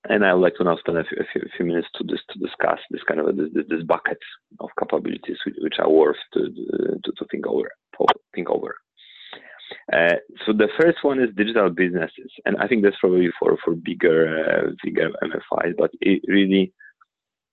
And 0.09 0.25
I 0.25 0.33
would 0.33 0.41
like 0.41 0.55
to 0.55 0.63
now 0.63 0.77
spend 0.77 0.97
a 0.97 1.03
few, 1.03 1.17
a 1.19 1.25
few, 1.31 1.41
a 1.41 1.57
few 1.57 1.65
minutes 1.65 1.87
to 1.95 2.03
this 2.03 2.21
to 2.31 2.39
discuss 2.39 2.79
this 2.89 3.01
kind 3.07 3.19
of 3.19 3.35
this, 3.35 3.65
this 3.69 3.83
buckets 3.83 4.25
of 4.59 4.69
capabilities 4.79 5.37
which, 5.45 5.55
which 5.59 5.75
are 5.79 5.89
worth 5.89 6.17
to, 6.33 6.39
to, 7.03 7.11
to 7.17 7.25
think 7.31 7.47
over 7.47 7.69
think 8.33 8.49
over. 8.49 8.75
Uh, 9.93 10.15
so 10.45 10.53
the 10.53 10.69
first 10.79 10.97
one 11.03 11.19
is 11.19 11.29
digital 11.35 11.69
businesses, 11.69 12.31
and 12.45 12.57
I 12.57 12.67
think 12.67 12.83
that's 12.83 12.99
probably 12.99 13.29
for 13.39 13.57
for 13.63 13.75
bigger 13.75 14.19
uh, 14.27 14.71
bigger 14.83 15.09
MFIs, 15.23 15.75
but 15.77 15.91
it 16.01 16.21
really 16.27 16.73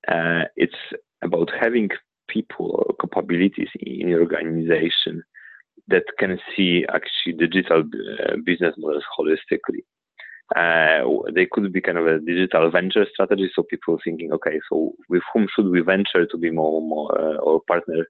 uh, 0.08 0.44
it's 0.56 0.74
about 1.22 1.50
having 1.60 1.90
people 2.28 2.84
or 2.86 2.94
capabilities 3.00 3.68
in 3.80 4.08
your 4.08 4.20
organization 4.20 5.22
that 5.88 6.04
can 6.18 6.38
see 6.54 6.84
actually 6.92 7.34
digital 7.38 7.80
uh, 7.80 8.36
business 8.44 8.74
models 8.78 9.04
holistically. 9.18 9.82
Uh, 10.54 11.02
they 11.34 11.46
could 11.50 11.72
be 11.72 11.80
kind 11.80 11.98
of 11.98 12.06
a 12.06 12.20
digital 12.20 12.70
venture 12.70 13.06
strategy. 13.12 13.50
So 13.54 13.64
people 13.64 13.98
thinking, 14.04 14.32
okay, 14.32 14.60
so 14.70 14.92
with 15.08 15.22
whom 15.32 15.46
should 15.54 15.68
we 15.70 15.80
venture 15.80 16.26
to 16.26 16.38
be 16.38 16.50
more, 16.50 16.80
more 16.80 17.20
uh, 17.20 17.36
or 17.38 17.60
partner 17.66 18.06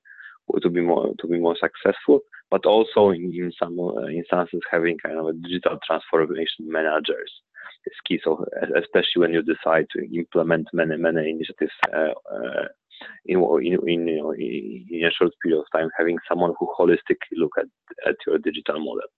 to 0.63 0.71
be 0.71 0.81
more 0.81 1.13
to 1.21 1.27
be 1.27 1.39
more 1.39 1.57
successful? 1.61 2.21
But 2.51 2.65
also 2.67 3.11
in, 3.11 3.33
in 3.35 3.53
some 3.61 3.79
uh, 3.79 4.07
instances, 4.07 4.61
having 4.71 4.99
kind 4.99 5.19
of 5.19 5.27
a 5.27 5.33
digital 5.33 5.79
transformation 5.87 6.71
managers 6.71 7.33
is 7.87 7.93
key. 8.07 8.21
So 8.23 8.45
especially 8.77 9.21
when 9.21 9.33
you 9.33 9.43
decide 9.43 9.87
to 9.93 10.17
implement 10.17 10.69
many 10.73 10.97
many 10.97 11.31
initiatives. 11.31 11.73
Uh, 11.93 12.15
uh, 12.33 12.69
in, 13.27 13.39
in, 13.63 13.89
in, 13.89 14.09
you 14.09 14.23
know, 14.23 14.33
in 14.33 15.05
a 15.07 15.11
short 15.11 15.33
period 15.43 15.61
of 15.61 15.67
time, 15.71 15.91
having 15.99 16.17
someone 16.29 16.55
who 16.59 16.67
holistically 16.79 17.37
look 17.37 17.53
at, 17.59 17.67
at 18.09 18.17
your 18.27 18.39
digital 18.39 18.79
model. 18.79 19.09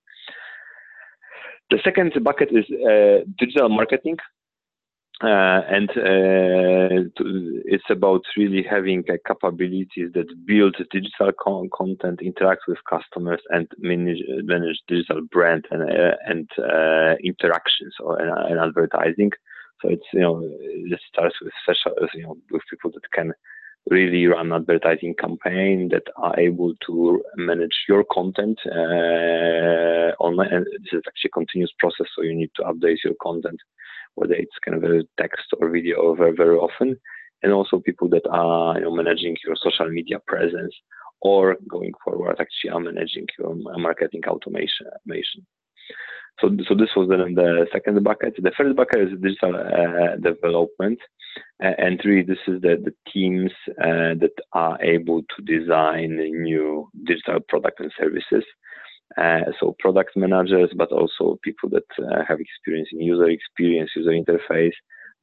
The 1.71 1.79
second 1.85 2.13
bucket 2.25 2.49
is 2.51 2.65
uh, 2.71 3.25
digital 3.39 3.69
marketing. 3.69 4.17
Uh, 5.21 5.63
and 5.69 5.91
uh, 5.91 7.11
to, 7.17 7.61
it's 7.65 7.91
about 7.91 8.23
really 8.37 8.63
having 8.63 9.03
capabilities 9.27 10.11
that 10.15 10.29
build 10.47 10.77
digital 10.93 11.33
con- 11.41 11.69
content, 11.77 12.21
interact 12.23 12.63
with 12.69 12.79
customers, 12.89 13.41
and 13.51 13.67
manage, 13.79 14.23
manage 14.45 14.79
digital 14.87 15.21
brand 15.33 15.65
and 15.73 15.83
uh, 15.83 16.15
and 16.25 16.49
uh, 16.59 17.17
interactions 17.25 17.95
or 17.99 18.17
and, 18.21 18.31
and, 18.49 18.61
advertising. 18.61 19.33
So 19.83 19.89
it's 19.89 20.07
you 20.13 20.21
know 20.21 20.41
it 20.41 21.01
starts 21.13 21.35
with 21.43 21.53
special 21.65 21.97
you 22.15 22.23
know 22.23 22.37
with 22.53 22.63
people 22.71 22.93
that 22.93 23.11
can 23.13 23.33
really 23.91 24.25
run 24.27 24.53
advertising 24.53 25.15
campaign 25.15 25.89
that 25.91 26.05
are 26.17 26.39
able 26.39 26.75
to 26.87 27.23
manage 27.37 27.75
your 27.89 28.05
content 28.05 28.59
uh, 28.67 30.15
online. 30.21 30.53
And 30.53 30.67
this 30.67 30.93
is 30.93 31.03
actually 31.09 31.31
a 31.31 31.39
continuous 31.39 31.73
process, 31.79 32.07
so 32.15 32.23
you 32.23 32.35
need 32.35 32.51
to 32.57 32.63
update 32.63 32.99
your 33.05 33.15
content, 33.21 33.61
whether 34.15 34.35
it's 34.35 34.59
kind 34.65 34.77
of 34.77 34.91
a 34.91 35.03
text 35.21 35.47
or 35.61 35.71
video 35.71 36.15
very, 36.15 36.35
very 36.37 36.57
often. 36.57 36.97
and 37.43 37.53
also 37.53 37.79
people 37.79 38.09
that 38.09 38.27
are 38.31 38.77
you 38.79 38.85
know, 38.85 38.95
managing 38.95 39.37
your 39.45 39.57
social 39.57 39.89
media 39.89 40.19
presence 40.27 40.75
or 41.21 41.57
going 41.69 41.93
forward 42.05 42.37
actually 42.41 42.71
are 42.71 42.81
managing 42.81 43.27
your 43.39 43.55
marketing 43.79 44.23
automation. 44.27 45.47
So, 46.41 46.51
so 46.69 46.75
this 46.75 46.91
was 46.97 47.09
then 47.09 47.35
the 47.35 47.67
second 47.73 48.03
bucket. 48.05 48.35
The 48.37 48.53
first 48.57 48.77
bucket 48.77 49.01
is 49.01 49.21
digital 49.21 49.57
uh, 49.57 50.17
development, 50.17 51.01
and 51.59 52.01
really 52.05 52.23
this 52.23 52.39
is 52.47 52.61
the, 52.63 52.77
the 52.83 52.95
teams 53.13 53.51
uh, 53.71 54.15
that 54.23 54.37
are 54.53 54.81
able 54.83 55.23
to 55.23 55.43
design 55.45 56.17
new 56.17 56.89
digital 57.05 57.41
products 57.49 57.81
and 57.81 57.93
services. 57.99 58.45
Uh, 59.17 59.51
so 59.59 59.75
product 59.79 60.17
managers, 60.17 60.71
but 60.77 60.93
also 60.93 61.39
people 61.43 61.69
that 61.71 61.87
uh, 61.99 62.23
have 62.29 62.41
experience 62.41 62.89
in 62.93 63.01
user 63.01 63.29
experience, 63.29 63.91
user 63.97 64.11
interface, 64.11 64.75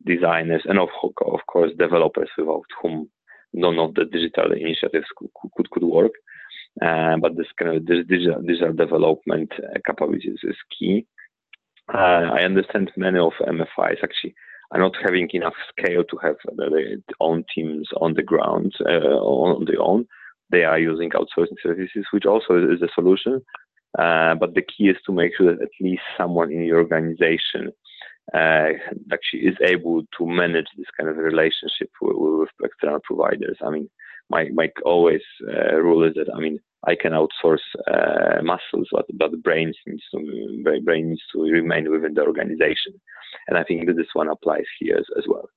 designers, 0.05 0.63
and 0.65 0.79
of, 0.79 0.89
of 1.03 1.39
course 1.47 1.71
developers 1.77 2.29
without 2.37 2.65
whom 2.81 3.09
none 3.53 3.79
of 3.79 3.93
the 3.93 4.05
digital 4.05 4.51
initiatives 4.51 5.05
could, 5.15 5.29
could, 5.55 5.69
could 5.69 5.83
work. 5.83 6.11
Uh, 6.81 7.15
but 7.21 7.37
this 7.37 7.47
kind 7.57 7.77
of 7.77 7.85
this 7.85 8.05
digital, 8.07 8.41
digital 8.41 8.73
development 8.73 9.51
uh, 9.59 9.79
capabilities 9.85 10.39
is 10.43 10.57
key. 10.77 11.05
Uh, 11.93 12.31
I 12.33 12.41
understand 12.41 12.91
many 12.97 13.19
of 13.19 13.31
MFIs 13.47 14.03
actually 14.03 14.33
are 14.71 14.79
not 14.79 14.93
having 15.01 15.29
enough 15.31 15.53
scale 15.69 16.03
to 16.03 16.17
have 16.23 16.35
their 16.57 16.97
own 17.21 17.45
teams 17.53 17.87
on 18.01 18.15
the 18.15 18.23
ground 18.23 18.73
on 18.81 19.63
their 19.65 19.79
own. 19.79 20.07
They 20.49 20.63
are 20.63 20.79
using 20.79 21.11
outsourcing 21.11 21.61
services, 21.61 22.05
which 22.11 22.25
also 22.25 22.57
is 22.57 22.81
a 22.81 22.89
solution. 22.93 23.41
Uh, 23.97 24.35
but 24.35 24.53
the 24.53 24.61
key 24.61 24.89
is 24.89 24.97
to 25.05 25.13
make 25.13 25.31
sure 25.37 25.53
that 25.53 25.61
at 25.61 25.69
least 25.79 26.01
someone 26.17 26.51
in 26.51 26.63
your 26.63 26.79
organization 26.79 27.71
uh, 28.33 28.69
actually 29.11 29.41
is 29.41 29.55
able 29.61 30.01
to 30.17 30.25
manage 30.25 30.65
this 30.77 30.87
kind 30.97 31.09
of 31.09 31.17
relationship 31.17 31.89
with, 32.01 32.15
with 32.17 32.49
external 32.63 32.99
providers. 33.03 33.57
I 33.65 33.69
mean, 33.69 33.89
my 34.29 34.49
my 34.53 34.69
always 34.83 35.21
uh, 35.47 35.75
rule 35.75 36.03
is 36.03 36.15
that 36.15 36.33
I 36.35 36.39
mean 36.39 36.59
I 36.87 36.95
can 36.95 37.13
outsource 37.13 37.65
uh, 37.87 38.41
muscles, 38.43 38.87
but 38.91 39.05
but 39.13 39.31
the 39.31 39.37
brain 39.37 39.71
needs 39.85 40.03
to 40.11 40.81
brain 40.83 41.09
needs 41.09 41.21
to 41.33 41.41
remain 41.41 41.89
within 41.91 42.13
the 42.15 42.25
organization, 42.25 42.93
and 43.47 43.57
I 43.57 43.63
think 43.63 43.85
that 43.85 43.95
this 43.95 44.13
one 44.13 44.29
applies 44.29 44.65
here 44.79 44.97
as, 44.97 45.05
as 45.17 45.25
well. 45.27 45.47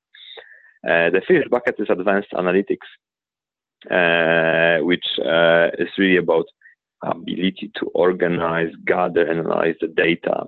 Uh, 0.86 1.10
the 1.10 1.22
fifth 1.26 1.50
bucket 1.50 1.76
is 1.78 1.88
advanced 1.90 2.32
analytics, 2.32 2.88
uh, 3.90 4.84
which 4.84 5.04
uh, 5.18 5.68
is 5.78 5.88
really 5.98 6.18
about 6.18 6.46
ability 7.02 7.70
to 7.76 7.86
organize, 7.94 8.72
gather, 8.86 9.28
analyze 9.28 9.76
the 9.80 9.88
data 9.88 10.46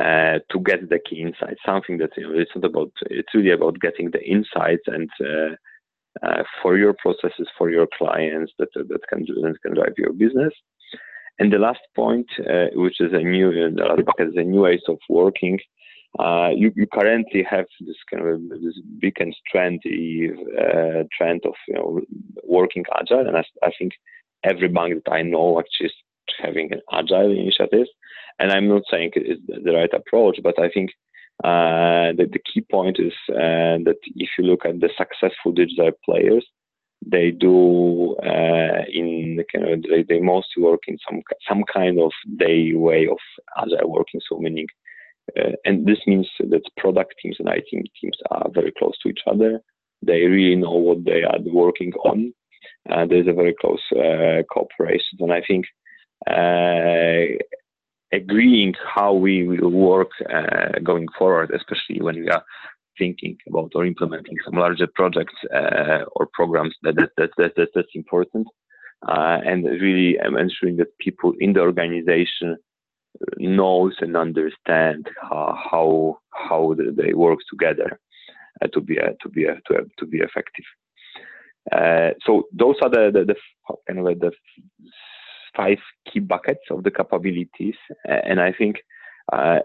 uh, 0.00 0.38
to 0.50 0.60
get 0.64 0.88
the 0.88 0.98
key 0.98 1.20
insights. 1.22 1.60
Something 1.64 1.98
that 1.98 2.10
you 2.16 2.24
know, 2.24 2.38
it's 2.38 2.50
not 2.54 2.64
about. 2.64 2.92
It's 3.10 3.34
really 3.34 3.52
about 3.52 3.80
getting 3.80 4.10
the 4.10 4.22
insights 4.22 4.82
and 4.86 5.10
uh, 5.20 6.26
uh, 6.26 6.42
for 6.62 6.76
your 6.76 6.94
processes, 6.94 7.48
for 7.56 7.70
your 7.70 7.86
clients 7.96 8.52
that 8.58 8.68
that 8.74 9.00
can 9.08 9.24
that 9.24 9.56
can 9.62 9.74
drive 9.74 9.94
your 9.96 10.12
business. 10.12 10.52
And 11.38 11.52
the 11.52 11.58
last 11.58 11.80
point, 11.96 12.26
uh, 12.40 12.66
which 12.74 13.00
is 13.00 13.12
a 13.12 13.18
new, 13.18 13.50
the 13.50 14.02
bucket 14.06 14.28
is 14.28 14.36
a 14.36 14.42
new 14.42 14.60
ways 14.62 14.82
of 14.88 14.98
working. 15.08 15.58
Uh, 16.16 16.50
you, 16.54 16.70
you, 16.76 16.86
currently 16.86 17.42
have 17.42 17.66
this 17.80 17.96
kind 18.08 18.24
of 18.24 18.40
this 18.62 18.80
big 19.00 19.14
and 19.18 19.34
trendy 19.52 20.30
uh, 20.30 21.02
trend 21.16 21.40
of 21.44 21.54
you 21.66 21.74
know 21.74 22.00
working 22.44 22.84
agile, 23.00 23.26
and 23.26 23.36
I, 23.36 23.44
I 23.64 23.72
think 23.76 23.94
every 24.44 24.68
bank 24.68 25.02
that 25.04 25.12
I 25.12 25.22
know 25.22 25.58
actually 25.58 25.86
is 25.86 25.92
having 26.42 26.72
an 26.72 26.80
agile 26.92 27.30
initiative. 27.30 27.86
And 28.38 28.50
I'm 28.50 28.68
not 28.68 28.82
saying 28.90 29.12
it's 29.14 29.40
the 29.46 29.72
right 29.72 29.92
approach, 29.92 30.38
but 30.42 30.58
I 30.58 30.68
think 30.68 30.90
uh, 31.42 32.12
the, 32.16 32.28
the, 32.32 32.38
key 32.38 32.60
point 32.60 32.98
is 33.00 33.12
uh, 33.30 33.82
that 33.84 33.96
if 34.16 34.30
you 34.38 34.44
look 34.44 34.64
at 34.64 34.80
the 34.80 34.88
successful 34.96 35.52
digital 35.52 35.90
players, 36.04 36.44
they 37.04 37.30
do 37.32 38.14
uh, 38.22 38.84
in 38.92 39.44
kind 39.52 39.68
of 39.68 39.82
they, 39.82 40.04
they 40.08 40.20
mostly 40.20 40.62
work 40.62 40.80
in 40.86 40.96
some 41.06 41.22
some 41.48 41.64
kind 41.72 42.00
of 42.00 42.12
day 42.38 42.72
way 42.74 43.08
of 43.08 43.18
agile 43.58 43.90
working. 43.90 44.20
So 44.28 44.38
meaning, 44.38 44.66
uh, 45.38 45.50
and 45.64 45.86
this 45.86 45.98
means 46.06 46.28
that 46.38 46.62
product 46.76 47.14
teams 47.20 47.36
and 47.40 47.48
IT 47.48 47.66
teams 48.00 48.16
are 48.30 48.48
very 48.54 48.72
close 48.78 48.96
to 49.02 49.08
each 49.08 49.20
other. 49.26 49.60
They 50.02 50.22
really 50.22 50.56
know 50.56 50.74
what 50.74 51.04
they 51.04 51.22
are 51.24 51.38
working 51.44 51.92
on. 52.04 52.32
Uh, 52.90 53.06
there's 53.06 53.28
a 53.28 53.32
very 53.32 53.54
close 53.60 53.82
uh, 53.92 54.42
cooperation, 54.50 55.18
and 55.20 55.32
I 55.32 55.42
think 55.46 55.66
agreeing 58.14 58.74
how 58.94 59.12
we 59.12 59.46
will 59.46 59.70
work 59.70 60.10
uh, 60.32 60.78
going 60.82 61.06
forward, 61.18 61.50
especially 61.54 62.00
when 62.00 62.16
we 62.16 62.28
are 62.28 62.44
thinking 62.98 63.36
about 63.48 63.72
or 63.74 63.84
implementing 63.84 64.36
some 64.44 64.54
larger 64.54 64.86
projects 64.86 65.34
uh, 65.52 66.04
or 66.14 66.28
programs. 66.32 66.74
That, 66.82 66.96
that, 66.96 67.10
that, 67.16 67.30
that, 67.38 67.52
that 67.56 67.68
that's 67.74 67.94
important, 67.94 68.46
uh, 69.08 69.38
and 69.44 69.64
really 69.64 70.18
um, 70.20 70.36
ensuring 70.36 70.76
that 70.76 70.96
people 70.98 71.32
in 71.40 71.52
the 71.52 71.60
organization 71.60 72.56
knows 73.38 73.94
and 74.00 74.16
understand 74.16 75.06
how 75.22 75.56
how, 75.70 76.18
how 76.32 76.74
they 76.96 77.14
work 77.14 77.38
together 77.50 77.98
uh, 78.62 78.68
to 78.68 78.80
be 78.80 78.96
to 78.96 79.28
be 79.28 79.44
to, 79.66 79.86
to 79.98 80.06
be 80.06 80.18
effective. 80.18 80.64
Uh, 81.72 82.10
so 82.26 82.44
those 82.52 82.76
are 82.82 82.90
the, 82.90 83.10
the, 83.12 83.24
the 83.24 83.36
of 83.68 83.78
the 84.20 84.32
five 85.56 85.78
key 86.10 86.20
buckets 86.20 86.64
of 86.70 86.82
the 86.82 86.90
capabilities. 86.90 87.76
And 88.04 88.40
I 88.40 88.52
think 88.52 88.76
uh, 89.32 89.60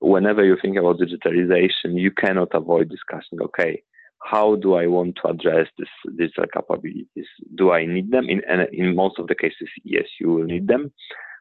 whenever 0.00 0.44
you 0.44 0.56
think 0.60 0.76
about 0.76 0.98
digitalization, 0.98 1.98
you 1.98 2.10
cannot 2.10 2.48
avoid 2.54 2.90
discussing, 2.90 3.40
okay, 3.42 3.82
how 4.22 4.56
do 4.56 4.74
I 4.74 4.86
want 4.86 5.18
to 5.22 5.30
address 5.30 5.66
this 5.78 5.88
digital 6.16 6.44
capabilities? 6.52 7.26
Do 7.56 7.72
I 7.72 7.86
need 7.86 8.10
them? 8.10 8.28
In, 8.28 8.42
and 8.48 8.68
in 8.72 8.94
most 8.94 9.18
of 9.18 9.26
the 9.26 9.34
cases, 9.34 9.68
yes, 9.84 10.04
you 10.20 10.28
will 10.28 10.44
need 10.44 10.68
them. 10.68 10.92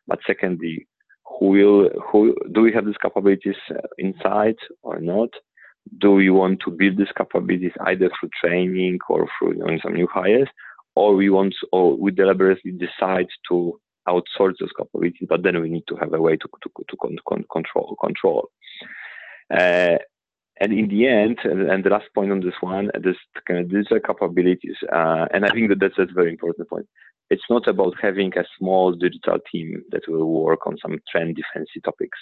But 0.08 0.20
secondly, 0.26 0.88
who 1.26 1.48
will, 1.48 1.90
who, 2.12 2.36
do 2.52 2.62
we 2.62 2.74
have 2.74 2.86
these 2.86 2.98
capabilities 3.02 3.56
uh, 3.70 3.88
inside 3.98 4.56
or 4.82 5.00
not? 5.00 5.30
Do 5.98 6.12
we 6.12 6.30
want 6.30 6.62
to 6.66 6.72
build 6.72 6.98
these 6.98 7.12
capabilities 7.18 7.74
either 7.86 8.10
through 8.20 8.30
training 8.44 9.00
or 9.10 9.28
through 9.38 9.54
you 9.54 9.66
know, 9.66 9.78
some 9.84 9.94
new 9.94 10.08
hires? 10.12 10.48
or 10.96 11.16
we 11.16 11.30
want 11.30 11.56
or 11.72 11.96
we 11.96 12.12
deliberately 12.12 12.72
decide 12.72 13.28
to 13.50 13.80
outsource 14.08 14.56
those 14.60 14.72
capabilities, 14.78 15.28
but 15.30 15.44
then 15.44 15.62
we 15.62 15.70
need 15.70 15.84
to 15.88 15.96
have 15.96 16.14
a 16.14 16.22
way 16.22 16.36
to 16.36 16.48
to, 16.64 16.70
to 16.90 16.98
con- 16.98 17.46
control 17.52 17.96
control. 18.04 18.50
Uh, 19.54 19.98
and 20.60 20.74
in 20.74 20.88
the 20.90 21.08
end, 21.08 21.40
and 21.44 21.84
the 21.84 21.90
last 21.90 22.06
point 22.14 22.32
on 22.32 22.40
this 22.40 22.54
one, 22.62 22.92
this 23.02 23.16
kind 23.48 23.60
of 23.60 23.70
digital 23.70 24.00
capabilities, 24.00 24.76
uh, 24.94 25.26
and 25.34 25.44
I 25.44 25.50
think 25.50 25.70
that 25.70 25.80
that's 25.80 25.98
a 25.98 26.14
very 26.14 26.30
important 26.32 26.70
point. 26.70 26.88
It's 27.32 27.50
not 27.50 27.68
about 27.68 27.96
having 28.00 28.32
a 28.38 28.44
small 28.60 28.92
digital 28.92 29.40
team 29.52 29.82
that 29.90 30.04
will 30.08 30.30
work 30.30 30.68
on 30.68 30.78
some 30.80 31.00
trend 31.10 31.36
defensive 31.36 31.84
topics. 31.84 32.20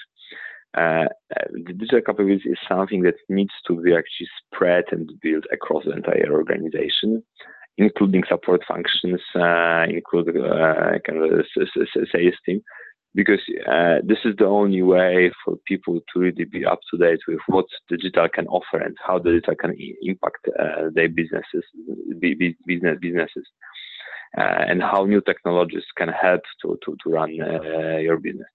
Uh, 0.78 1.06
the 1.52 1.74
digital 1.74 2.02
capabilities 2.02 2.46
is 2.46 2.58
something 2.68 3.02
that 3.02 3.16
needs 3.28 3.54
to 3.68 3.82
be 3.82 3.94
actually 3.94 4.30
spread 4.46 4.84
and 4.92 5.12
built 5.22 5.46
across 5.52 5.84
the 5.86 5.92
entire 5.92 6.32
organization 6.32 7.24
including 7.80 8.24
support 8.28 8.62
functions, 8.68 9.22
uh, 9.36 9.86
include 9.90 10.28
uh, 10.36 11.00
kind 11.06 11.24
of 11.24 11.32
a 11.40 11.44
sales 12.12 12.36
team, 12.46 12.62
because 13.16 13.40
uh, 13.68 13.96
this 14.04 14.20
is 14.26 14.36
the 14.38 14.46
only 14.46 14.82
way 14.82 15.32
for 15.44 15.56
people 15.66 16.00
to 16.14 16.20
really 16.20 16.44
be 16.44 16.66
up 16.66 16.80
to 16.92 16.98
date 16.98 17.22
with 17.28 17.40
what 17.48 17.66
digital 17.88 18.28
can 18.28 18.48
offer 18.48 18.78
and 18.84 18.96
how 19.06 19.18
digital 19.18 19.56
can 19.56 19.74
impact 20.02 20.46
uh, 20.60 20.90
their 20.94 21.08
businesses, 21.08 21.64
business 22.20 22.98
businesses, 23.02 23.48
uh, 24.38 24.64
and 24.68 24.82
how 24.82 25.06
new 25.06 25.22
technologies 25.22 25.86
can 25.98 26.10
help 26.10 26.42
to 26.62 26.78
to, 26.84 26.96
to 27.02 27.10
run 27.10 27.30
uh, 27.42 27.98
your 27.98 28.18
business 28.18 28.48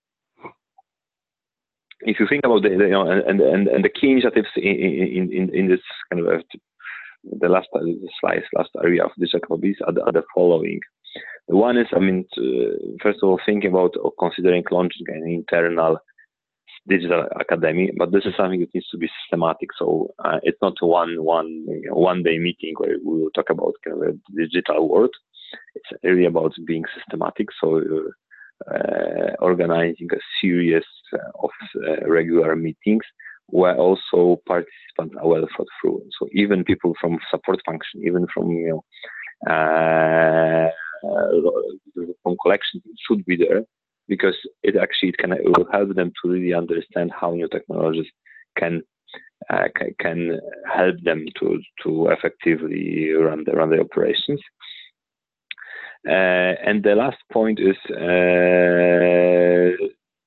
if 2.01 2.19
you 2.21 2.27
think 2.29 2.45
about 2.45 2.63
the, 2.63 2.71
you 2.71 2.91
know, 2.91 3.09
and, 3.09 3.41
and, 3.41 3.69
and 3.69 3.85
the 3.85 3.89
key 3.89 4.13
initiatives 4.13 4.49
in, 4.57 5.31
in, 5.33 5.55
in, 5.55 5.69
this 5.69 5.81
kind 6.13 6.27
of 6.27 6.43
the 7.41 7.49
last 7.49 7.69
slide, 8.21 8.43
last 8.55 8.71
area 8.83 9.05
of 9.05 9.11
digital 9.19 9.41
capabilities 9.41 9.77
are 9.87 9.93
the, 9.93 10.03
are 10.03 10.13
the 10.13 10.23
following. 10.35 10.81
The 11.49 11.57
one 11.57 11.77
is, 11.77 11.87
I 11.95 12.01
mean, 12.01 12.27
to, 12.35 12.97
first 13.03 13.21
of 13.23 13.29
all, 13.29 13.41
thinking 13.45 13.71
about 13.71 13.95
or 14.03 14.13
considering 14.19 14.65
launching 14.71 15.07
an 15.09 15.29
internal 15.29 15.99
digital 16.87 17.27
academy, 17.41 17.91
but 17.97 18.13
this 18.13 18.25
is 18.25 18.35
something 18.37 18.61
that 18.61 18.75
needs 18.75 18.89
to 18.91 18.99
be 18.99 19.09
systematic. 19.23 19.69
So 19.79 20.13
uh, 20.25 20.39
it's 20.43 20.59
not 20.61 20.75
one 20.81 21.23
one 21.23 21.65
you 21.67 21.89
know, 21.89 21.95
one 21.95 22.23
day 22.23 22.39
meeting 22.39 22.75
where 22.77 22.97
we 23.05 23.23
will 23.23 23.31
talk 23.35 23.51
about 23.51 23.75
kind 23.85 24.03
of 24.03 24.09
a 24.09 24.37
digital 24.37 24.89
world. 24.89 25.15
It's 25.75 26.03
really 26.03 26.27
about 26.27 26.53
being 26.67 26.85
systematic. 26.97 27.49
So 27.61 27.79
uh, 27.79 28.11
organizing 29.41 30.09
a 30.13 30.19
series 30.41 30.85
of 31.43 31.51
uh, 31.77 32.09
regular 32.09 32.57
meetings 32.57 33.05
where 33.47 33.77
also 33.77 34.41
participants 34.47 35.15
are 35.21 35.29
well 35.29 35.47
thought 35.57 35.69
through. 35.81 36.03
So 36.19 36.29
even 36.33 36.65
people 36.65 36.95
from 37.01 37.19
support 37.31 37.61
function, 37.67 38.03
even 38.05 38.27
from 38.33 38.51
you 38.51 38.83
know 39.47 39.53
uh, 39.53 40.71
from 42.23 42.37
collection 42.43 42.83
should 43.07 43.25
be 43.27 43.37
there 43.37 43.63
because 44.09 44.37
it 44.63 44.77
actually 44.77 45.11
it 45.11 45.19
can 45.19 45.33
it 45.33 45.45
will 45.45 45.69
help 45.73 45.95
them 45.95 46.13
to 46.23 46.31
really 46.31 46.55
understand 46.55 47.13
how 47.19 47.33
new 47.33 47.49
technologies 47.49 48.11
can 48.59 48.83
uh, 49.51 49.69
can 50.01 50.41
help 50.73 50.97
them 51.03 51.27
to 51.39 51.59
to 51.83 52.09
effectively 52.09 53.13
run 53.13 53.45
the 53.45 53.53
run 53.53 53.71
the 53.71 53.81
operations. 53.81 54.41
Uh, 56.07 56.55
and 56.63 56.83
the 56.83 56.95
last 56.95 57.17
point 57.33 57.59
is 57.59 57.77
uh, 57.91 59.73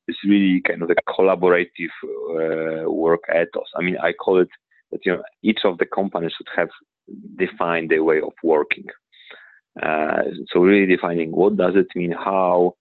is 0.07 0.17
really 0.25 0.61
kind 0.61 0.81
of 0.81 0.87
the 0.87 0.95
collaborative 1.07 1.93
uh, 2.05 2.89
work 2.89 3.21
ethos. 3.29 3.69
I 3.75 3.83
mean, 3.83 3.97
I 4.01 4.13
call 4.13 4.39
it 4.39 4.49
that 4.91 5.05
you 5.05 5.13
know 5.13 5.23
each 5.43 5.59
of 5.65 5.77
the 5.77 5.85
companies 5.85 6.31
should 6.35 6.47
have 6.55 6.69
defined 7.37 7.91
their 7.91 8.03
way 8.03 8.19
of 8.21 8.33
working. 8.43 8.85
Uh, 9.81 10.23
so 10.51 10.61
really 10.61 10.87
defining 10.87 11.31
what 11.31 11.57
does 11.57 11.75
it 11.75 11.87
mean, 11.95 12.11
how 12.11 12.73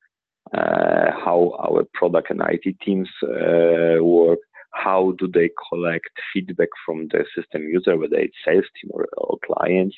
uh, 0.54 1.10
how 1.22 1.54
our 1.68 1.84
product 1.92 2.30
and 2.30 2.40
IT 2.48 2.80
teams 2.80 3.10
uh, 3.24 4.02
work, 4.02 4.38
how 4.72 5.12
do 5.18 5.28
they 5.28 5.50
collect 5.68 6.08
feedback 6.32 6.68
from 6.86 7.08
the 7.08 7.26
system 7.34 7.68
user, 7.68 7.98
whether 7.98 8.16
it's 8.16 8.36
sales 8.42 8.64
team 8.80 8.90
or, 8.94 9.06
or 9.18 9.36
clients, 9.44 9.96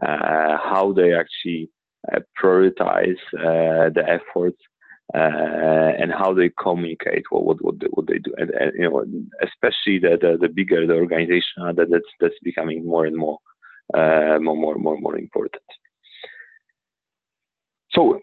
how 0.00 0.92
they 0.94 1.12
actually 1.12 1.68
prioritize 2.42 3.20
uh, 3.38 3.90
the 3.96 4.04
efforts, 4.08 4.60
uh, 5.14 5.90
and 6.00 6.12
how 6.12 6.32
they 6.34 6.50
communicate 6.62 7.24
what 7.30 7.44
what 7.44 7.58
what 7.64 7.80
they, 7.80 7.86
what 7.96 8.06
they 8.06 8.18
do, 8.18 8.32
and, 8.38 8.50
and, 8.50 8.72
you 8.78 8.88
know, 8.88 9.04
especially 9.42 9.98
the, 9.98 10.16
the, 10.20 10.38
the 10.40 10.48
bigger 10.48 10.86
the 10.86 10.94
organization, 10.94 11.74
that 11.76 11.88
that's 11.90 12.12
that's 12.20 12.34
becoming 12.42 12.86
more 12.86 13.06
and 13.06 13.16
more 13.16 13.38
more 13.94 14.56
more 14.62 14.76
more 14.76 14.98
more 14.98 15.18
important. 15.18 15.62
So 17.92 18.20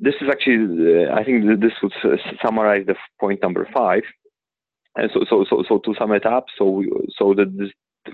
this 0.00 0.14
is 0.20 0.28
actually, 0.30 1.06
uh, 1.06 1.14
I 1.14 1.24
think 1.24 1.36
this 1.60 1.72
would 1.82 1.92
summarize 2.44 2.84
the 2.86 2.96
point 3.20 3.40
number 3.42 3.68
five. 3.72 4.02
And 4.96 5.10
so, 5.14 5.24
so, 5.30 5.44
so, 5.48 5.64
so 5.68 5.78
to 5.78 5.94
sum 5.98 6.12
it 6.12 6.26
up, 6.26 6.46
so 6.58 6.68
we, 6.68 6.92
so 7.16 7.32
the, 7.32 7.46
the 7.46 7.70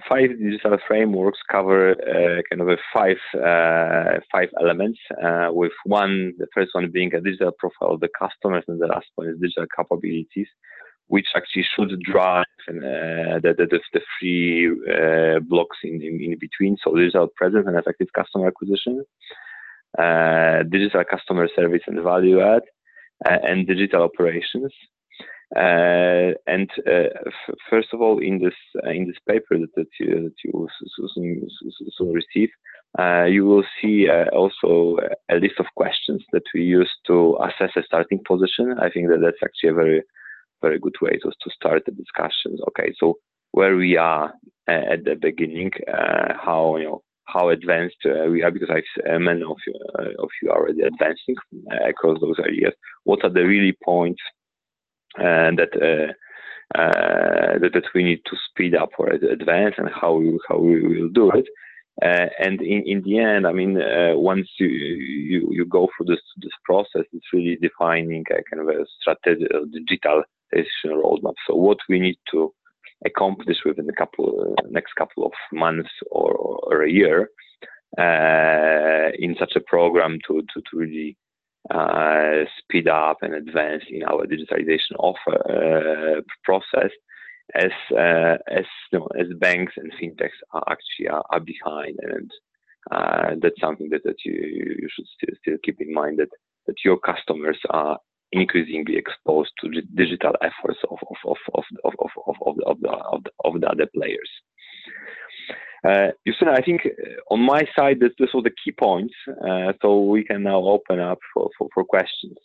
five 0.08 0.30
digital 0.38 0.76
frameworks 0.86 1.38
cover 1.50 1.92
uh, 1.92 2.42
kind 2.48 2.60
of 2.62 2.68
a 2.68 2.76
five 2.92 3.16
uh, 3.34 4.20
five 4.30 4.48
elements. 4.60 4.98
Uh, 5.22 5.48
with 5.50 5.72
one, 5.84 6.34
the 6.38 6.46
first 6.54 6.70
one 6.72 6.90
being 6.90 7.14
a 7.14 7.20
digital 7.20 7.52
profile 7.58 7.94
of 7.94 8.00
the 8.00 8.08
customers, 8.18 8.64
and 8.68 8.80
the 8.80 8.86
last 8.86 9.06
one 9.14 9.28
is 9.28 9.40
digital 9.40 9.66
capabilities, 9.76 10.48
which 11.06 11.26
actually 11.36 11.66
should 11.74 12.00
drive 12.00 12.44
uh, 12.68 13.40
the, 13.42 13.54
the, 13.56 13.80
the 13.92 14.00
three 14.18 14.68
uh, 14.68 15.40
blocks 15.40 15.78
in, 15.84 16.02
in, 16.02 16.20
in 16.20 16.38
between. 16.38 16.76
So 16.82 16.94
digital 16.94 17.28
presence 17.36 17.66
and 17.66 17.76
effective 17.76 18.08
customer 18.14 18.48
acquisition 18.48 19.04
uh, 19.96 20.62
digital 20.64 21.02
customer 21.10 21.48
service 21.56 21.82
and 21.86 22.02
value 22.02 22.40
add, 22.40 22.62
and 23.24 23.66
digital 23.66 24.02
operations. 24.02 24.72
Uh, 25.56 26.36
and 26.46 26.70
uh, 26.86 27.08
f- 27.26 27.54
first 27.70 27.88
of 27.92 28.02
all, 28.02 28.18
in 28.18 28.38
this 28.38 28.54
uh, 28.84 28.90
in 28.90 29.06
this 29.06 29.16
paper 29.26 29.58
that, 29.58 29.74
that 29.76 29.88
you 29.98 30.24
that 30.24 30.34
you 30.44 30.50
will 30.52 30.68
soon, 31.14 31.48
soon 31.96 32.12
receive, 32.12 32.50
uh, 32.98 33.24
you 33.24 33.46
will 33.46 33.64
see 33.80 34.08
also 34.32 34.98
a 35.30 35.36
list 35.36 35.54
of 35.58 35.66
questions 35.74 36.22
that 36.32 36.42
we 36.54 36.62
use 36.62 36.90
to 37.06 37.38
assess 37.42 37.70
a 37.76 37.82
starting 37.82 38.20
position. 38.26 38.76
I 38.78 38.90
think 38.90 39.08
that 39.08 39.20
that's 39.22 39.42
actually 39.42 39.70
a 39.70 39.74
very 39.74 40.02
very 40.60 40.78
good 40.78 40.96
way 41.00 41.12
to 41.12 41.30
to 41.30 41.50
start 41.50 41.82
the 41.86 41.92
discussions. 41.92 42.60
Okay, 42.68 42.92
so 43.00 43.14
where 43.52 43.76
we 43.76 43.96
are 43.96 44.34
at 44.68 45.04
the 45.04 45.14
beginning, 45.14 45.70
how 45.86 46.76
you 46.76 46.84
know 46.84 47.02
how 47.28 47.50
advanced 47.50 47.96
uh, 48.06 48.28
we 48.30 48.42
are 48.42 48.50
because 48.50 48.70
I 48.70 48.82
uh, 49.10 49.18
many 49.18 49.42
of 49.42 49.56
you, 49.66 49.74
uh, 49.98 50.22
of 50.22 50.30
you 50.42 50.50
are 50.50 50.60
already 50.62 50.82
advancing 50.82 51.36
uh, 51.70 51.88
across 51.88 52.20
those 52.20 52.38
areas. 52.38 52.72
What 53.04 53.22
are 53.22 53.30
the 53.30 53.44
really 53.46 53.76
points 53.84 54.20
uh, 55.18 55.50
that, 55.56 55.72
uh, 55.74 56.12
that 56.74 57.70
that 57.72 57.84
we 57.94 58.02
need 58.02 58.20
to 58.26 58.36
speed 58.50 58.74
up 58.74 58.90
or 58.98 59.08
advance, 59.08 59.74
and 59.78 59.88
how 59.88 60.14
we 60.14 60.38
how 60.48 60.58
we 60.58 60.82
will 60.82 61.08
do 61.08 61.30
it? 61.30 61.46
and 62.00 62.60
in, 62.60 62.84
in 62.86 63.02
the 63.02 63.18
end, 63.18 63.44
I 63.46 63.52
mean, 63.52 63.76
once 64.14 64.48
you, 64.58 64.68
you 64.68 65.48
you 65.50 65.64
go 65.64 65.88
through 65.96 66.06
this 66.06 66.22
this 66.36 66.52
process, 66.64 67.06
it's 67.12 67.32
really 67.32 67.56
defining 67.60 68.24
a 68.30 68.42
kind 68.48 68.62
of 68.62 68.68
a 68.68 68.86
strategic 69.00 69.50
a 69.50 69.66
digital 69.72 70.22
roadmap. 70.86 71.34
So 71.46 71.54
what 71.54 71.78
we 71.88 71.98
need 71.98 72.16
to 72.30 72.52
accomplish 73.04 73.58
within 73.64 73.88
a 73.88 73.92
couple 73.92 74.54
uh, 74.58 74.62
next 74.70 74.94
couple 74.94 75.24
of 75.24 75.32
months 75.52 75.90
or, 76.10 76.32
or 76.32 76.82
a 76.82 76.90
year 76.90 77.30
uh, 77.98 79.10
in 79.18 79.36
such 79.38 79.52
a 79.56 79.60
program 79.60 80.18
to 80.26 80.42
to, 80.52 80.60
to 80.70 80.76
really 80.76 81.16
uh, 81.70 82.44
speed 82.58 82.88
up 82.88 83.18
and 83.22 83.34
advance 83.34 83.84
in 83.90 84.02
our 84.04 84.26
digitalization 84.26 84.94
offer 84.98 85.36
uh, 86.18 86.20
process 86.44 86.90
as 87.54 87.72
uh, 87.92 88.36
as 88.48 88.64
you 88.92 88.98
know, 88.98 89.08
as 89.18 89.26
banks 89.38 89.72
and 89.76 89.92
fintechs 90.00 90.38
are 90.52 90.64
actually 90.68 91.08
are, 91.08 91.24
are 91.30 91.40
behind 91.40 91.96
and 92.02 92.30
uh, 92.90 93.34
that's 93.42 93.60
something 93.60 93.88
that, 93.90 94.02
that 94.04 94.16
you, 94.24 94.32
you 94.32 94.88
should 94.94 95.06
still, 95.16 95.34
still 95.42 95.56
keep 95.62 95.80
in 95.80 95.92
mind 95.92 96.18
that, 96.18 96.30
that 96.66 96.76
your 96.84 96.98
customers 96.98 97.58
are 97.70 97.98
increasingly 98.32 98.96
exposed 98.96 99.50
to 99.60 99.68
the 99.70 99.82
digital 99.94 100.32
efforts 100.42 100.78
of 100.90 100.98
of 101.08 101.16
of 101.24 101.36
of 101.54 101.64
of 101.84 101.92
of, 101.98 102.10
of, 102.26 102.36
of, 102.46 102.56
the, 102.80 102.90
of, 102.90 103.22
the, 103.24 103.30
of 103.44 103.60
the 103.60 103.68
other 103.68 103.86
players. 103.94 104.30
Uh, 105.84 106.08
I 106.50 106.62
think 106.62 106.86
uh, 106.86 107.34
on 107.34 107.40
my 107.40 107.66
side, 107.76 108.00
this, 108.00 108.12
this 108.18 108.30
was 108.34 108.44
the 108.44 108.54
key 108.62 108.72
points. 108.72 109.14
Uh, 109.28 109.72
so 109.80 110.02
we 110.02 110.24
can 110.24 110.42
now 110.42 110.60
open 110.64 110.98
up 111.00 111.18
for, 111.32 111.48
for, 111.56 111.68
for 111.74 111.84
questions. 111.84 112.36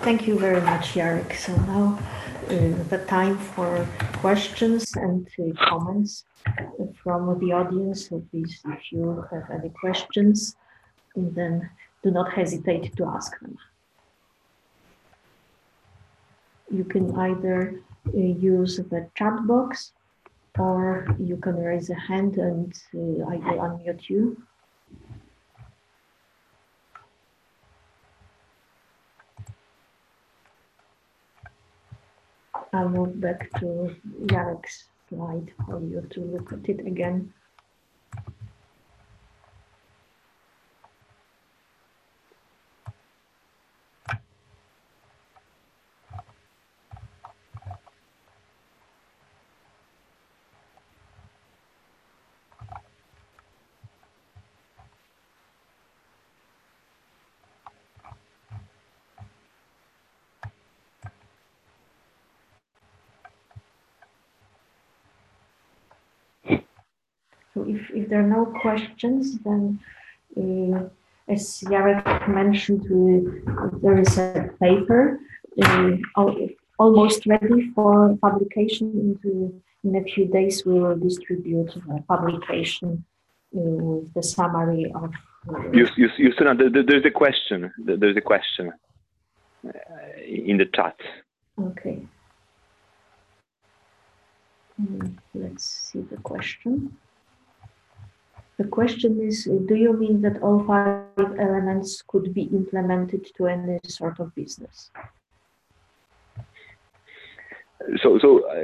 Thank 0.00 0.26
you 0.26 0.38
very 0.38 0.60
much, 0.60 0.94
Jarek. 0.94 1.36
So 1.36 1.54
now 1.72 1.98
uh, 2.46 2.82
the 2.88 3.04
time 3.06 3.38
for 3.38 3.86
questions 4.14 4.94
and 4.96 5.28
uh, 5.38 5.66
comments 5.68 6.24
from 7.02 7.38
the 7.38 7.52
audience. 7.52 8.08
So 8.08 8.24
please, 8.30 8.60
if 8.66 8.92
you 8.92 9.24
have 9.30 9.48
any 9.50 9.70
questions, 9.70 10.56
then 11.14 11.70
do 12.02 12.10
not 12.10 12.32
hesitate 12.32 12.96
to 12.96 13.04
ask 13.06 13.38
them 13.40 13.56
you 16.72 16.84
can 16.84 17.14
either 17.18 17.80
uh, 18.08 18.18
use 18.18 18.76
the 18.76 19.08
chat 19.14 19.46
box 19.46 19.92
or 20.58 21.06
you 21.18 21.36
can 21.36 21.56
raise 21.56 21.90
a 21.90 21.94
hand 21.94 22.36
and 22.36 22.72
uh, 22.94 23.24
I 23.30 23.36
will 23.36 23.58
unmute 23.66 24.08
you. 24.08 24.42
I'll 32.74 32.88
move 32.88 33.20
back 33.20 33.50
to 33.60 33.94
Jarek's 34.26 34.84
slide 35.08 35.52
for 35.66 35.80
you 35.80 36.06
to 36.10 36.20
look 36.20 36.52
at 36.52 36.68
it 36.68 36.86
again. 36.86 37.32
So 67.54 67.64
if, 67.68 67.90
if 67.90 68.08
there 68.08 68.20
are 68.20 68.34
no 68.38 68.46
questions, 68.46 69.38
then 69.40 69.78
uh, 70.36 70.88
as 71.28 71.60
Jarek 71.60 72.28
mentioned, 72.28 72.84
uh, 72.86 73.68
there 73.82 73.98
is 73.98 74.18
a 74.18 74.50
paper 74.60 75.20
uh, 75.62 75.90
almost 76.78 77.26
ready 77.26 77.70
for 77.74 78.16
publication. 78.20 78.90
Into, 78.92 79.60
in 79.84 79.96
a 79.96 80.04
few 80.04 80.26
days, 80.26 80.64
we 80.64 80.80
will 80.80 80.96
distribute 80.96 81.72
the 81.74 82.02
publication 82.08 83.04
uh, 83.54 83.60
with 83.60 84.14
the 84.14 84.22
summary 84.22 84.90
of. 84.94 85.12
Uh, 85.48 85.70
you, 85.72 85.86
you, 85.96 86.08
you, 86.18 86.32
there's 86.88 87.04
a 87.04 87.10
question. 87.10 87.72
There's 87.78 88.16
a 88.16 88.20
question 88.20 88.72
uh, 89.66 89.70
in 90.26 90.56
the 90.56 90.66
chat. 90.66 90.96
Okay. 91.60 92.06
Mm, 94.80 95.16
let's 95.34 95.64
see 95.64 96.00
the 96.00 96.16
question. 96.16 96.96
The 98.62 98.68
question 98.68 99.20
is, 99.20 99.48
do 99.66 99.74
you 99.74 99.92
mean 99.92 100.20
that 100.22 100.40
all 100.40 100.64
five 100.64 101.30
elements 101.46 102.00
could 102.06 102.32
be 102.32 102.42
implemented 102.42 103.26
to 103.36 103.48
any 103.48 103.80
sort 103.88 104.20
of 104.20 104.32
business? 104.36 104.92
So, 108.00 108.20
so 108.22 108.48
uh, 108.48 108.54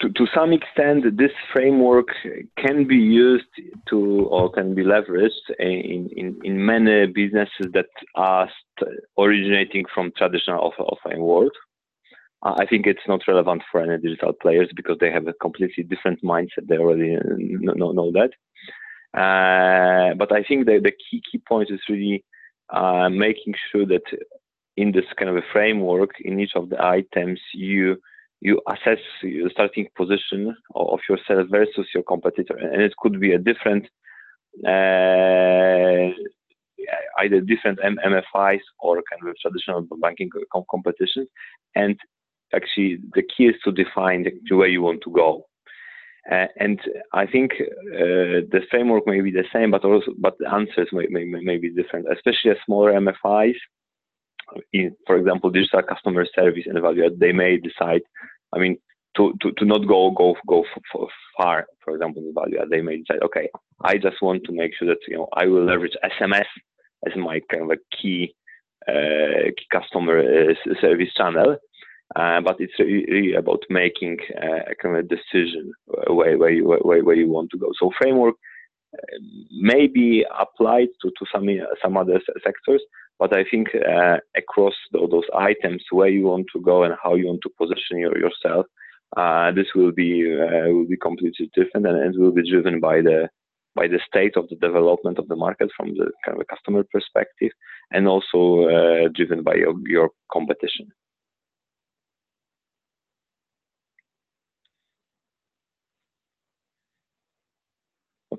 to, 0.00 0.08
to 0.18 0.26
some 0.32 0.52
extent, 0.52 1.16
this 1.16 1.32
framework 1.52 2.06
can 2.56 2.86
be 2.86 2.94
used 2.94 3.52
to 3.88 4.28
or 4.30 4.52
can 4.52 4.76
be 4.76 4.84
leveraged 4.84 5.46
in, 5.58 6.08
in, 6.16 6.38
in 6.44 6.64
many 6.64 7.06
businesses 7.06 7.66
that 7.72 7.90
are 8.14 8.48
originating 9.18 9.84
from 9.92 10.12
traditional 10.16 10.72
offline 10.78 11.18
world. 11.18 11.52
I 12.44 12.64
think 12.66 12.86
it's 12.86 13.08
not 13.08 13.26
relevant 13.26 13.62
for 13.72 13.80
any 13.80 14.00
digital 14.00 14.34
players 14.34 14.70
because 14.76 14.98
they 15.00 15.10
have 15.10 15.26
a 15.26 15.32
completely 15.34 15.82
different 15.82 16.22
mindset. 16.22 16.68
They 16.68 16.78
already 16.78 17.16
know, 17.60 17.90
know 17.90 18.12
that. 18.12 18.30
Uh, 19.14 20.14
but 20.14 20.32
I 20.32 20.42
think 20.42 20.66
the, 20.66 20.80
the 20.82 20.92
key 20.92 21.22
key 21.30 21.38
point 21.46 21.70
is 21.70 21.80
really 21.88 22.24
uh, 22.70 23.08
making 23.10 23.54
sure 23.70 23.86
that 23.86 24.02
in 24.76 24.92
this 24.92 25.04
kind 25.18 25.28
of 25.28 25.36
a 25.36 25.42
framework, 25.52 26.10
in 26.20 26.40
each 26.40 26.52
of 26.56 26.70
the 26.70 26.82
items, 26.82 27.40
you 27.52 27.96
you 28.40 28.60
assess 28.68 28.98
your 29.22 29.50
starting 29.50 29.86
position 29.96 30.56
of 30.74 30.98
yourself 31.08 31.46
versus 31.50 31.86
your 31.94 32.02
competitor, 32.02 32.56
and 32.56 32.82
it 32.82 32.92
could 32.98 33.20
be 33.20 33.32
a 33.32 33.38
different, 33.38 33.84
uh, 34.66 36.10
either 37.20 37.40
different 37.40 37.78
MFIs 37.78 38.64
or 38.80 39.00
kind 39.10 39.28
of 39.28 39.36
traditional 39.40 39.86
banking 40.00 40.28
competition, 40.68 41.28
and 41.76 41.96
actually 42.52 42.98
the 43.14 43.22
key 43.22 43.44
is 43.44 43.54
to 43.64 43.70
define 43.70 44.26
the 44.48 44.56
way 44.56 44.68
you 44.68 44.82
want 44.82 45.02
to 45.04 45.10
go. 45.12 45.46
Uh, 46.30 46.46
and 46.56 46.80
I 47.12 47.26
think 47.26 47.52
uh, 47.60 48.46
the 48.52 48.60
framework 48.70 49.06
may 49.06 49.20
be 49.20 49.32
the 49.32 49.44
same, 49.52 49.72
but 49.72 49.84
also 49.84 50.12
but 50.18 50.38
the 50.38 50.48
answers 50.52 50.88
may, 50.92 51.06
may, 51.08 51.24
may 51.24 51.58
be 51.58 51.70
different, 51.70 52.06
especially 52.12 52.52
smaller 52.64 52.92
MFIs. 52.92 53.56
In, 54.72 54.94
for 55.06 55.16
example, 55.16 55.50
digital 55.50 55.82
customer 55.82 56.26
service 56.34 56.64
and 56.66 56.80
value 56.80 57.06
add, 57.06 57.18
they 57.18 57.32
may 57.32 57.56
decide. 57.56 58.02
I 58.54 58.58
mean, 58.58 58.76
to, 59.16 59.34
to, 59.40 59.52
to 59.52 59.64
not 59.64 59.86
go 59.88 60.10
go 60.10 60.36
go 60.46 60.64
f- 60.94 61.08
far. 61.36 61.66
For 61.84 61.94
example, 61.94 62.22
in 62.22 62.34
value 62.34 62.58
add, 62.60 62.70
they 62.70 62.82
may 62.82 62.98
decide, 62.98 63.22
okay, 63.24 63.48
I 63.82 63.96
just 63.98 64.22
want 64.22 64.44
to 64.44 64.52
make 64.52 64.72
sure 64.76 64.88
that 64.88 64.98
you 65.08 65.16
know 65.16 65.28
I 65.34 65.46
will 65.46 65.64
leverage 65.64 65.96
SMS 66.04 66.46
as 67.06 67.16
my 67.16 67.40
kind 67.50 67.64
of 67.64 67.70
a 67.70 67.96
key 67.96 68.34
uh, 68.86 69.50
key 69.56 69.66
customer 69.72 70.20
uh, 70.20 70.74
service 70.80 71.12
channel 71.16 71.56
but 72.14 72.56
it's 72.58 72.78
really 72.78 73.34
about 73.34 73.62
making 73.70 74.18
uh, 74.36 74.70
a 74.70 74.74
kind 74.80 74.96
of 74.96 75.08
decision 75.08 75.72
where, 75.86 76.36
where, 76.38 76.50
you, 76.50 76.66
where, 76.66 77.02
where 77.02 77.14
you 77.14 77.28
want 77.28 77.50
to 77.50 77.58
go. 77.58 77.70
So 77.78 77.90
framework 77.98 78.34
uh, 78.94 79.18
may 79.50 79.86
be 79.86 80.24
applied 80.38 80.88
to, 81.00 81.10
to 81.18 81.26
some 81.32 81.48
some 81.82 81.96
other 81.96 82.20
sectors, 82.44 82.82
but 83.18 83.34
I 83.34 83.44
think 83.50 83.68
uh, 83.74 84.18
across 84.36 84.74
those 84.92 85.24
items 85.34 85.82
where 85.90 86.08
you 86.08 86.24
want 86.24 86.46
to 86.54 86.60
go 86.60 86.82
and 86.82 86.94
how 87.02 87.14
you 87.14 87.26
want 87.26 87.40
to 87.44 87.50
position 87.56 87.98
your, 87.98 88.16
yourself, 88.18 88.66
uh, 89.16 89.52
this 89.52 89.68
will 89.74 89.92
be 89.92 90.36
uh, 90.38 90.68
will 90.68 90.86
be 90.86 90.96
completely 90.96 91.50
different 91.54 91.86
and 91.86 92.14
it 92.14 92.20
will 92.20 92.32
be 92.32 92.48
driven 92.48 92.80
by 92.80 93.00
the 93.00 93.28
by 93.74 93.88
the 93.88 94.00
state 94.06 94.36
of 94.36 94.46
the 94.50 94.56
development 94.56 95.18
of 95.18 95.28
the 95.28 95.36
market 95.36 95.70
from 95.74 95.88
the 95.96 96.10
kind 96.26 96.38
of 96.38 96.46
customer 96.48 96.84
perspective, 96.92 97.52
and 97.90 98.06
also 98.06 99.08
driven 99.14 99.42
by 99.42 99.54
your, 99.54 99.74
your 99.86 100.10
competition. 100.30 100.92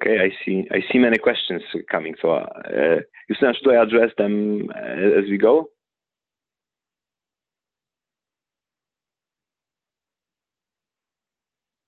Okay, 0.03 0.17
I 0.19 0.29
see. 0.45 0.67
I 0.69 0.79
see 0.91 0.99
many 0.99 1.17
questions 1.17 1.61
coming. 1.89 2.15
So, 2.21 2.31
uh, 2.31 2.99
Justyna, 3.31 3.53
should 3.55 3.73
I 3.73 3.81
address 3.83 4.11
them 4.17 4.69
uh, 4.75 5.19
as 5.19 5.29
we 5.29 5.37
go? 5.37 5.69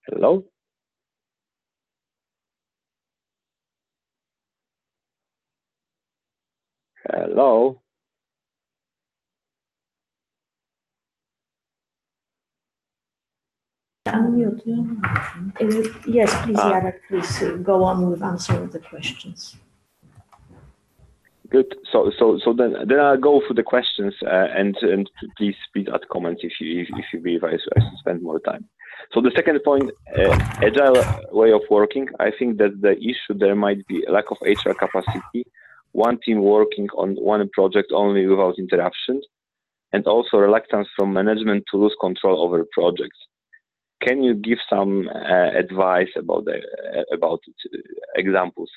Hello? 0.07 0.45
Hello? 7.09 7.81
Unmute. 14.07 14.61
Uh, 15.59 15.89
yes, 16.05 16.29
please, 16.43 16.59
ah. 16.59 16.71
Jarek, 16.71 16.99
please 17.07 17.41
uh, 17.41 17.57
go 17.57 17.83
on 17.83 18.09
with 18.11 18.21
answering 18.21 18.69
the 18.69 18.79
questions. 18.79 19.55
Good. 21.49 21.75
So, 21.91 22.11
so, 22.17 22.39
so 22.43 22.53
then, 22.53 22.75
then 22.87 22.99
I'll 22.99 23.17
go 23.17 23.41
through 23.41 23.55
the 23.55 23.63
questions, 23.63 24.13
uh, 24.23 24.47
and 24.55 24.75
and 24.81 25.09
please 25.37 25.55
please 25.73 25.87
add 25.93 26.07
comments 26.11 26.41
if 26.43 26.53
you 26.59 26.81
if, 26.81 26.87
if 26.97 27.05
you 27.13 27.19
believe 27.19 27.43
I, 27.43 27.53
I 27.77 27.79
spend 27.97 28.21
more 28.21 28.39
time. 28.39 28.65
So 29.11 29.21
the 29.21 29.31
second 29.35 29.59
point, 29.63 29.91
uh, 30.17 30.37
agile 30.61 31.01
way 31.31 31.51
of 31.51 31.61
working. 31.69 32.07
I 32.19 32.31
think 32.37 32.57
that 32.57 32.81
the 32.81 32.97
issue 32.97 33.33
there 33.33 33.55
might 33.55 33.85
be 33.87 34.05
lack 34.09 34.29
of 34.31 34.37
HR 34.41 34.73
capacity, 34.73 35.45
one 35.93 36.19
team 36.23 36.41
working 36.41 36.89
on 36.95 37.15
one 37.15 37.47
project 37.53 37.91
only 37.91 38.25
without 38.27 38.59
interruptions, 38.59 39.25
and 39.93 40.05
also 40.05 40.37
reluctance 40.37 40.87
from 40.95 41.13
management 41.13 41.63
to 41.71 41.77
lose 41.77 41.95
control 41.99 42.41
over 42.43 42.65
projects 42.71 43.17
can 44.05 44.23
you 44.23 44.33
give 44.35 44.59
some 44.69 45.09
uh, 45.09 45.57
advice 45.57 46.09
about 46.17 46.45
the 46.45 46.57
uh, 46.57 47.15
about 47.15 47.39
uh, 47.73 47.77
examples? 48.15 48.69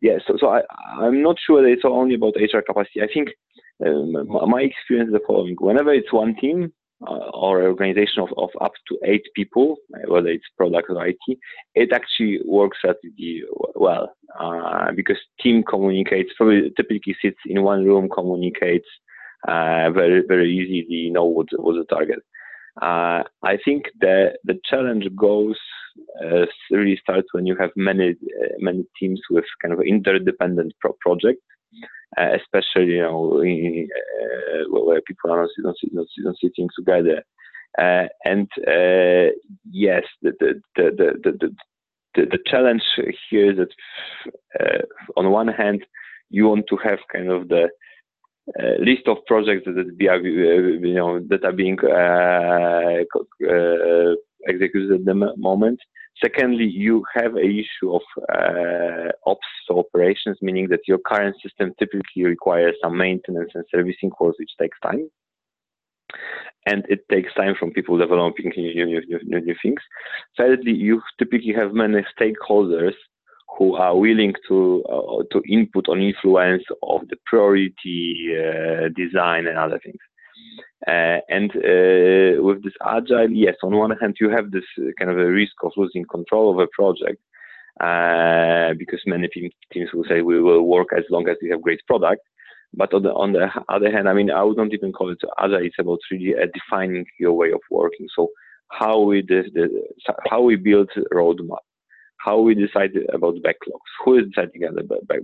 Yeah, 0.00 0.18
so, 0.26 0.36
so 0.38 0.48
I, 0.48 0.60
I'm 1.00 1.22
not 1.22 1.36
sure 1.44 1.62
that 1.62 1.68
it's 1.70 1.84
only 1.84 2.14
about 2.14 2.34
HR 2.36 2.60
capacity. 2.60 3.00
I 3.02 3.08
think 3.12 3.30
um, 3.84 4.12
my 4.50 4.60
experience 4.60 5.08
is 5.08 5.14
the 5.14 5.20
following: 5.26 5.56
whenever 5.58 5.92
it's 5.92 6.12
one 6.12 6.36
team 6.36 6.72
uh, 7.06 7.30
or 7.32 7.62
organization 7.62 8.22
of, 8.22 8.28
of 8.36 8.50
up 8.60 8.72
to 8.88 8.98
eight 9.04 9.24
people, 9.34 9.76
whether 10.06 10.28
it's 10.28 10.44
product 10.56 10.90
or 10.90 11.06
IT, 11.06 11.38
it 11.74 11.92
actually 11.92 12.40
works 12.44 12.78
relatively 12.84 13.42
well 13.74 14.14
uh, 14.38 14.92
because 14.94 15.18
team 15.42 15.62
communicates. 15.62 16.30
Probably 16.36 16.72
typically 16.76 17.16
sits 17.22 17.38
in 17.46 17.62
one 17.62 17.84
room, 17.84 18.08
communicates 18.08 18.88
uh, 19.48 19.90
very 19.90 20.22
very 20.26 20.50
easily, 20.50 21.10
know 21.10 21.24
what 21.24 21.46
what 21.58 21.74
the 21.76 21.84
target. 21.84 22.20
Uh, 22.82 23.22
I 23.42 23.56
think 23.64 23.84
the 24.00 24.32
the 24.44 24.58
challenge 24.68 25.06
goes 25.16 25.56
uh, 26.22 26.44
really 26.70 26.98
starts 27.00 27.28
when 27.32 27.46
you 27.46 27.56
have 27.58 27.70
many 27.74 28.10
uh, 28.10 28.54
many 28.58 28.84
teams 28.98 29.20
with 29.30 29.44
kind 29.62 29.72
of 29.72 29.80
interdependent 29.80 30.74
pro- 30.80 30.96
projects, 31.00 31.42
uh, 32.18 32.28
especially 32.34 32.92
you 32.92 33.02
know 33.02 33.40
in, 33.40 33.88
uh, 33.98 34.80
where 34.84 35.00
people 35.02 35.30
are 35.30 35.48
not, 35.62 35.74
not, 35.92 36.06
not, 36.18 36.36
sitting 36.42 36.68
together. 36.76 37.22
Uh, 37.78 38.08
and 38.24 38.48
yes, 39.70 40.02
the 40.20 40.32
the 40.40 40.60
the 40.76 40.90
the, 40.98 41.32
the, 41.32 41.50
the, 42.14 42.26
the 42.26 42.38
challenge 42.46 42.82
here 43.30 43.52
is 43.52 43.58
that 43.58 44.84
on 45.16 45.30
one 45.30 45.48
hand 45.48 45.84
you 46.28 46.46
want 46.46 46.66
to 46.68 46.76
have 46.76 46.98
kind 47.12 47.30
of 47.30 47.48
the 47.48 47.68
uh, 48.58 48.76
list 48.78 49.08
of 49.08 49.18
projects 49.26 49.64
that 49.66 49.98
be, 49.98 50.08
uh, 50.08 50.14
you 50.14 50.94
know 50.94 51.20
that 51.28 51.44
are 51.44 51.52
being 51.52 51.78
uh, 51.82 53.02
uh, 53.50 54.14
executed 54.48 55.00
at 55.00 55.04
the 55.04 55.34
moment. 55.36 55.80
Secondly, 56.22 56.64
you 56.64 57.04
have 57.14 57.36
a 57.36 57.44
issue 57.44 57.94
of 57.94 58.02
uh, 58.32 59.10
ops 59.26 59.46
operations, 59.68 60.38
meaning 60.40 60.68
that 60.68 60.88
your 60.88 60.98
current 60.98 61.36
system 61.42 61.74
typically 61.78 62.24
requires 62.24 62.74
some 62.82 62.96
maintenance 62.96 63.50
and 63.54 63.64
servicing 63.70 64.10
course, 64.10 64.36
which 64.38 64.52
takes 64.58 64.78
time. 64.80 65.10
And 66.64 66.84
it 66.88 67.00
takes 67.10 67.34
time 67.34 67.54
from 67.58 67.72
people 67.72 67.98
developing 67.98 68.52
new, 68.56 68.86
new, 68.86 69.02
new, 69.06 69.40
new 69.40 69.54
things. 69.62 69.80
Thirdly, 70.38 70.72
you 70.72 71.02
typically 71.18 71.52
have 71.52 71.74
many 71.74 72.04
stakeholders 72.18 72.94
who 73.56 73.74
are 73.74 73.96
willing 73.96 74.34
to 74.48 74.84
uh, 74.84 75.22
to 75.32 75.42
input 75.48 75.88
on 75.88 76.00
influence 76.00 76.64
of 76.82 77.00
the 77.08 77.16
priority 77.26 78.34
uh, 78.38 78.88
design 78.94 79.46
and 79.46 79.58
other 79.58 79.80
things. 79.84 79.98
Uh, 80.86 81.18
and 81.28 81.50
uh, 81.56 82.42
with 82.42 82.62
this 82.62 82.74
agile, 82.84 83.30
yes, 83.30 83.56
on 83.62 83.74
one 83.76 83.96
hand 84.00 84.16
you 84.20 84.28
have 84.28 84.50
this 84.50 84.64
kind 84.98 85.10
of 85.10 85.18
a 85.18 85.30
risk 85.30 85.54
of 85.62 85.72
losing 85.76 86.04
control 86.04 86.50
of 86.52 86.58
a 86.58 86.68
project 86.72 87.20
uh, 87.80 88.74
because 88.78 89.00
many 89.06 89.28
teams 89.72 89.90
will 89.92 90.04
say 90.08 90.22
we 90.22 90.40
will 90.40 90.62
work 90.62 90.88
as 90.96 91.04
long 91.10 91.28
as 91.28 91.36
we 91.42 91.50
have 91.50 91.62
great 91.62 91.80
product. 91.86 92.22
But 92.74 92.92
on 92.92 93.02
the, 93.04 93.12
on 93.12 93.32
the 93.32 93.48
other 93.68 93.90
hand, 93.90 94.08
I 94.08 94.12
mean, 94.12 94.30
I 94.30 94.42
would 94.42 94.56
not 94.56 94.72
even 94.72 94.92
call 94.92 95.10
it 95.10 95.18
agile. 95.38 95.62
It's 95.62 95.76
about 95.78 95.98
really 96.10 96.34
uh, 96.34 96.46
defining 96.52 97.06
your 97.18 97.32
way 97.32 97.52
of 97.52 97.60
working. 97.70 98.06
So 98.14 98.28
how 98.70 99.00
we 99.00 99.22
the, 99.22 99.44
the 99.54 99.68
how 100.28 100.42
we 100.42 100.56
build 100.56 100.90
roadmap, 101.12 101.64
how 102.26 102.40
we 102.40 102.54
decide 102.54 102.90
about 103.14 103.36
backlogs, 103.36 103.90
who 104.04 104.18
is 104.18 104.24
deciding 104.34 104.62
the 104.62 104.82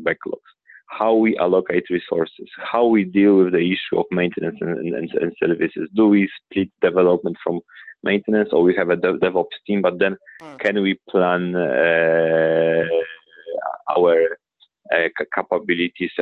backlogs, 0.09 0.51
how 0.87 1.13
we 1.15 1.37
allocate 1.37 1.85
resources, 1.91 2.49
how 2.73 2.87
we 2.87 3.03
deal 3.05 3.39
with 3.39 3.53
the 3.53 3.67
issue 3.75 3.99
of 3.99 4.07
maintenance 4.13 4.57
and, 4.61 4.95
and, 4.95 5.11
and 5.11 5.33
services. 5.43 5.89
Do 5.97 6.07
we 6.09 6.31
split 6.39 6.71
development 6.81 7.37
from 7.43 7.61
maintenance 8.05 8.51
or 8.53 8.63
we 8.63 8.75
have 8.77 8.91
a 8.91 8.97
dev- 8.97 9.17
DevOps 9.17 9.59
team, 9.67 9.83
but 9.83 9.99
then 9.99 10.17
mm. 10.41 10.59
can 10.61 10.81
we 10.81 10.97
plan 11.11 11.57
uh, 11.57 12.85
our 13.97 14.39
uh, 14.95 15.09
capabilities 15.35 16.13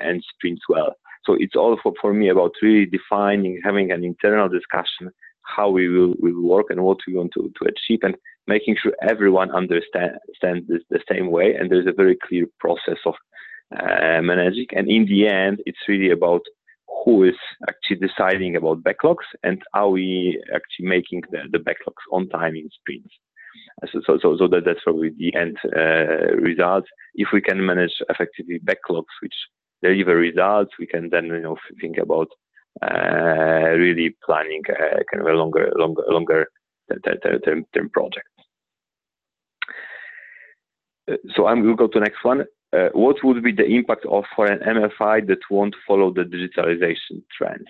and 0.00 0.24
sprints 0.34 0.62
well? 0.68 0.94
So 1.24 1.34
it's 1.38 1.54
all 1.54 1.78
for, 1.80 1.92
for 2.00 2.12
me 2.12 2.28
about 2.30 2.52
really 2.60 2.86
defining, 2.86 3.60
having 3.62 3.92
an 3.92 4.02
internal 4.02 4.48
discussion 4.48 5.12
how 5.56 5.68
we 5.68 5.88
will, 5.88 6.14
will 6.18 6.42
work 6.42 6.66
and 6.70 6.82
what 6.82 6.98
we 7.06 7.14
want 7.14 7.32
to, 7.34 7.50
to 7.58 7.68
achieve 7.68 8.00
and 8.02 8.16
making 8.46 8.76
sure 8.80 8.92
everyone 9.02 9.50
understands 9.50 10.18
this 10.68 10.82
the 10.90 11.00
same 11.10 11.30
way 11.30 11.54
and 11.54 11.70
there's 11.70 11.86
a 11.86 11.92
very 11.92 12.16
clear 12.26 12.46
process 12.58 12.98
of 13.04 13.14
uh, 13.78 14.20
managing 14.22 14.66
and 14.72 14.88
in 14.88 15.04
the 15.06 15.26
end 15.26 15.60
it's 15.66 15.88
really 15.88 16.10
about 16.10 16.40
who 17.04 17.24
is 17.24 17.36
actually 17.68 17.96
deciding 17.96 18.56
about 18.56 18.82
backlogs 18.82 19.26
and 19.42 19.62
are 19.74 19.90
we 19.90 20.42
actually 20.54 20.86
making 20.86 21.22
the, 21.30 21.40
the 21.52 21.58
backlogs 21.58 22.04
on 22.12 22.28
time 22.28 22.54
in 22.56 22.68
sprints. 22.80 23.14
So, 23.92 24.00
so, 24.06 24.18
so, 24.20 24.36
so 24.38 24.48
that, 24.48 24.64
that's 24.64 24.82
probably 24.84 25.10
the 25.10 25.34
end 25.34 25.56
uh, 25.64 26.36
result. 26.36 26.84
If 27.14 27.28
we 27.32 27.40
can 27.40 27.64
manage 27.64 27.92
effectively 28.08 28.60
backlogs 28.60 29.14
which 29.22 29.34
deliver 29.82 30.16
results, 30.16 30.72
we 30.78 30.86
can 30.86 31.08
then 31.10 31.26
you 31.26 31.40
know 31.40 31.56
think 31.80 31.98
about 31.98 32.28
really 32.82 34.16
planning 34.24 34.62
uh, 34.68 35.02
kind 35.10 35.20
of 35.20 35.26
a 35.26 35.36
longer, 35.36 35.72
longer, 35.76 36.02
longer 36.08 36.46
term, 37.44 37.64
term 37.74 37.90
project. 37.90 38.28
Uh, 41.10 41.16
so 41.34 41.46
I'm 41.46 41.62
going 41.62 41.76
to 41.76 41.78
go 41.78 41.86
to 41.86 41.98
the 41.98 42.04
next 42.04 42.24
one. 42.24 42.44
Uh, 42.72 42.88
what 42.92 43.16
would 43.24 43.42
be 43.42 43.52
the 43.52 43.64
impact 43.64 44.04
of 44.06 44.24
for 44.36 44.46
an 44.46 44.58
MFI 44.60 45.26
that 45.26 45.38
won't 45.50 45.74
follow 45.86 46.12
the 46.12 46.22
digitalization 46.22 47.22
trends? 47.36 47.66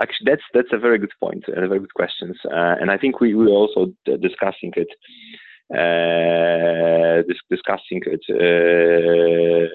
Actually, 0.00 0.24
that's 0.30 0.42
that's 0.54 0.72
a 0.72 0.78
very 0.78 0.98
good 0.98 1.12
point 1.20 1.44
and 1.48 1.64
a 1.64 1.68
very 1.68 1.80
good 1.80 1.94
questions, 1.94 2.36
uh, 2.46 2.76
and 2.80 2.90
I 2.90 2.96
think 2.96 3.20
we 3.20 3.34
were 3.34 3.48
also 3.48 3.92
discussing 4.06 4.72
it, 4.74 4.88
uh, 5.70 7.22
dis 7.28 7.36
discussing 7.50 8.00
it, 8.06 8.24
uh, 8.30 9.68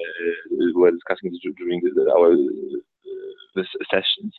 we 0.75 0.87
are 0.87 0.91
discussing 0.91 1.31
it 1.31 1.55
during 1.55 1.81
the, 1.81 2.11
our 2.17 2.35
uh, 3.57 3.63
sessions, 3.91 4.33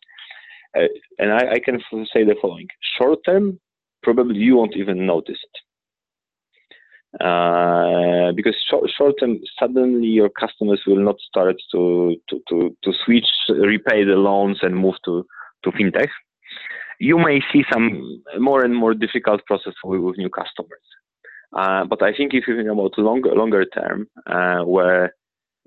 uh, 0.77 0.89
and 1.19 1.33
I, 1.33 1.53
I 1.55 1.59
can 1.59 1.81
say 2.13 2.25
the 2.25 2.37
following: 2.41 2.69
short 2.99 3.21
term, 3.25 3.59
probably 4.03 4.39
you 4.39 4.57
won't 4.57 4.77
even 4.77 5.07
notice 5.07 5.39
it 5.43 5.61
uh, 7.21 8.33
because 8.33 8.55
short, 8.69 8.91
short 8.97 9.15
term, 9.19 9.39
suddenly 9.59 10.09
your 10.09 10.29
customers 10.29 10.81
will 10.87 11.03
not 11.03 11.17
start 11.21 11.57
to, 11.73 12.17
to, 12.29 12.41
to, 12.49 12.77
to 12.85 12.93
switch, 13.05 13.27
repay 13.49 14.05
the 14.05 14.15
loans 14.15 14.59
and 14.63 14.77
move 14.77 14.95
to, 15.05 15.25
to 15.65 15.71
fintech. 15.71 16.09
You 17.01 17.19
may 17.19 17.41
see 17.53 17.65
some 17.73 18.23
more 18.39 18.65
and 18.65 18.77
more 18.77 18.93
difficult 18.93 19.45
process 19.47 19.75
with, 19.85 20.01
with 20.01 20.19
new 20.19 20.29
customers. 20.29 20.83
Uh, 21.57 21.85
but 21.85 22.03
I 22.03 22.13
think 22.13 22.35
if 22.35 22.47
you 22.47 22.57
think 22.57 22.69
about 22.69 22.99
longer 22.99 23.35
longer 23.35 23.65
term, 23.65 24.07
uh, 24.27 24.61
where 24.65 25.15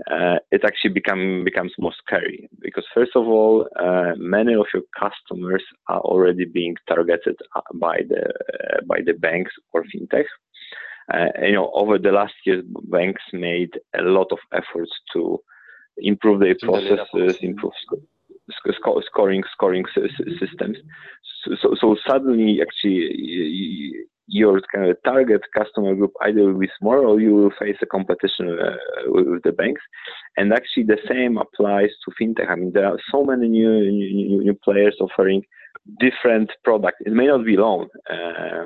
uh, 0.10 0.38
it 0.52 0.64
actually 0.64 0.92
become 0.92 1.44
becomes 1.44 1.74
more 1.78 1.94
scary 2.04 2.50
because 2.60 2.86
first 2.94 3.12
of 3.16 3.28
all, 3.28 3.68
uh, 3.80 4.14
many 4.18 4.54
of 4.54 4.66
your 4.74 4.84
customers 4.98 5.64
are 5.88 6.00
already 6.02 6.46
being 6.46 6.76
targeted 6.88 7.36
uh, 7.56 7.62
by 7.76 8.00
the 8.10 8.24
by 8.88 9.00
the 9.06 9.14
banks 9.14 9.52
or 9.74 9.84
fintech, 9.84 10.26
uh, 11.14 11.28
you 11.42 11.54
know, 11.54 11.72
over 11.74 11.98
the 11.98 12.12
last 12.12 12.34
years, 12.46 12.64
banks 12.84 13.22
made 13.34 13.72
a 13.98 14.02
lot 14.02 14.28
of 14.32 14.40
efforts 14.54 14.92
to 15.14 15.40
improve 15.98 16.40
their 16.40 16.56
processes, 16.62 17.38
improve 17.42 17.74
sc 17.82 18.68
scoring 19.06 19.44
scoring 19.52 19.86
systems. 20.40 20.78
So, 21.44 21.56
so, 21.62 21.76
so, 21.80 21.96
suddenly, 22.08 22.62
actually, 22.62 23.94
your 24.32 24.62
kind 24.74 24.90
of 24.90 24.98
target 25.04 25.42
customer 25.56 25.94
group 25.94 26.14
either 26.22 26.46
will 26.46 26.60
be 26.60 26.70
or 26.82 27.20
you 27.20 27.36
will 27.36 27.52
face 27.60 27.76
a 27.82 27.86
competition 27.86 28.58
uh, 28.60 28.78
with, 29.08 29.44
the 29.44 29.52
banks. 29.52 29.82
And 30.38 30.54
actually, 30.54 30.84
the 30.84 31.00
same 31.08 31.38
applies 31.38 31.90
to 32.04 32.12
fintech. 32.20 32.50
I 32.50 32.56
mean, 32.56 32.72
there 32.74 32.86
are 32.86 32.98
so 33.12 33.24
many 33.24 33.48
new 33.50 33.92
new, 33.92 34.44
new 34.44 34.58
players 34.64 34.96
offering 35.02 35.44
different 36.00 36.50
products. 36.64 36.98
It 37.06 37.14
may 37.14 37.28
not 37.28 37.46
be 37.46 37.58
loan. 37.58 37.90
Uh, 38.10 38.66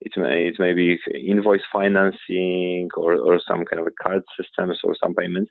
it 0.00 0.12
may 0.16 0.48
it 0.48 0.56
may 0.58 0.72
be 0.72 0.98
invoice 1.14 1.66
financing 1.72 2.88
or, 2.96 3.14
or 3.14 3.40
some 3.48 3.64
kind 3.64 3.80
of 3.80 3.92
card 4.02 4.22
systems 4.36 4.78
or 4.82 4.96
some 5.02 5.14
payments 5.14 5.50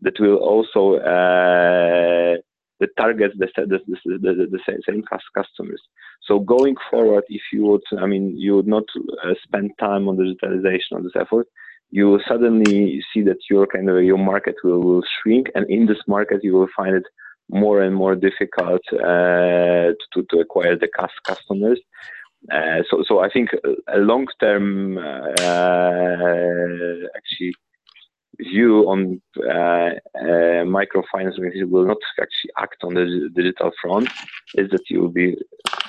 that 0.00 0.18
will 0.18 0.36
also 0.36 0.96
uh, 0.96 2.36
the 2.80 2.88
targets 2.98 3.34
the, 3.38 3.48
the, 3.56 3.78
the, 4.04 4.18
the, 4.18 4.46
the 4.50 4.80
same 4.88 5.02
customers. 5.34 5.82
So 6.22 6.40
going 6.40 6.76
forward, 6.90 7.24
if 7.28 7.42
you 7.52 7.64
would, 7.66 7.82
I 7.98 8.06
mean, 8.06 8.36
you 8.36 8.56
would 8.56 8.66
not 8.66 8.84
uh, 9.24 9.34
spend 9.42 9.70
time 9.78 10.08
on 10.08 10.16
the 10.16 10.24
digitalization 10.24 10.96
on 10.96 11.04
this 11.04 11.12
effort, 11.18 11.46
you 11.90 12.18
suddenly 12.26 13.02
see 13.12 13.22
that 13.22 13.38
your 13.50 13.66
kind 13.66 13.88
of 13.88 14.02
your 14.02 14.18
market 14.18 14.56
will, 14.64 14.80
will 14.80 15.04
shrink, 15.16 15.48
and 15.54 15.68
in 15.70 15.86
this 15.86 16.02
market 16.08 16.42
you 16.42 16.52
will 16.54 16.68
find 16.76 16.96
it 16.96 17.04
more 17.50 17.82
and 17.82 17.94
more 17.94 18.16
difficult 18.16 18.80
uh, 18.94 19.92
to, 20.12 20.26
to 20.30 20.38
acquire 20.40 20.76
the 20.76 20.88
customers. 21.24 21.80
Uh, 22.52 22.82
so, 22.90 23.04
so 23.06 23.20
I 23.20 23.30
think 23.30 23.50
a 23.88 23.98
long-term 23.98 24.98
uh, 24.98 25.30
actually 27.16 27.54
view 28.38 28.88
on 28.88 29.20
uh, 29.38 29.90
uh, 30.18 30.64
microfinance 30.78 31.36
will 31.68 31.86
not 31.86 31.98
actually 32.20 32.50
act 32.58 32.82
on 32.82 32.94
the 32.94 33.30
digital 33.34 33.70
front 33.80 34.08
is 34.54 34.70
that 34.70 34.82
you 34.88 35.00
will 35.00 35.10
be 35.10 35.36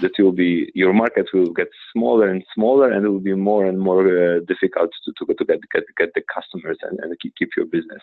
that 0.01 0.11
you 0.17 0.25
will 0.25 0.31
be 0.31 0.71
your 0.73 0.93
market 0.93 1.27
will 1.33 1.51
get 1.51 1.67
smaller 1.93 2.29
and 2.29 2.43
smaller 2.53 2.91
and 2.91 3.05
it 3.05 3.09
will 3.09 3.19
be 3.19 3.33
more 3.33 3.65
and 3.65 3.79
more 3.79 4.05
uh, 4.07 4.39
difficult 4.47 4.89
to, 5.03 5.13
to, 5.17 5.33
to 5.33 5.45
get, 5.45 5.59
get 5.73 5.83
get 5.97 6.09
the 6.15 6.21
customers 6.33 6.77
and, 6.83 6.99
and 6.99 7.15
keep, 7.19 7.33
keep 7.37 7.49
your 7.57 7.65
business. 7.65 8.01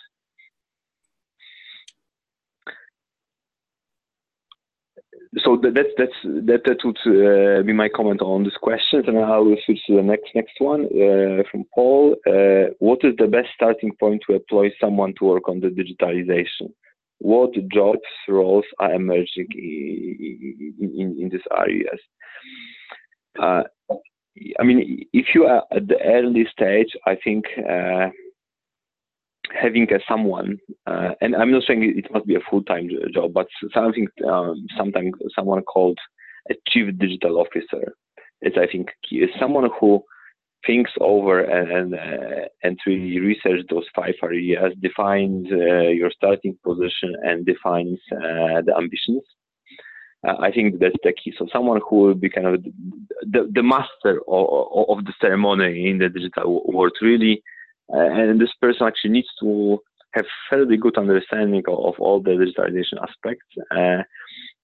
So 5.38 5.58
that, 5.62 5.72
that's 5.74 5.88
that's 5.96 6.46
that 6.46 6.60
that 6.66 6.84
would 6.84 6.98
uh, 7.06 7.62
be 7.62 7.72
my 7.72 7.88
comment 7.88 8.20
on 8.20 8.44
this 8.44 8.56
question, 8.60 9.02
and 9.06 9.18
I 9.18 9.38
will 9.38 9.56
switch 9.64 9.80
to 9.86 9.96
the 9.96 10.02
next 10.02 10.30
next 10.34 10.54
one 10.58 10.84
uh, 10.84 11.42
from 11.50 11.64
Paul. 11.74 12.16
Uh, 12.26 12.74
what 12.80 12.98
is 13.02 13.14
the 13.16 13.28
best 13.28 13.48
starting 13.54 13.92
point 13.98 14.22
to 14.26 14.34
employ 14.34 14.70
someone 14.78 15.14
to 15.18 15.24
work 15.24 15.48
on 15.48 15.60
the 15.60 15.68
digitalization? 15.68 16.72
What 17.18 17.52
jobs 17.72 18.00
roles 18.28 18.66
are 18.78 18.92
emerging 18.92 19.48
in 19.54 20.80
in, 20.80 21.16
in 21.18 21.28
these 21.30 21.40
areas? 21.56 22.00
Uh, 23.40 23.62
I 24.60 24.64
mean, 24.64 25.06
if 25.14 25.26
you 25.34 25.44
are 25.44 25.62
at 25.74 25.88
the 25.88 25.98
early 26.04 26.46
stage, 26.52 26.92
I 27.06 27.16
think 27.22 27.44
uh, 27.58 28.08
having 29.50 29.92
a 29.92 29.98
someone, 30.08 30.58
uh, 30.86 31.10
and 31.20 31.34
I'm 31.34 31.50
not 31.50 31.64
saying 31.66 31.82
it 31.96 32.12
must 32.12 32.26
be 32.26 32.36
a 32.36 32.40
full-time 32.48 32.88
job, 33.12 33.32
but 33.32 33.46
something, 33.74 34.06
um, 34.26 34.66
sometimes 34.76 35.12
someone 35.34 35.62
called 35.62 35.98
a 36.50 36.54
chief 36.68 36.96
digital 36.98 37.38
officer 37.38 37.94
is, 38.42 38.54
I 38.56 38.66
think. 38.66 38.90
Is 39.10 39.30
someone 39.38 39.68
who 39.78 40.02
thinks 40.66 40.92
over 41.00 41.40
and 41.40 41.94
uh, 41.94 42.46
and 42.62 42.78
really 42.86 43.18
research 43.18 43.60
those 43.68 43.86
five 43.94 44.14
areas, 44.22 44.72
defines 44.80 45.46
uh, 45.50 45.88
your 45.88 46.10
starting 46.10 46.56
position, 46.64 47.14
and 47.24 47.44
defines 47.44 47.98
uh, 48.12 48.62
the 48.64 48.74
ambitions. 48.76 49.22
Uh, 50.26 50.36
I 50.38 50.52
think 50.52 50.78
that's 50.78 50.94
the 51.02 51.12
key. 51.12 51.32
So 51.36 51.48
someone 51.52 51.80
who 51.88 51.96
will 51.96 52.14
be 52.14 52.30
kind 52.30 52.46
of 52.46 52.62
the, 53.22 53.50
the 53.52 53.62
master 53.62 54.20
of, 54.28 54.88
of 54.88 55.04
the 55.04 55.12
ceremony 55.20 55.88
in 55.90 55.98
the 55.98 56.08
digital 56.08 56.62
world, 56.72 56.92
really 57.02 57.42
and 57.92 58.40
this 58.40 58.52
person 58.60 58.86
actually 58.86 59.10
needs 59.10 59.28
to 59.40 59.78
have 60.14 60.26
fairly 60.50 60.76
good 60.76 60.98
understanding 60.98 61.62
of, 61.68 61.94
all 61.98 62.20
the 62.20 62.30
digitalization 62.30 63.00
aspects. 63.02 63.46
Uh, 63.70 64.02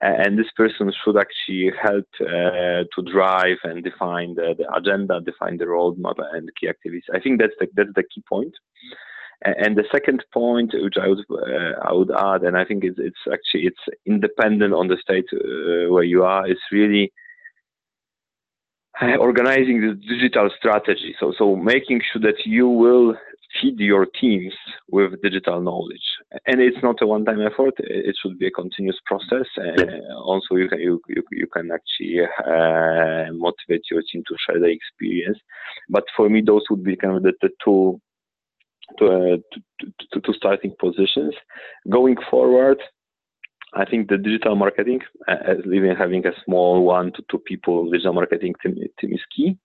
and 0.00 0.38
this 0.38 0.50
person 0.56 0.92
should 1.04 1.16
actually 1.16 1.72
help 1.82 2.06
uh, 2.20 2.84
to 2.94 3.02
drive 3.10 3.56
and 3.64 3.82
define 3.82 4.34
the, 4.34 4.54
the, 4.56 4.72
agenda, 4.74 5.20
define 5.20 5.56
the 5.56 5.64
roadmap 5.64 6.14
and 6.34 6.50
key 6.60 6.68
activities. 6.68 7.04
I 7.14 7.20
think 7.20 7.40
that's 7.40 7.54
the, 7.58 7.66
that's 7.74 7.94
the 7.94 8.04
key 8.14 8.22
point. 8.28 8.54
And 9.44 9.76
the 9.76 9.84
second 9.92 10.24
point, 10.34 10.72
which 10.74 10.96
I 11.00 11.06
would 11.06 11.24
uh, 11.30 11.78
I 11.82 11.92
would 11.92 12.10
add, 12.10 12.42
and 12.42 12.56
I 12.56 12.64
think 12.64 12.82
it's, 12.82 12.98
it's 12.98 13.20
actually 13.32 13.66
it's 13.66 13.98
independent 14.04 14.74
on 14.74 14.88
the 14.88 14.96
state 15.00 15.26
uh, 15.32 15.88
where 15.92 16.02
you 16.02 16.24
are, 16.24 16.48
is 16.50 16.58
really 16.72 17.04
uh, 17.04 17.27
organizing 19.00 19.80
the 19.80 19.94
digital 19.94 20.50
strategy. 20.58 21.14
So, 21.20 21.32
so 21.38 21.56
making 21.56 22.00
sure 22.12 22.22
that 22.22 22.44
you 22.44 22.68
will 22.68 23.14
feed 23.60 23.78
your 23.78 24.06
teams 24.20 24.52
with 24.90 25.20
digital 25.22 25.60
knowledge. 25.60 26.06
And 26.46 26.60
it's 26.60 26.82
not 26.82 27.00
a 27.00 27.06
one-time 27.06 27.40
effort. 27.40 27.74
It 27.78 28.16
should 28.20 28.38
be 28.38 28.48
a 28.48 28.50
continuous 28.50 28.98
process. 29.06 29.46
And 29.56 30.02
also, 30.12 30.56
you 30.56 30.68
can 30.68 30.80
you 30.80 31.00
you, 31.08 31.22
you 31.32 31.46
can 31.46 31.70
actually 31.70 32.20
uh, 32.22 33.32
motivate 33.32 33.82
your 33.90 34.02
team 34.10 34.22
to 34.28 34.36
share 34.44 34.60
the 34.60 34.66
experience. 34.66 35.38
But 35.88 36.04
for 36.16 36.28
me, 36.28 36.42
those 36.44 36.62
would 36.70 36.84
be 36.84 36.96
kind 36.96 37.16
of 37.16 37.22
the, 37.22 37.32
the 37.40 37.50
two 37.64 38.00
to, 38.98 39.06
uh, 39.06 39.36
to, 39.80 39.86
to, 40.12 40.20
to 40.20 40.32
starting 40.34 40.74
positions. 40.78 41.34
Going 41.88 42.16
forward, 42.30 42.78
I 43.74 43.84
think 43.84 44.08
the 44.08 44.16
digital 44.16 44.56
marketing, 44.56 45.00
uh, 45.26 45.54
even 45.66 45.94
having 45.96 46.26
a 46.26 46.32
small 46.44 46.84
one 46.84 47.12
to 47.12 47.22
two 47.30 47.38
people 47.38 47.90
digital 47.90 48.14
marketing 48.14 48.54
team, 48.62 48.76
team 48.98 49.12
is 49.12 49.20
key. 49.34 49.58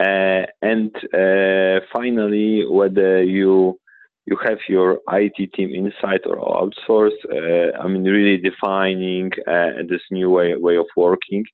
Uh, 0.00 0.46
and 0.60 0.94
uh, 1.14 1.84
finally, 1.92 2.66
whether 2.66 3.22
you 3.22 3.78
you 4.26 4.36
have 4.44 4.58
your 4.68 5.00
IT 5.10 5.52
team 5.52 5.74
inside 5.74 6.20
or 6.26 6.36
outsource, 6.36 7.16
uh, 7.30 7.76
I 7.78 7.88
mean, 7.88 8.04
really 8.04 8.38
defining 8.38 9.32
uh, 9.46 9.82
this 9.88 10.02
new 10.10 10.30
way 10.30 10.54
way 10.56 10.76
of 10.76 10.86
working, 10.96 11.44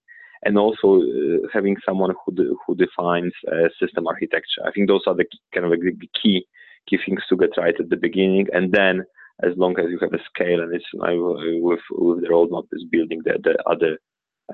and 0.45 0.57
also 0.57 1.03
uh, 1.03 1.49
having 1.53 1.77
someone 1.87 2.15
who 2.25 2.35
de 2.35 2.55
who 2.67 2.75
defines 2.75 3.33
system 3.79 4.07
architecture. 4.07 4.63
I 4.67 4.71
think 4.71 4.89
those 4.89 5.03
are 5.07 5.15
the 5.15 5.25
key, 5.25 5.41
kind 5.53 5.67
of 5.67 5.73
the 5.73 6.09
key 6.23 6.47
key 6.89 6.99
things 7.05 7.23
to 7.29 7.37
get 7.37 7.51
right 7.59 7.79
at 7.79 7.91
the 7.91 7.97
beginning, 7.97 8.47
and 8.53 8.73
then 8.73 9.05
as 9.43 9.53
long 9.57 9.79
as 9.79 9.87
you 9.91 9.99
have 10.01 10.13
a 10.13 10.23
scale 10.33 10.61
and 10.63 10.75
it's 10.75 10.85
with 10.93 11.81
with 11.91 12.21
the 12.23 12.29
roadmap 12.29 12.67
is 12.73 12.85
building 12.91 13.21
the, 13.25 13.39
the 13.43 13.57
other 13.71 13.99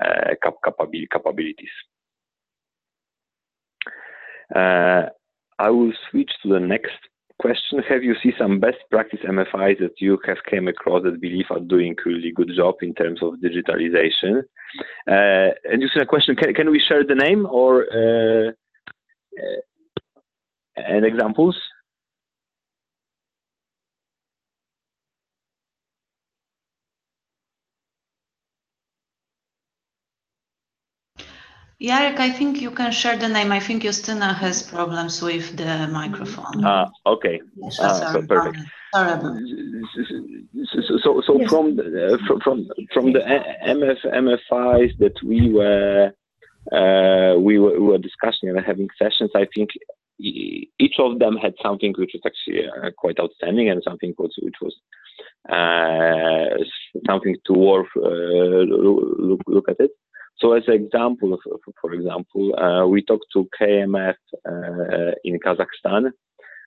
uh, 0.01 0.35
capabilities. 1.11 1.75
Uh, 4.55 5.09
I 5.57 5.69
will 5.69 5.93
switch 6.09 6.31
to 6.43 6.49
the 6.49 6.59
next 6.59 6.91
question. 7.39 7.81
Have 7.89 8.03
you 8.03 8.15
seen 8.21 8.33
some 8.37 8.59
best 8.59 8.77
practice 8.91 9.19
MFIs 9.27 9.79
that 9.79 9.99
you 9.99 10.19
have 10.25 10.37
came 10.49 10.67
across 10.67 11.03
that 11.03 11.21
believe 11.21 11.45
are 11.49 11.59
doing 11.59 11.95
really 12.05 12.31
good 12.31 12.51
job 12.55 12.75
in 12.81 12.93
terms 12.93 13.21
of 13.21 13.35
digitalization? 13.35 14.43
Uh, 15.07 15.53
and 15.63 15.81
just 15.81 15.95
a 15.97 16.05
question, 16.05 16.35
can, 16.35 16.53
can 16.53 16.69
we 16.69 16.79
share 16.79 17.03
the 17.03 17.15
name 17.15 17.45
or 17.49 17.85
uh, 17.91 18.51
uh, 19.39 19.61
and 20.75 21.05
examples? 21.05 21.57
Jarek, 31.85 32.19
I 32.19 32.31
think 32.31 32.61
you 32.61 32.71
can 32.71 32.91
share 32.91 33.17
the 33.17 33.29
name. 33.29 33.51
I 33.51 33.59
think 33.59 33.83
Justyna 33.83 34.33
has 34.35 34.63
problems 34.63 35.21
with 35.21 35.55
the 35.55 35.87
microphone. 35.87 36.65
Ah, 36.65 36.89
okay. 37.05 37.41
Yes, 37.55 37.77
Ah, 37.79 37.93
sorry, 37.99 38.21
so 38.21 38.27
perfect. 38.27 38.57
Sorry 38.93 39.11
So, 40.71 40.97
so, 41.03 41.21
so 41.27 41.33
Yes. 41.39 41.49
from 41.51 41.75
the, 41.75 42.17
from 42.25 42.39
from 42.45 42.57
from 42.93 43.05
the 43.13 43.21
MF 43.79 44.01
MFIs 44.23 44.91
that 45.03 45.17
we 45.31 45.39
were 45.57 46.11
uh, 46.71 47.33
we 47.47 47.59
were, 47.59 47.73
we 47.79 47.85
were 47.91 47.99
discussing 47.99 48.49
and 48.49 48.59
having 48.65 48.89
sessions, 48.97 49.31
I 49.35 49.45
think 49.53 49.69
each 50.17 50.95
of 50.97 51.19
them 51.19 51.35
had 51.35 51.53
something 51.61 51.93
which 51.97 52.13
was 52.15 52.23
actually 52.25 52.67
uh, 52.67 52.89
quite 52.97 53.19
outstanding 53.19 53.69
and 53.69 53.83
something 53.83 54.13
was, 54.17 54.33
which 54.41 54.59
was 54.61 54.75
uh, 55.49 56.63
something 57.05 57.35
to 57.45 57.53
worth 57.53 57.93
uh, 57.97 58.63
look, 59.29 59.41
look 59.47 59.69
at 59.69 59.79
it. 59.79 59.91
So 60.37 60.53
as 60.53 60.63
an 60.67 60.73
example, 60.73 61.37
for, 61.81 61.93
example, 61.93 62.59
uh, 62.59 62.85
we 62.87 63.01
talked 63.01 63.27
to 63.33 63.47
KMF 63.59 64.15
uh, 64.45 65.11
in 65.23 65.39
Kazakhstan, 65.39 66.11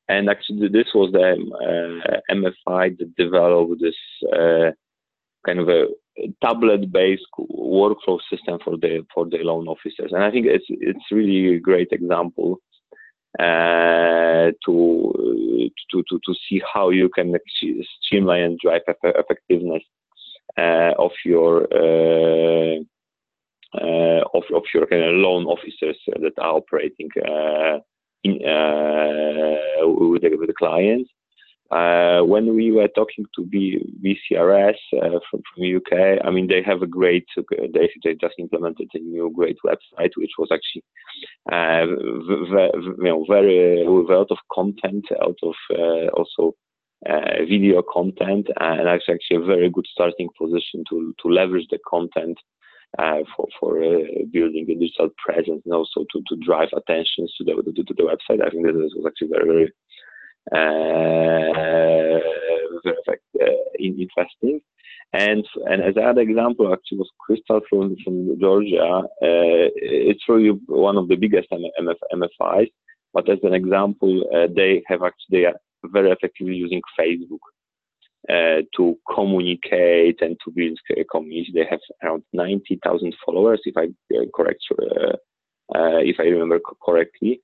and 0.08 0.30
actually 0.30 0.68
this 0.68 0.88
was 0.94 1.12
the 1.12 1.36
uh, 2.10 2.34
MFI 2.34 2.96
that 2.98 3.14
developed 3.16 3.80
this 3.80 3.94
uh, 4.32 4.70
kind 5.44 5.58
of 5.58 5.68
a 5.68 5.86
tablet-based 6.42 7.26
workflow 7.38 8.18
system 8.30 8.58
for 8.64 8.76
the 8.78 9.04
for 9.14 9.26
the 9.28 9.38
loan 9.38 9.68
officers, 9.68 10.12
and 10.12 10.24
I 10.24 10.30
think 10.30 10.46
it's 10.46 10.64
it's 10.68 11.04
really 11.12 11.56
a 11.56 11.60
great 11.60 11.88
example 11.92 12.58
uh, 13.38 14.50
to, 14.64 15.70
to 15.90 16.02
to 16.08 16.20
to 16.24 16.34
see 16.48 16.62
how 16.72 16.88
you 16.88 17.10
can 17.10 17.36
streamline 18.02 18.42
and 18.42 18.58
drive 18.58 18.82
effectiveness 18.86 19.82
uh, 20.56 20.92
of 20.98 21.12
your 21.24 21.68
of, 23.74 24.42
of 24.54 24.62
your 24.74 24.86
kind 24.86 25.02
of 25.02 25.14
loan 25.14 25.44
officers 25.46 25.96
that 26.06 26.32
are 26.38 26.56
operating 26.56 27.08
uh, 27.18 27.78
in, 28.24 28.44
uh, 28.46 29.86
with, 29.86 30.22
the, 30.22 30.36
with 30.36 30.48
the 30.48 30.54
clients. 30.58 31.10
Uh, 31.70 32.22
when 32.22 32.54
we 32.56 32.72
were 32.72 32.88
talking 32.88 33.26
to 33.34 33.44
B, 33.44 33.78
BCRS 34.02 34.76
uh, 35.02 35.18
from, 35.30 35.42
from 35.54 35.76
UK, 35.76 36.18
I 36.24 36.30
mean, 36.30 36.46
they 36.46 36.62
have 36.62 36.80
a 36.80 36.86
great, 36.86 37.26
they, 37.36 37.90
they 38.02 38.14
just 38.14 38.36
implemented 38.38 38.88
a 38.94 38.98
new 38.98 39.30
great 39.36 39.58
website, 39.66 40.12
which 40.16 40.30
was 40.38 40.48
actually 40.50 40.82
uh, 41.52 41.84
v- 41.84 42.50
v- 42.50 43.04
you 43.04 43.04
know, 43.04 43.24
very, 43.28 43.86
with 43.86 44.08
a 44.08 44.16
lot 44.16 44.30
of 44.30 44.38
content 44.50 45.04
out 45.22 45.36
of 45.42 45.54
uh, 45.78 46.08
also 46.16 46.54
uh, 47.06 47.44
video 47.46 47.82
content, 47.82 48.48
and 48.60 48.86
that's 48.86 49.04
actually 49.10 49.36
a 49.36 49.46
very 49.46 49.68
good 49.68 49.86
starting 49.92 50.30
position 50.40 50.84
to, 50.88 51.14
to 51.22 51.28
leverage 51.28 51.66
the 51.70 51.78
content 51.86 52.38
uh, 52.98 53.18
for 53.36 53.46
for 53.60 53.84
uh, 53.84 53.98
building 54.32 54.66
a 54.70 54.74
digital 54.74 55.10
presence 55.24 55.62
and 55.64 55.74
also 55.74 56.04
to, 56.12 56.22
to 56.28 56.36
drive 56.44 56.68
attention 56.74 57.28
to 57.36 57.44
the 57.44 57.72
to, 57.72 57.84
to 57.84 57.94
the 57.94 58.02
website. 58.02 58.44
I 58.44 58.50
think 58.50 58.66
that 58.66 58.72
this 58.72 58.92
was 58.96 59.04
actually 59.06 59.28
very 59.28 59.46
very, 59.46 59.72
uh, 60.52 62.20
very 62.84 63.18
uh, 63.42 63.46
interesting. 63.78 64.60
And 65.12 65.46
and 65.66 65.82
as 65.82 65.96
another 65.96 66.22
example, 66.22 66.72
actually 66.72 66.98
was 66.98 67.10
Crystal 67.18 67.60
from 67.68 67.96
from 68.04 68.38
Georgia. 68.40 69.02
Uh, 69.22 69.68
it's 69.76 70.24
really 70.28 70.58
one 70.66 70.96
of 70.96 71.08
the 71.08 71.16
biggest 71.16 71.48
MF, 71.50 71.94
MFIs. 72.12 72.70
But 73.14 73.28
as 73.30 73.38
an 73.42 73.54
example, 73.54 74.24
they 74.54 74.82
have 74.86 75.02
actually 75.02 75.40
they 75.40 75.44
are 75.46 75.54
very 75.84 76.10
effectively 76.10 76.54
using 76.54 76.82
Facebook 76.98 77.40
uh, 78.28 78.62
to 78.76 78.98
communicate 79.14 80.20
and 80.20 80.36
to 80.44 80.50
build 80.50 80.78
a 80.96 81.04
community. 81.04 81.52
They 81.54 81.66
have 81.70 81.80
around 82.02 82.24
90,000 82.32 83.14
followers, 83.24 83.60
if 83.64 83.76
I 83.76 83.84
uh, 84.14 84.24
correct, 84.34 84.60
uh, 84.72 85.16
uh 85.74 86.00
if 86.00 86.16
I 86.18 86.24
remember 86.24 86.60
correctly, 86.84 87.40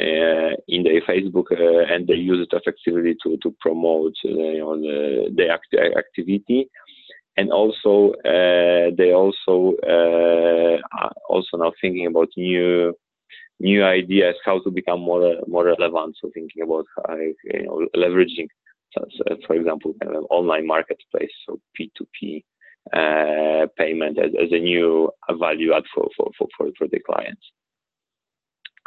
uh, 0.00 0.54
in 0.68 0.84
their 0.84 1.00
Facebook, 1.02 1.50
uh, 1.50 1.92
and 1.92 2.06
they 2.06 2.14
use 2.14 2.46
it 2.46 2.56
effectively 2.56 3.16
to 3.22 3.36
to 3.38 3.54
promote 3.60 4.14
you 4.22 4.58
know 4.58 4.76
the, 4.76 5.32
the 5.34 5.48
act- 5.48 5.96
activity. 5.96 6.68
And 7.36 7.52
also, 7.52 8.14
they 8.24 9.12
also 9.12 9.74
are 9.84 11.12
also 11.28 11.56
now 11.56 11.72
thinking 11.80 12.06
about 12.06 12.28
new 12.36 12.92
new 13.60 13.84
ideas 13.84 14.36
how 14.44 14.60
to 14.60 14.70
become 14.70 15.00
more 15.00 15.36
more 15.46 15.64
relevant. 15.64 16.16
So 16.20 16.30
thinking 16.32 16.62
about 16.62 16.86
you 17.44 17.64
know 17.64 17.86
leveraging 17.96 18.48
so, 18.98 19.24
so 19.28 19.36
for 19.46 19.56
example, 19.56 19.94
kind 20.02 20.14
of 20.14 20.22
an 20.22 20.28
online 20.30 20.66
marketplace, 20.66 21.30
so 21.46 21.60
P2P 21.78 22.44
uh, 22.92 23.66
payment 23.76 24.18
as, 24.18 24.30
as 24.40 24.50
a 24.50 24.58
new 24.58 25.10
value 25.38 25.74
add 25.74 25.82
for, 25.94 26.08
for, 26.16 26.30
for, 26.36 26.48
for, 26.78 26.88
the 26.88 26.98
clients. 27.00 27.42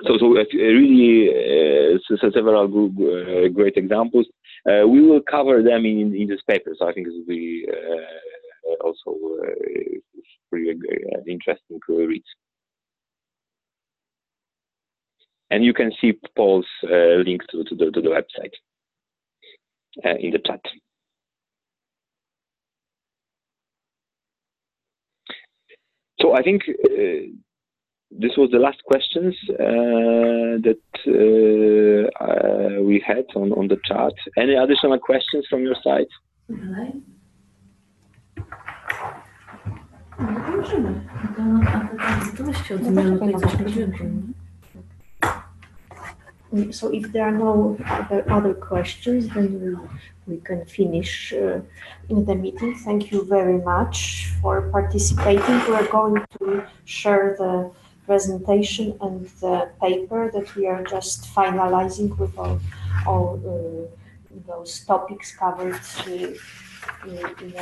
So, 0.04 0.18
so 0.20 0.38
uh, 0.38 0.44
really 0.54 1.30
uh, 1.30 2.00
so 2.08 2.32
several 2.34 2.68
good, 2.68 3.46
uh, 3.46 3.50
great 3.50 3.78
examples. 3.78 4.26
Uh, 4.68 4.88
we 4.88 5.02
will 5.02 5.22
cover 5.22 5.62
them 5.62 5.86
in, 5.86 6.16
in 6.16 6.28
this 6.28 6.42
paper, 6.48 6.72
so 6.78 6.88
I 6.88 6.94
think 6.94 7.08
it 7.08 7.12
will 7.12 7.26
be 7.28 7.68
uh, 7.70 8.84
also 8.84 9.18
pretty 10.50 10.74
interesting 11.28 11.80
read. 11.88 12.24
And 15.52 15.64
you 15.66 15.74
can 15.74 15.92
see 16.00 16.14
Paul's 16.36 16.66
link 16.84 17.42
to, 17.52 17.64
to, 17.66 17.76
the, 17.76 17.92
to 17.92 18.02
the 18.02 18.10
website 18.10 18.54
uh, 18.54 18.71
in 20.04 20.32
the 20.32 20.40
chat. 20.46 20.62
So 26.22 26.36
I 26.36 26.44
think 26.44 26.62
uh, 26.70 27.34
this 28.12 28.32
was 28.38 28.50
the 28.52 28.60
last 28.60 28.84
questions 28.84 29.36
uh, 29.50 30.60
that 30.68 30.84
uh, 31.08 32.24
uh, 32.24 32.82
we 32.84 33.04
had 33.06 33.26
on, 33.36 33.52
on 33.54 33.68
the 33.68 33.78
chat. 33.86 34.14
Any 34.38 34.56
additional 34.56 35.00
questions 35.00 35.46
from 35.50 35.64
your 35.64 35.76
side? 35.84 36.08
So 46.72 46.92
if 46.94 47.12
there 47.14 47.28
are 47.28 47.32
no 47.32 47.78
other, 47.86 48.30
other 48.30 48.54
questions, 48.54 49.30
then 49.30 49.48
we, 50.28 50.36
we 50.36 50.42
can 50.42 50.66
finish 50.66 51.32
uh, 51.32 51.62
in 52.10 52.26
the 52.26 52.36
meeting. 52.36 52.76
Thank 52.76 53.12
you 53.12 53.24
very 53.24 53.60
much 53.60 54.32
for 54.42 54.70
participating. 54.70 55.60
We're 55.70 55.88
going 55.90 56.18
to 56.40 56.66
share 56.84 57.36
the 57.38 57.72
presentation 58.06 58.98
and 59.00 59.28
the 59.40 59.72
paper 59.80 60.30
that 60.34 60.54
we 60.56 60.68
are 60.68 60.84
just 60.84 61.34
finalizing 61.34 62.18
with 62.18 62.38
all, 62.38 62.60
all 63.08 63.40
uh, 63.48 63.88
those 64.46 64.82
topics 64.82 65.34
covered 65.34 65.80
uh, 66.08 66.12
in, 67.08 67.54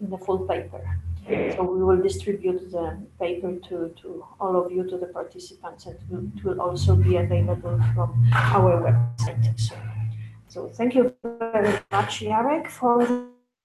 in, 0.00 0.10
the 0.10 0.18
full 0.18 0.40
paper. 0.48 0.80
So 1.28 1.62
we 1.62 1.82
will 1.84 2.02
distribute 2.02 2.72
the 2.72 2.98
paper 3.20 3.56
to, 3.68 3.94
to 4.02 4.24
all 4.40 4.56
of 4.56 4.72
you, 4.72 4.88
to 4.88 4.98
the 4.98 5.06
participants, 5.06 5.86
and 5.86 5.96
it 6.36 6.44
will 6.44 6.60
also 6.60 6.96
be 6.96 7.16
available 7.16 7.80
from 7.94 8.28
our 8.32 8.82
website. 8.82 9.60
So, 9.60 9.76
so 10.48 10.68
thank 10.68 10.94
you 10.94 11.14
very 11.22 11.80
much, 11.92 12.20
Jarek, 12.20 12.68
for 12.68 13.06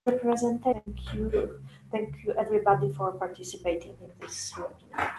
the 0.06 0.12
presentation. 0.12 0.60
Thank 0.64 1.14
you, 1.14 1.60
thank 1.92 2.16
you 2.24 2.34
everybody 2.38 2.94
for 2.94 3.12
participating 3.14 3.96
in 4.02 4.12
this 4.22 4.54
webinar. 4.56 5.12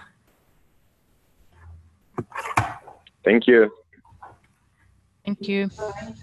Thank 3.24 3.46
you. 3.46 3.70
Thank 5.24 5.48
you. 5.48 5.68
Bye. 5.76 6.14